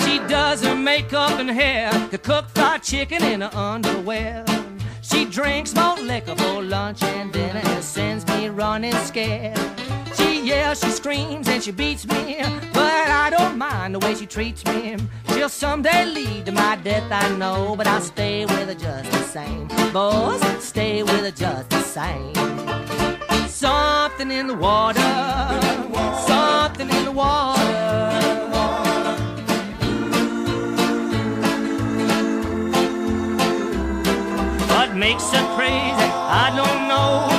She 0.04 0.18
does 0.28 0.62
her 0.64 0.76
makeup 0.76 1.38
and 1.38 1.50
hair 1.50 1.90
to 2.10 2.18
cook 2.18 2.48
fried 2.48 2.82
chicken 2.82 3.22
in 3.22 3.40
her 3.42 3.54
underwear. 3.54 4.44
She 5.02 5.24
drinks 5.24 5.74
malt 5.74 6.00
liquor 6.00 6.36
for 6.36 6.62
lunch 6.62 7.02
and 7.02 7.32
dinner 7.32 7.60
and 7.62 7.84
sends 7.84 8.26
me 8.26 8.48
running 8.48 8.94
scared. 9.04 9.58
Yells, 10.44 10.80
she 10.80 10.90
screams, 10.90 11.48
and 11.48 11.62
she 11.62 11.72
beats 11.72 12.06
me, 12.06 12.36
but 12.74 13.08
I 13.08 13.30
don't 13.30 13.56
mind 13.56 13.94
the 13.94 13.98
way 14.00 14.14
she 14.14 14.26
treats 14.26 14.62
me. 14.66 14.94
She'll 15.28 15.48
someday 15.48 16.04
lead 16.04 16.44
to 16.44 16.52
my 16.52 16.76
death, 16.76 17.10
I 17.10 17.34
know, 17.38 17.74
but 17.74 17.86
I'll 17.86 18.02
stay 18.02 18.44
with 18.44 18.68
her 18.68 18.74
just 18.74 19.10
the 19.10 19.22
same. 19.22 19.68
Boys, 19.90 20.42
stay 20.62 21.02
with 21.02 21.22
her 21.22 21.30
just 21.30 21.70
the 21.70 21.80
same. 21.80 22.34
Something 23.48 24.30
in 24.30 24.46
the 24.46 24.54
water, 24.54 25.00
something 26.26 26.90
in 26.90 27.04
the 27.06 27.12
water. 27.12 27.62
What 34.68 34.94
makes 34.94 35.30
her 35.30 35.56
crazy? 35.56 36.10
I 36.36 36.52
don't 36.54 36.88
know. 36.88 37.33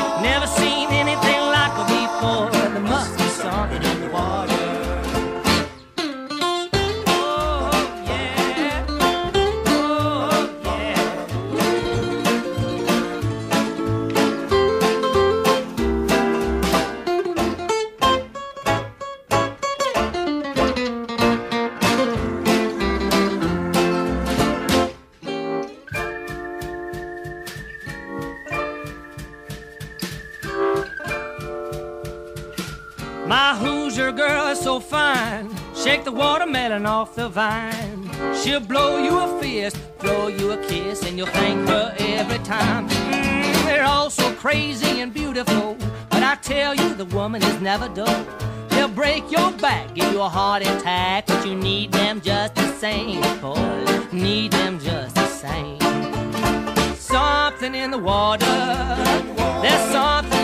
Fine. 34.80 35.50
Shake 35.76 36.04
the 36.04 36.12
watermelon 36.12 36.86
off 36.86 37.16
the 37.16 37.30
vine. 37.30 38.10
She'll 38.42 38.60
blow 38.60 39.04
you 39.04 39.20
a 39.20 39.42
fist, 39.42 39.78
throw 40.00 40.28
you 40.28 40.52
a 40.52 40.58
kiss, 40.58 41.04
and 41.04 41.18
you'll 41.18 41.28
thank 41.28 41.68
her 41.68 41.96
every 42.00 42.40
time. 42.40 42.88
Mm, 42.90 43.66
they're 43.66 43.86
all 43.86 44.10
so 44.10 44.34
crazy 44.34 45.02
and 45.02 45.14
beautiful. 45.14 45.78
But 46.10 46.24
I 46.24 46.36
tell 46.42 46.76
you, 46.76 46.94
the 46.96 47.06
woman 47.06 47.44
is 47.44 47.62
never 47.62 47.88
dull. 47.90 48.26
They'll 48.70 48.88
break 48.88 49.32
your 49.32 49.52
back, 49.54 49.94
give 49.94 50.12
you 50.12 50.22
a 50.22 50.30
heart 50.30 50.62
attack, 50.64 51.28
but 51.28 51.46
you 51.46 51.56
need 51.56 51.92
them 51.92 52.22
just 52.22 52.56
the 52.56 52.68
same, 52.74 53.22
boy. 53.40 53.86
Need 54.12 54.52
them 54.52 54.80
just 54.80 55.16
the 55.16 55.28
same. 55.28 55.80
Something 56.96 57.76
in 57.76 57.92
the 57.92 58.00
water. 58.00 58.46
There's 59.62 59.92
something 59.92 60.35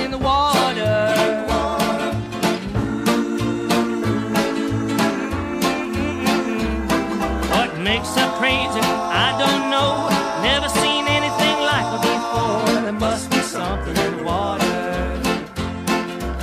Crazy? 8.41 8.81
I 8.81 9.37
don't 9.37 9.69
know. 9.69 10.09
Never 10.41 10.67
seen 10.67 11.05
anything 11.05 11.57
like 11.61 11.85
her 11.93 12.01
before. 12.01 12.81
There 12.81 12.91
must 12.91 13.29
be 13.29 13.37
something 13.37 13.95
in 13.95 14.17
the 14.17 14.23
water. 14.23 15.19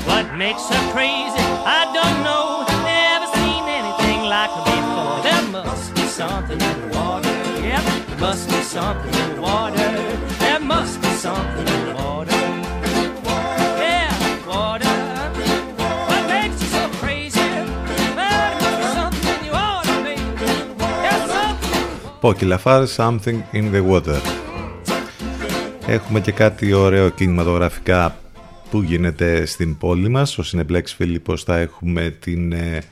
What 0.07 0.33
makes 0.37 0.69
her 0.69 0.93
crazy? 0.93 1.43
I 1.67 1.91
don't 1.93 2.23
know. 2.23 2.65
Never 2.87 3.27
seen 3.35 3.65
anything 3.67 4.21
like 4.31 4.51
her 4.51 4.65
before. 4.71 5.23
There 5.27 5.47
must 5.51 5.93
be 5.97 6.03
something 6.03 6.61
in 6.61 6.81
the 6.83 6.97
water. 6.97 7.37
Yep, 7.67 7.85
there 8.07 8.19
must 8.21 8.49
be 8.49 8.63
something 8.63 9.15
in 9.25 9.35
the 9.35 9.43
water. 9.43 9.91
There 10.39 10.61
must 10.61 11.03
be 11.03 11.09
something 11.09 11.67
in 11.67 11.67
the 11.67 11.73
water. 11.73 11.88
Πόκι 22.21 22.45
Λαφάρ, 22.45 22.85
Something 22.97 23.41
in 23.53 23.73
the 23.75 23.91
Water. 23.91 24.21
Έχουμε 25.87 26.21
και 26.21 26.33
κάτι 26.33 26.73
ωραίο 26.73 27.09
κινηματογραφικά 27.09 28.17
που 28.71 28.83
γίνεται 28.83 29.47
στην 29.47 29.79
πόλη 29.79 30.09
μας. 30.09 30.39
Ο 30.39 30.45
Cineplex 30.53 30.83
Φίλιππος 30.85 31.43
θα 31.43 31.59
έχουμε 31.59 32.17
την 32.21 32.53
ε, 32.53 32.83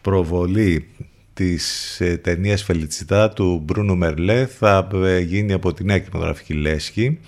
προβολή 0.00 0.86
της 1.34 2.00
ε, 2.00 2.16
ταινίας 2.16 2.62
Φελιτσιτά 2.62 3.28
του 3.28 3.62
Μπρούνο 3.64 3.94
Μερλέ. 3.94 4.46
Θα 4.46 4.88
ε, 5.04 5.18
γίνει 5.18 5.52
από 5.52 5.72
τη 5.72 5.84
νέα 5.84 5.98
κινηματογραφική 5.98 6.52
λέσχη. 6.54 7.18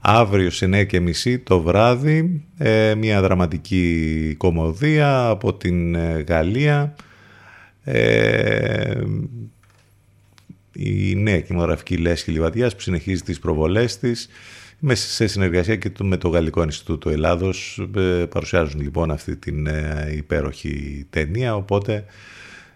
Αύριο 0.00 0.50
σε 0.50 0.68
9.30 0.72 1.38
το 1.42 1.60
βράδυ 1.60 2.44
ε, 2.58 2.94
μια 2.94 3.20
δραματική 3.20 4.34
κομμωδία 4.38 5.26
από 5.26 5.54
την 5.54 5.94
ε, 5.94 6.24
Γαλλία. 6.28 6.94
Ε, 7.84 9.00
η 10.74 11.14
νέα 11.14 11.40
κινηματογραφική 11.40 11.96
λέσχη 11.96 12.30
Λιβαδιάς 12.30 12.74
που 12.74 12.80
συνεχίζει 12.80 13.22
τις 13.22 13.38
προβολές 13.38 13.98
της 13.98 14.28
μέσα 14.78 15.08
σε 15.08 15.26
συνεργασία 15.26 15.76
και 15.76 15.90
το- 15.90 16.04
με 16.04 16.16
το 16.16 16.28
Γαλλικό 16.28 16.62
Ινστιτούτο 16.62 17.10
Ελλάδος 17.10 17.86
ε, 17.96 18.00
παρουσιάζουν 18.30 18.80
λοιπόν 18.80 19.10
αυτή 19.10 19.36
την 19.36 19.66
ε, 19.66 20.12
υπέροχη 20.16 21.06
ταινία. 21.10 21.54
Οπότε 21.56 22.04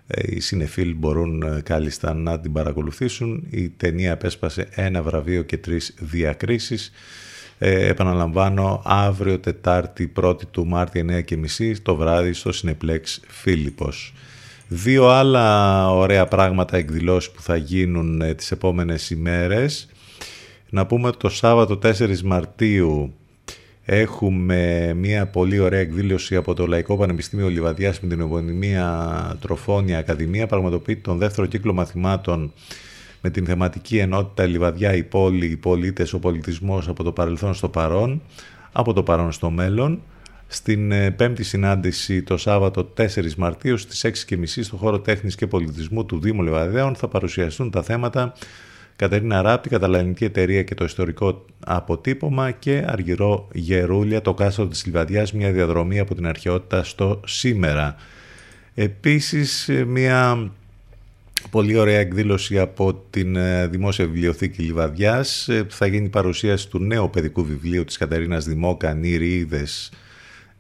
ε, 0.07 0.23
οι 0.27 0.41
συνεφίλ 0.41 0.95
μπορούν 0.95 1.43
ε, 1.43 1.61
κάλλιστα 1.65 2.15
να 2.15 2.41
την 2.41 2.53
παρακολουθήσουν. 2.53 3.47
Η 3.51 3.69
ταινία 3.69 4.11
επέσπασε 4.11 4.69
ένα 4.71 5.03
βραβείο 5.03 5.43
και 5.43 5.57
τρεις 5.59 5.95
διακρίσεις. 5.99 6.93
Ε, 7.59 7.87
επαναλαμβάνω 7.89 8.83
αύριο 8.85 9.39
Τετάρτη 9.39 10.13
1η 10.21 10.47
του 10.51 10.67
Μάρτη 10.67 11.05
9.30 11.59 11.73
το 11.83 11.97
βράδυ 11.97 12.33
στο 12.33 12.51
Cineplex 12.63 13.01
Φίλιππος 13.29 14.13
Δύο 14.71 15.09
άλλα 15.09 15.89
ωραία 15.91 16.27
πράγματα 16.27 16.77
εκδηλώσεις 16.77 17.31
που 17.31 17.43
θα 17.43 17.57
γίνουν 17.57 18.21
ε, 18.21 18.35
τις 18.35 18.51
επόμενες 18.51 19.11
ημέρες. 19.11 19.89
Να 20.71 20.87
πούμε 20.87 21.11
το 21.11 21.29
Σάββατο 21.29 21.79
4 21.83 22.21
Μαρτίου 22.21 23.15
έχουμε 23.85 24.93
μια 24.97 25.27
πολύ 25.27 25.59
ωραία 25.59 25.81
εκδήλωση 25.81 26.37
από 26.37 26.55
το 26.55 26.67
Λαϊκό 26.67 26.97
Πανεπιστήμιο 26.97 27.49
Λιβαδιάς 27.49 28.01
με 28.01 28.09
την 28.09 28.21
επωνυμία 28.21 29.37
Τροφόνια 29.41 29.99
Ακαδημία. 29.99 30.47
Πραγματοποιείται 30.47 31.01
τον 31.01 31.19
δεύτερο 31.19 31.47
κύκλο 31.47 31.73
μαθημάτων 31.73 32.53
με 33.21 33.31
την 33.31 33.47
θεματική 33.47 33.99
ενότητα 33.99 34.47
Λιβαδιά, 34.47 34.95
η 34.95 35.03
πόλη, 35.03 35.47
οι 35.47 35.57
πολίτες, 35.57 36.13
ο 36.13 36.19
πολιτισμός 36.19 36.89
από 36.89 37.03
το 37.03 37.13
παρελθόν 37.13 37.55
στο 37.55 37.69
παρόν, 37.69 38.23
από 38.73 38.93
το 38.93 39.03
παρόν 39.03 39.33
στο 39.33 39.51
μέλλον 39.51 40.03
στην 40.49 40.93
ε, 40.93 41.11
πέμπτη 41.11 41.43
συνάντηση 41.43 42.23
το 42.23 42.37
Σάββατο 42.37 42.93
4 42.97 43.35
Μαρτίου 43.35 43.77
στις 43.77 44.25
6.30 44.29 44.45
στο 44.47 44.77
χώρο 44.77 45.01
τέχνης 45.01 45.35
και 45.35 45.47
πολιτισμού 45.47 46.05
του 46.05 46.21
Δήμου 46.21 46.43
Λεβαδέων 46.43 46.95
θα 46.95 47.09
παρουσιαστούν 47.09 47.71
τα 47.71 47.83
θέματα 47.83 48.33
Κατερίνα 48.97 49.43
Ράπτη, 49.43 49.69
Καταλανική 49.69 50.25
Εταιρεία 50.25 50.63
και 50.63 50.75
το 50.75 50.85
Ιστορικό 50.85 51.45
Αποτύπωμα 51.65 52.51
και 52.51 52.85
Αργυρό 52.87 53.49
Γερούλια, 53.53 54.21
το 54.23 54.35
κάστρο 54.35 54.67
της 54.67 54.87
Λιβαδιάς, 54.87 55.33
μια 55.33 55.53
διαδρομή 55.53 55.99
από 55.99 56.15
την 56.15 56.27
αρχαιότητα 56.27 56.85
στο 56.85 57.21
σήμερα. 57.27 57.97
Επίσης, 58.75 59.69
ε, 59.69 59.85
μια 59.85 60.51
πολύ 61.51 61.77
ωραία 61.77 61.99
εκδήλωση 61.99 62.59
από 62.59 63.05
την 63.11 63.37
ε, 63.37 63.67
Δημόσια 63.67 64.07
Βιβλιοθήκη 64.07 64.63
Λιβαδιάς. 64.63 65.49
Ε, 65.49 65.67
Θα 65.69 65.87
γίνει 65.87 66.09
παρουσίαση 66.09 66.69
του 66.69 66.79
νέου 66.79 67.11
παιδικού 67.11 67.45
βιβλίου 67.45 67.85
της 67.85 67.97
Κατερίνας 67.97 68.45
Δημόκα, 68.45 68.95
Νίρι 68.95 69.35
Είδες, 69.35 69.91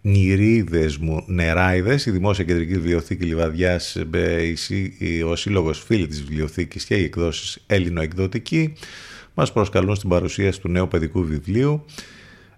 Νηρίδες 0.00 0.96
μου 0.96 1.24
νεράιδες, 1.26 2.06
η 2.06 2.10
Δημόσια 2.10 2.44
Κεντρική 2.44 2.72
Βιβλιοθήκη 2.74 3.24
Λιβαδιάς, 3.24 3.96
ε, 4.12 4.42
η 4.42 4.54
Σύ- 4.54 5.00
η- 5.00 5.22
ο 5.22 5.36
Σύλλογος 5.36 5.82
Φίλοι 5.86 6.06
της 6.06 6.22
Βιβλιοθήκης 6.24 6.84
και 6.84 6.94
οι 6.94 7.04
εκδόσεις 7.04 7.58
Έλληνο-εκδοτική 7.66 8.72
μας 9.34 9.52
προσκαλούν 9.52 9.94
στην 9.94 10.08
παρουσίαση 10.08 10.60
του 10.60 10.68
νέου 10.68 10.88
παιδικού 10.88 11.24
βιβλίου 11.24 11.84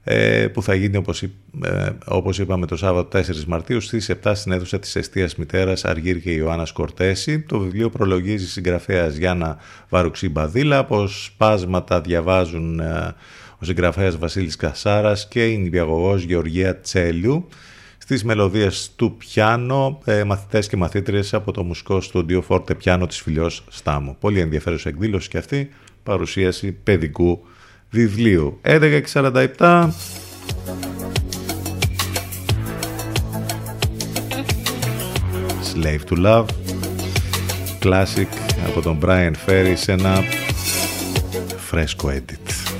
ε, 0.05 0.47
που 0.49 0.63
θα 0.63 0.75
γίνει 0.75 0.97
όπως, 0.97 1.23
είπ- 1.23 1.65
ε, 1.65 1.89
όπως 2.07 2.39
είπαμε 2.39 2.67
το 2.67 2.77
Σάββατο 2.77 3.09
4 3.09 3.45
Μαρτίου 3.47 3.81
στις 3.81 4.09
7 4.09 4.35
στην 4.35 4.53
αίθουσα 4.53 4.79
της 4.79 4.97
Εστίας 4.97 5.37
Μητέρας 5.37 5.85
Αργύρ 5.85 6.21
και 6.21 6.31
Ιωάννας 6.31 6.73
Κορτέση. 6.73 7.41
Το 7.41 7.59
βιβλίο 7.59 7.91
προλογίζει 7.91 8.49
συγγραφέας 8.49 9.17
Γιάννα 9.17 9.57
Βαρουξή 9.89 10.29
Μπαδίλα, 10.29 10.79
από 10.79 11.07
σπάσματα 11.07 12.01
διαβάζουν 12.01 12.81
ε, 12.81 13.15
ο 13.61 13.65
συγγραφέας 13.65 14.19
Βασίλης 14.19 14.57
Κασάρας 14.57 15.29
και 15.29 15.47
η 15.47 15.57
νηπιαγωγός 15.57 16.23
Γεωργία 16.23 16.81
Τσέλιου. 16.81 17.49
Στις 17.99 18.25
μελωδίες 18.25 18.93
του 18.97 19.17
πιάνο, 19.17 20.01
ε, 20.05 20.25
μαθητές 20.25 20.69
και 20.69 20.77
μαθήτριες 20.77 21.35
από 21.35 21.53
το 21.53 21.63
μουσικό 21.65 22.01
στούντιο 22.01 22.43
Φόρτε 22.43 22.75
Πιάνο 22.75 23.07
της 23.07 23.21
Φιλιός 23.21 23.65
Στάμου. 23.69 24.17
Πολύ 24.21 24.41
ενδιαφέρουσα 24.41 24.89
εκδήλωση 24.89 25.29
και 25.29 25.39
αυτή, 25.39 25.71
παρουσίαση 26.03 26.73
παιδικού 26.73 27.45
βιβλίου. 27.91 28.59
11.47. 28.63 29.91
Slave 35.75 36.01
to 36.11 36.17
Love 36.25 36.47
Classic 37.83 38.29
από 38.67 38.81
τον 38.83 38.99
Brian 39.03 39.33
Ferry 39.47 39.73
σε 39.75 39.93
ένα 39.93 40.23
φρέσκο 41.57 42.13
edit. 42.13 42.80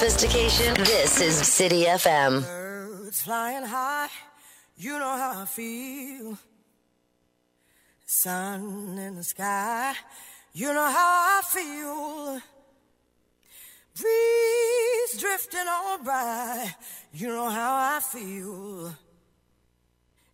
sophistication? 0.00 0.72
This 0.82 1.20
is 1.20 1.36
City 1.36 1.84
FM. 1.84 2.40
Birds 2.40 3.20
flying 3.20 3.66
high, 3.66 4.08
you 4.78 4.98
know 4.98 5.14
how 5.22 5.42
I 5.42 5.44
feel. 5.44 6.38
Sun 8.06 8.96
in 8.96 9.16
the 9.16 9.22
sky, 9.22 9.92
you 10.54 10.72
know 10.72 10.90
how 10.90 11.38
I 11.38 11.42
feel. 11.44 12.40
Breeze 13.94 15.20
drifting 15.20 15.68
on 15.68 16.02
by, 16.02 16.74
you 17.12 17.28
know 17.28 17.50
how 17.50 17.96
I 17.96 18.00
feel. 18.00 18.94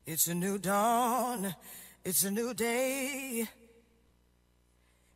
It's 0.06 0.28
a 0.28 0.34
new 0.34 0.58
dawn, 0.58 1.56
it's 2.04 2.22
a 2.22 2.30
new 2.30 2.54
day. 2.54 3.48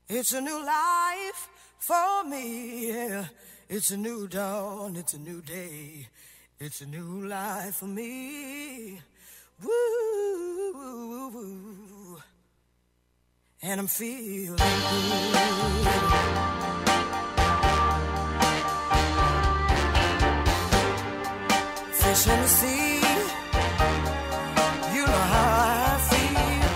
It's 0.09 0.32
a 0.32 0.40
new 0.40 0.66
life 0.66 1.48
for 1.78 2.24
me. 2.24 3.22
It's 3.72 3.92
a 3.92 3.97
new 3.97 4.26
dawn, 4.26 4.97
it's 4.97 5.14
a 5.14 5.18
new 5.18 5.40
day. 5.42 6.09
It's 6.59 6.80
a 6.80 6.86
new 6.86 7.24
life 7.28 7.76
for 7.76 7.84
me. 7.84 9.01
Woo, 9.62 10.72
woo, 10.74 11.28
woo. 11.28 12.18
And 13.62 13.80
I'm 13.80 13.86
feeling 13.86 14.56
good. 14.56 14.64
Fish 21.92 22.26
in 22.26 22.40
the 22.40 22.48
sea, 22.48 22.97
you 24.97 25.02
know 25.06 25.24
how 25.34 25.48
I 25.86 25.97
feel. 26.10 26.70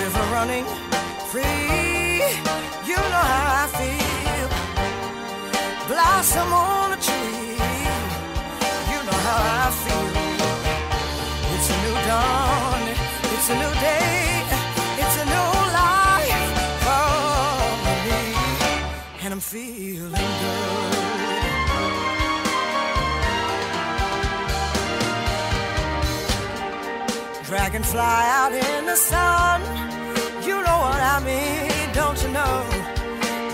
River 0.00 0.24
running 0.32 0.83
Blossom 6.34 6.52
on 6.52 6.92
a 6.92 6.96
tree, 6.96 7.54
you 8.90 8.98
know 9.06 9.18
how 9.26 9.40
I 9.62 9.70
feel. 9.82 10.06
It's 11.54 11.68
a 11.70 11.76
new 11.84 11.96
dawn, 12.10 12.82
it's 13.34 13.48
a 13.50 13.56
new 13.62 13.74
day, 13.78 14.42
it's 15.02 15.16
a 15.22 15.26
new 15.34 15.50
life 15.78 16.48
for 16.86 17.06
me, 18.06 18.22
and 19.22 19.30
I'm 19.34 19.38
feeling 19.38 20.10
good. 20.42 20.94
Dragonfly 27.46 28.24
out 28.40 28.52
in 28.52 28.86
the 28.86 28.96
sun. 28.96 29.60
You 30.42 30.56
know 30.66 30.78
what 30.86 31.00
I 31.14 31.20
mean, 31.24 31.92
don't 31.94 32.20
you 32.24 32.30
know? 32.30 32.64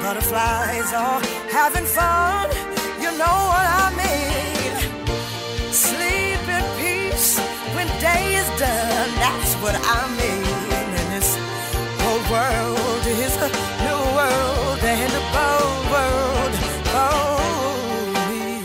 Butterflies 0.02 0.92
are 0.94 1.20
having 1.52 1.84
fun. 1.84 2.69
Know 3.18 3.40
what 3.52 3.66
I 3.84 3.88
mean. 4.00 4.74
Sleep 5.72 6.42
in 6.56 6.64
peace 6.80 7.38
when 7.74 7.88
day 8.00 8.34
is 8.40 8.48
done. 8.58 9.10
That's 9.24 9.52
what 9.62 9.74
I 9.76 10.00
mean. 10.18 10.44
This 11.10 11.30
world 12.30 13.04
is 13.06 13.36
a 13.36 13.48
new 13.84 14.02
world 14.16 14.80
and 14.82 15.12
a 15.12 15.22
bold 15.34 15.84
world 15.92 16.52
me. 18.30 18.62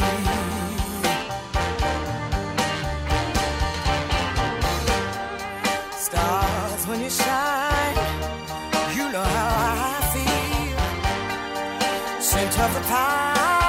Stars 5.97 6.83
when 6.87 6.99
you 7.01 7.09
shine. 7.09 7.97
You 8.95 9.05
know 9.11 9.27
how 9.37 9.91
I 9.91 9.99
feel. 10.13 10.79
Scent 12.21 12.55
of 12.59 12.73
the 12.75 12.81
pine. 12.81 13.64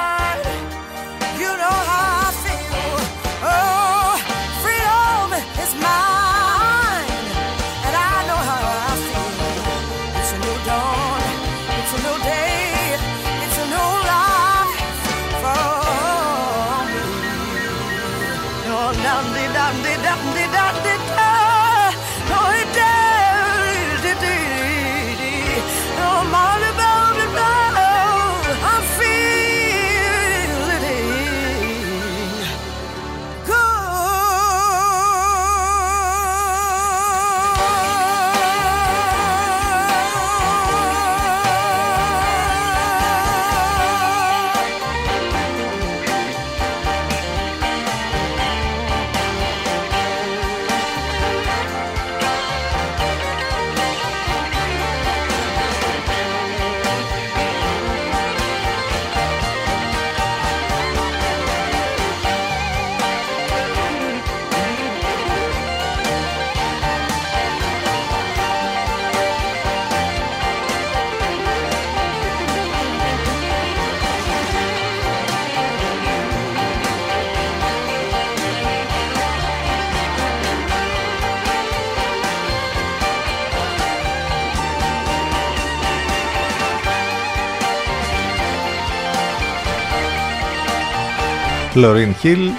Λωρίν 91.77 92.13
Χιλ. 92.13 92.49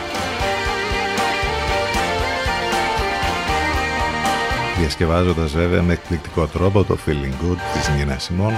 Διασκευάζοντας 4.79 5.53
βέβαια 5.53 5.83
με 5.83 5.93
εκπληκτικό 5.93 6.47
τρόπο 6.47 6.85
το 6.85 6.99
Feeling 7.07 7.45
Good 7.45 7.57
της 7.73 7.91
Νίνα 7.97 8.19
Σιμών. 8.19 8.53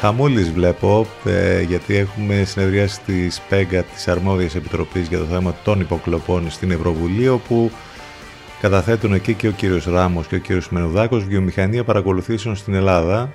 Χαμούλης 0.00 0.50
βλέπω, 0.50 1.06
ε, 1.24 1.62
γιατί 1.62 1.96
έχουμε 1.96 2.44
συνεδριάσει 2.44 3.00
της 3.00 3.34
ΣΠΕΓΑ 3.34 3.82
της 3.82 4.08
Αρμόδιας 4.08 4.54
Επιτροπής 4.54 5.08
για 5.08 5.18
το 5.18 5.24
θέμα 5.24 5.54
των 5.64 5.80
υποκλοπών 5.80 6.50
στην 6.50 6.70
Ευρωβουλή, 6.70 7.28
όπου 7.28 7.70
καταθέτουν 8.60 9.14
εκεί 9.14 9.34
και 9.34 9.48
ο 9.48 9.52
κύριος 9.52 9.84
Ράμος 9.84 10.26
και 10.26 10.34
ο 10.34 10.38
κύριος 10.38 10.70
Μενουδάκος 10.70 11.24
βιομηχανία 11.24 11.84
παρακολουθήσεων 11.84 12.56
στην 12.56 12.74
Ελλάδα. 12.74 13.32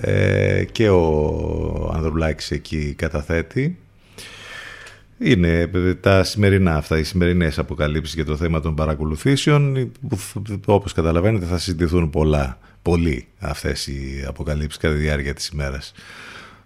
Ε, 0.00 0.64
και 0.72 0.88
ο 0.88 1.92
Ανδρουλάκης 1.94 2.50
εκεί 2.50 2.94
καταθέτει 2.98 3.78
είναι 5.18 5.70
τα 6.00 6.24
σημερινά 6.24 6.76
αυτά, 6.76 6.98
οι 6.98 7.02
σημερινές 7.02 7.58
αποκαλύψεις 7.58 8.14
για 8.14 8.24
το 8.24 8.36
θέμα 8.36 8.60
των 8.60 8.74
παρακολουθήσεων 8.74 9.90
που 10.08 10.18
όπως 10.66 10.92
καταλαβαίνετε 10.92 11.46
θα 11.46 11.58
συζητηθούν 11.58 12.10
πολλά, 12.10 12.58
πολύ 12.82 13.26
αυτές 13.38 13.86
οι 13.86 14.24
αποκαλύψεις 14.28 14.80
κατά 14.80 14.94
τη 14.94 15.00
διάρκεια 15.00 15.34
της 15.34 15.48
ημέρας. 15.48 15.92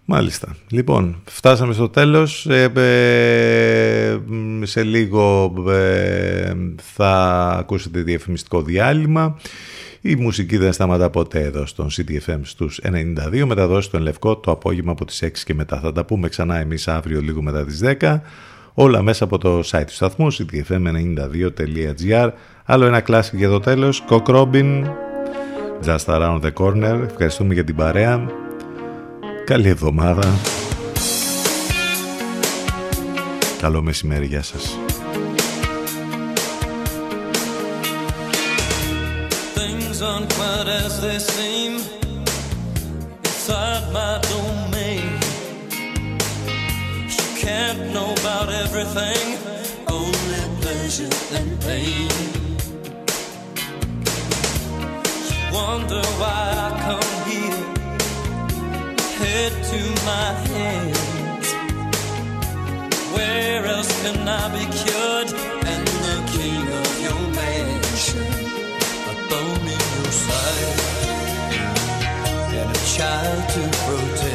Μάλιστα. 0.05 0.57
Λοιπόν, 0.71 1.23
φτάσαμε 1.25 1.73
στο 1.73 1.89
τέλος. 1.89 2.47
Ε, 2.47 2.73
ε, 2.75 4.19
σε 4.67 4.83
λίγο 4.83 5.55
ε, 5.69 6.53
θα 6.95 7.47
ακούσετε 7.59 8.01
διαφημιστικό 8.01 8.63
διάλειμμα. 8.63 9.39
Η 10.01 10.17
μουσική 10.17 10.57
δεν 10.57 10.73
σταματά 10.73 11.11
ποτέ 11.11 11.43
εδώ 11.43 11.67
στον 11.67 11.89
CTFM 11.91 12.41
στους 12.43 12.81
92. 12.83 13.45
Μεταδώσει 13.47 13.91
τον 13.91 14.03
Λευκό 14.03 14.37
το 14.37 14.51
απόγευμα 14.51 14.93
από 14.93 15.05
τις 15.05 15.23
6 15.23 15.31
και 15.45 15.55
μετά. 15.55 15.81
Θα 15.81 15.93
τα 15.93 16.05
πούμε 16.05 16.29
ξανά 16.29 16.57
εμείς 16.57 16.89
αύριο 16.89 17.21
λίγο 17.21 17.43
μετά 17.43 17.65
τις 17.65 17.81
10. 18.01 18.21
Όλα 18.75 19.03
μέσα 19.03 19.25
από 19.25 19.39
το 19.39 19.59
site 19.59 19.85
του 19.87 19.93
σταθμού 19.93 20.33
ctfm92.gr 20.33 22.31
Άλλο 22.65 22.85
ένα 22.87 23.01
κλάσικ 23.01 23.39
για 23.39 23.49
το 23.49 23.61
τέλος. 23.61 24.05
Cock 24.11 24.25
Robin, 24.25 24.85
Just 25.85 26.05
Around 26.05 26.41
the 26.41 26.53
Corner. 26.55 27.01
Ευχαριστούμε 27.09 27.55
για 27.55 27.65
την 27.65 27.75
παρέα. 27.75 28.27
Καλή 29.45 29.69
εβδομάδα. 29.69 30.29
Καλό 33.61 33.83
μεσημέρι. 33.83 34.27
Γεια 34.27 34.43
σας. 34.43 34.79
Aren't 40.03 40.33
quite 40.33 40.67
as 40.67 40.99
they 41.03 41.19
seem 41.19 41.75
inside 43.23 43.93
my 43.93 44.19
domain. 44.33 45.21
She 47.07 47.27
can't 47.39 47.93
know 47.93 48.11
about 48.21 48.49
everything, 48.51 49.39
only 49.89 50.43
pleasure 50.63 51.11
and 51.37 51.61
pain. 51.61 52.09
She 55.27 55.39
wonder 55.53 56.03
why 56.21 56.41
I 56.65 56.71
come 56.87 57.13
here, 57.29 57.63
head 59.21 59.53
to 59.71 59.81
my 60.07 60.29
hands. 60.49 61.49
Where 63.15 63.67
else 63.67 63.93
can 64.03 64.27
I 64.27 64.49
be 64.49 64.65
cured 64.81 65.31
and 65.73 65.87
the 66.07 66.17
king 66.33 66.67
of 66.81 66.90
child 73.01 73.49
to 73.49 73.63
protect 73.79 74.30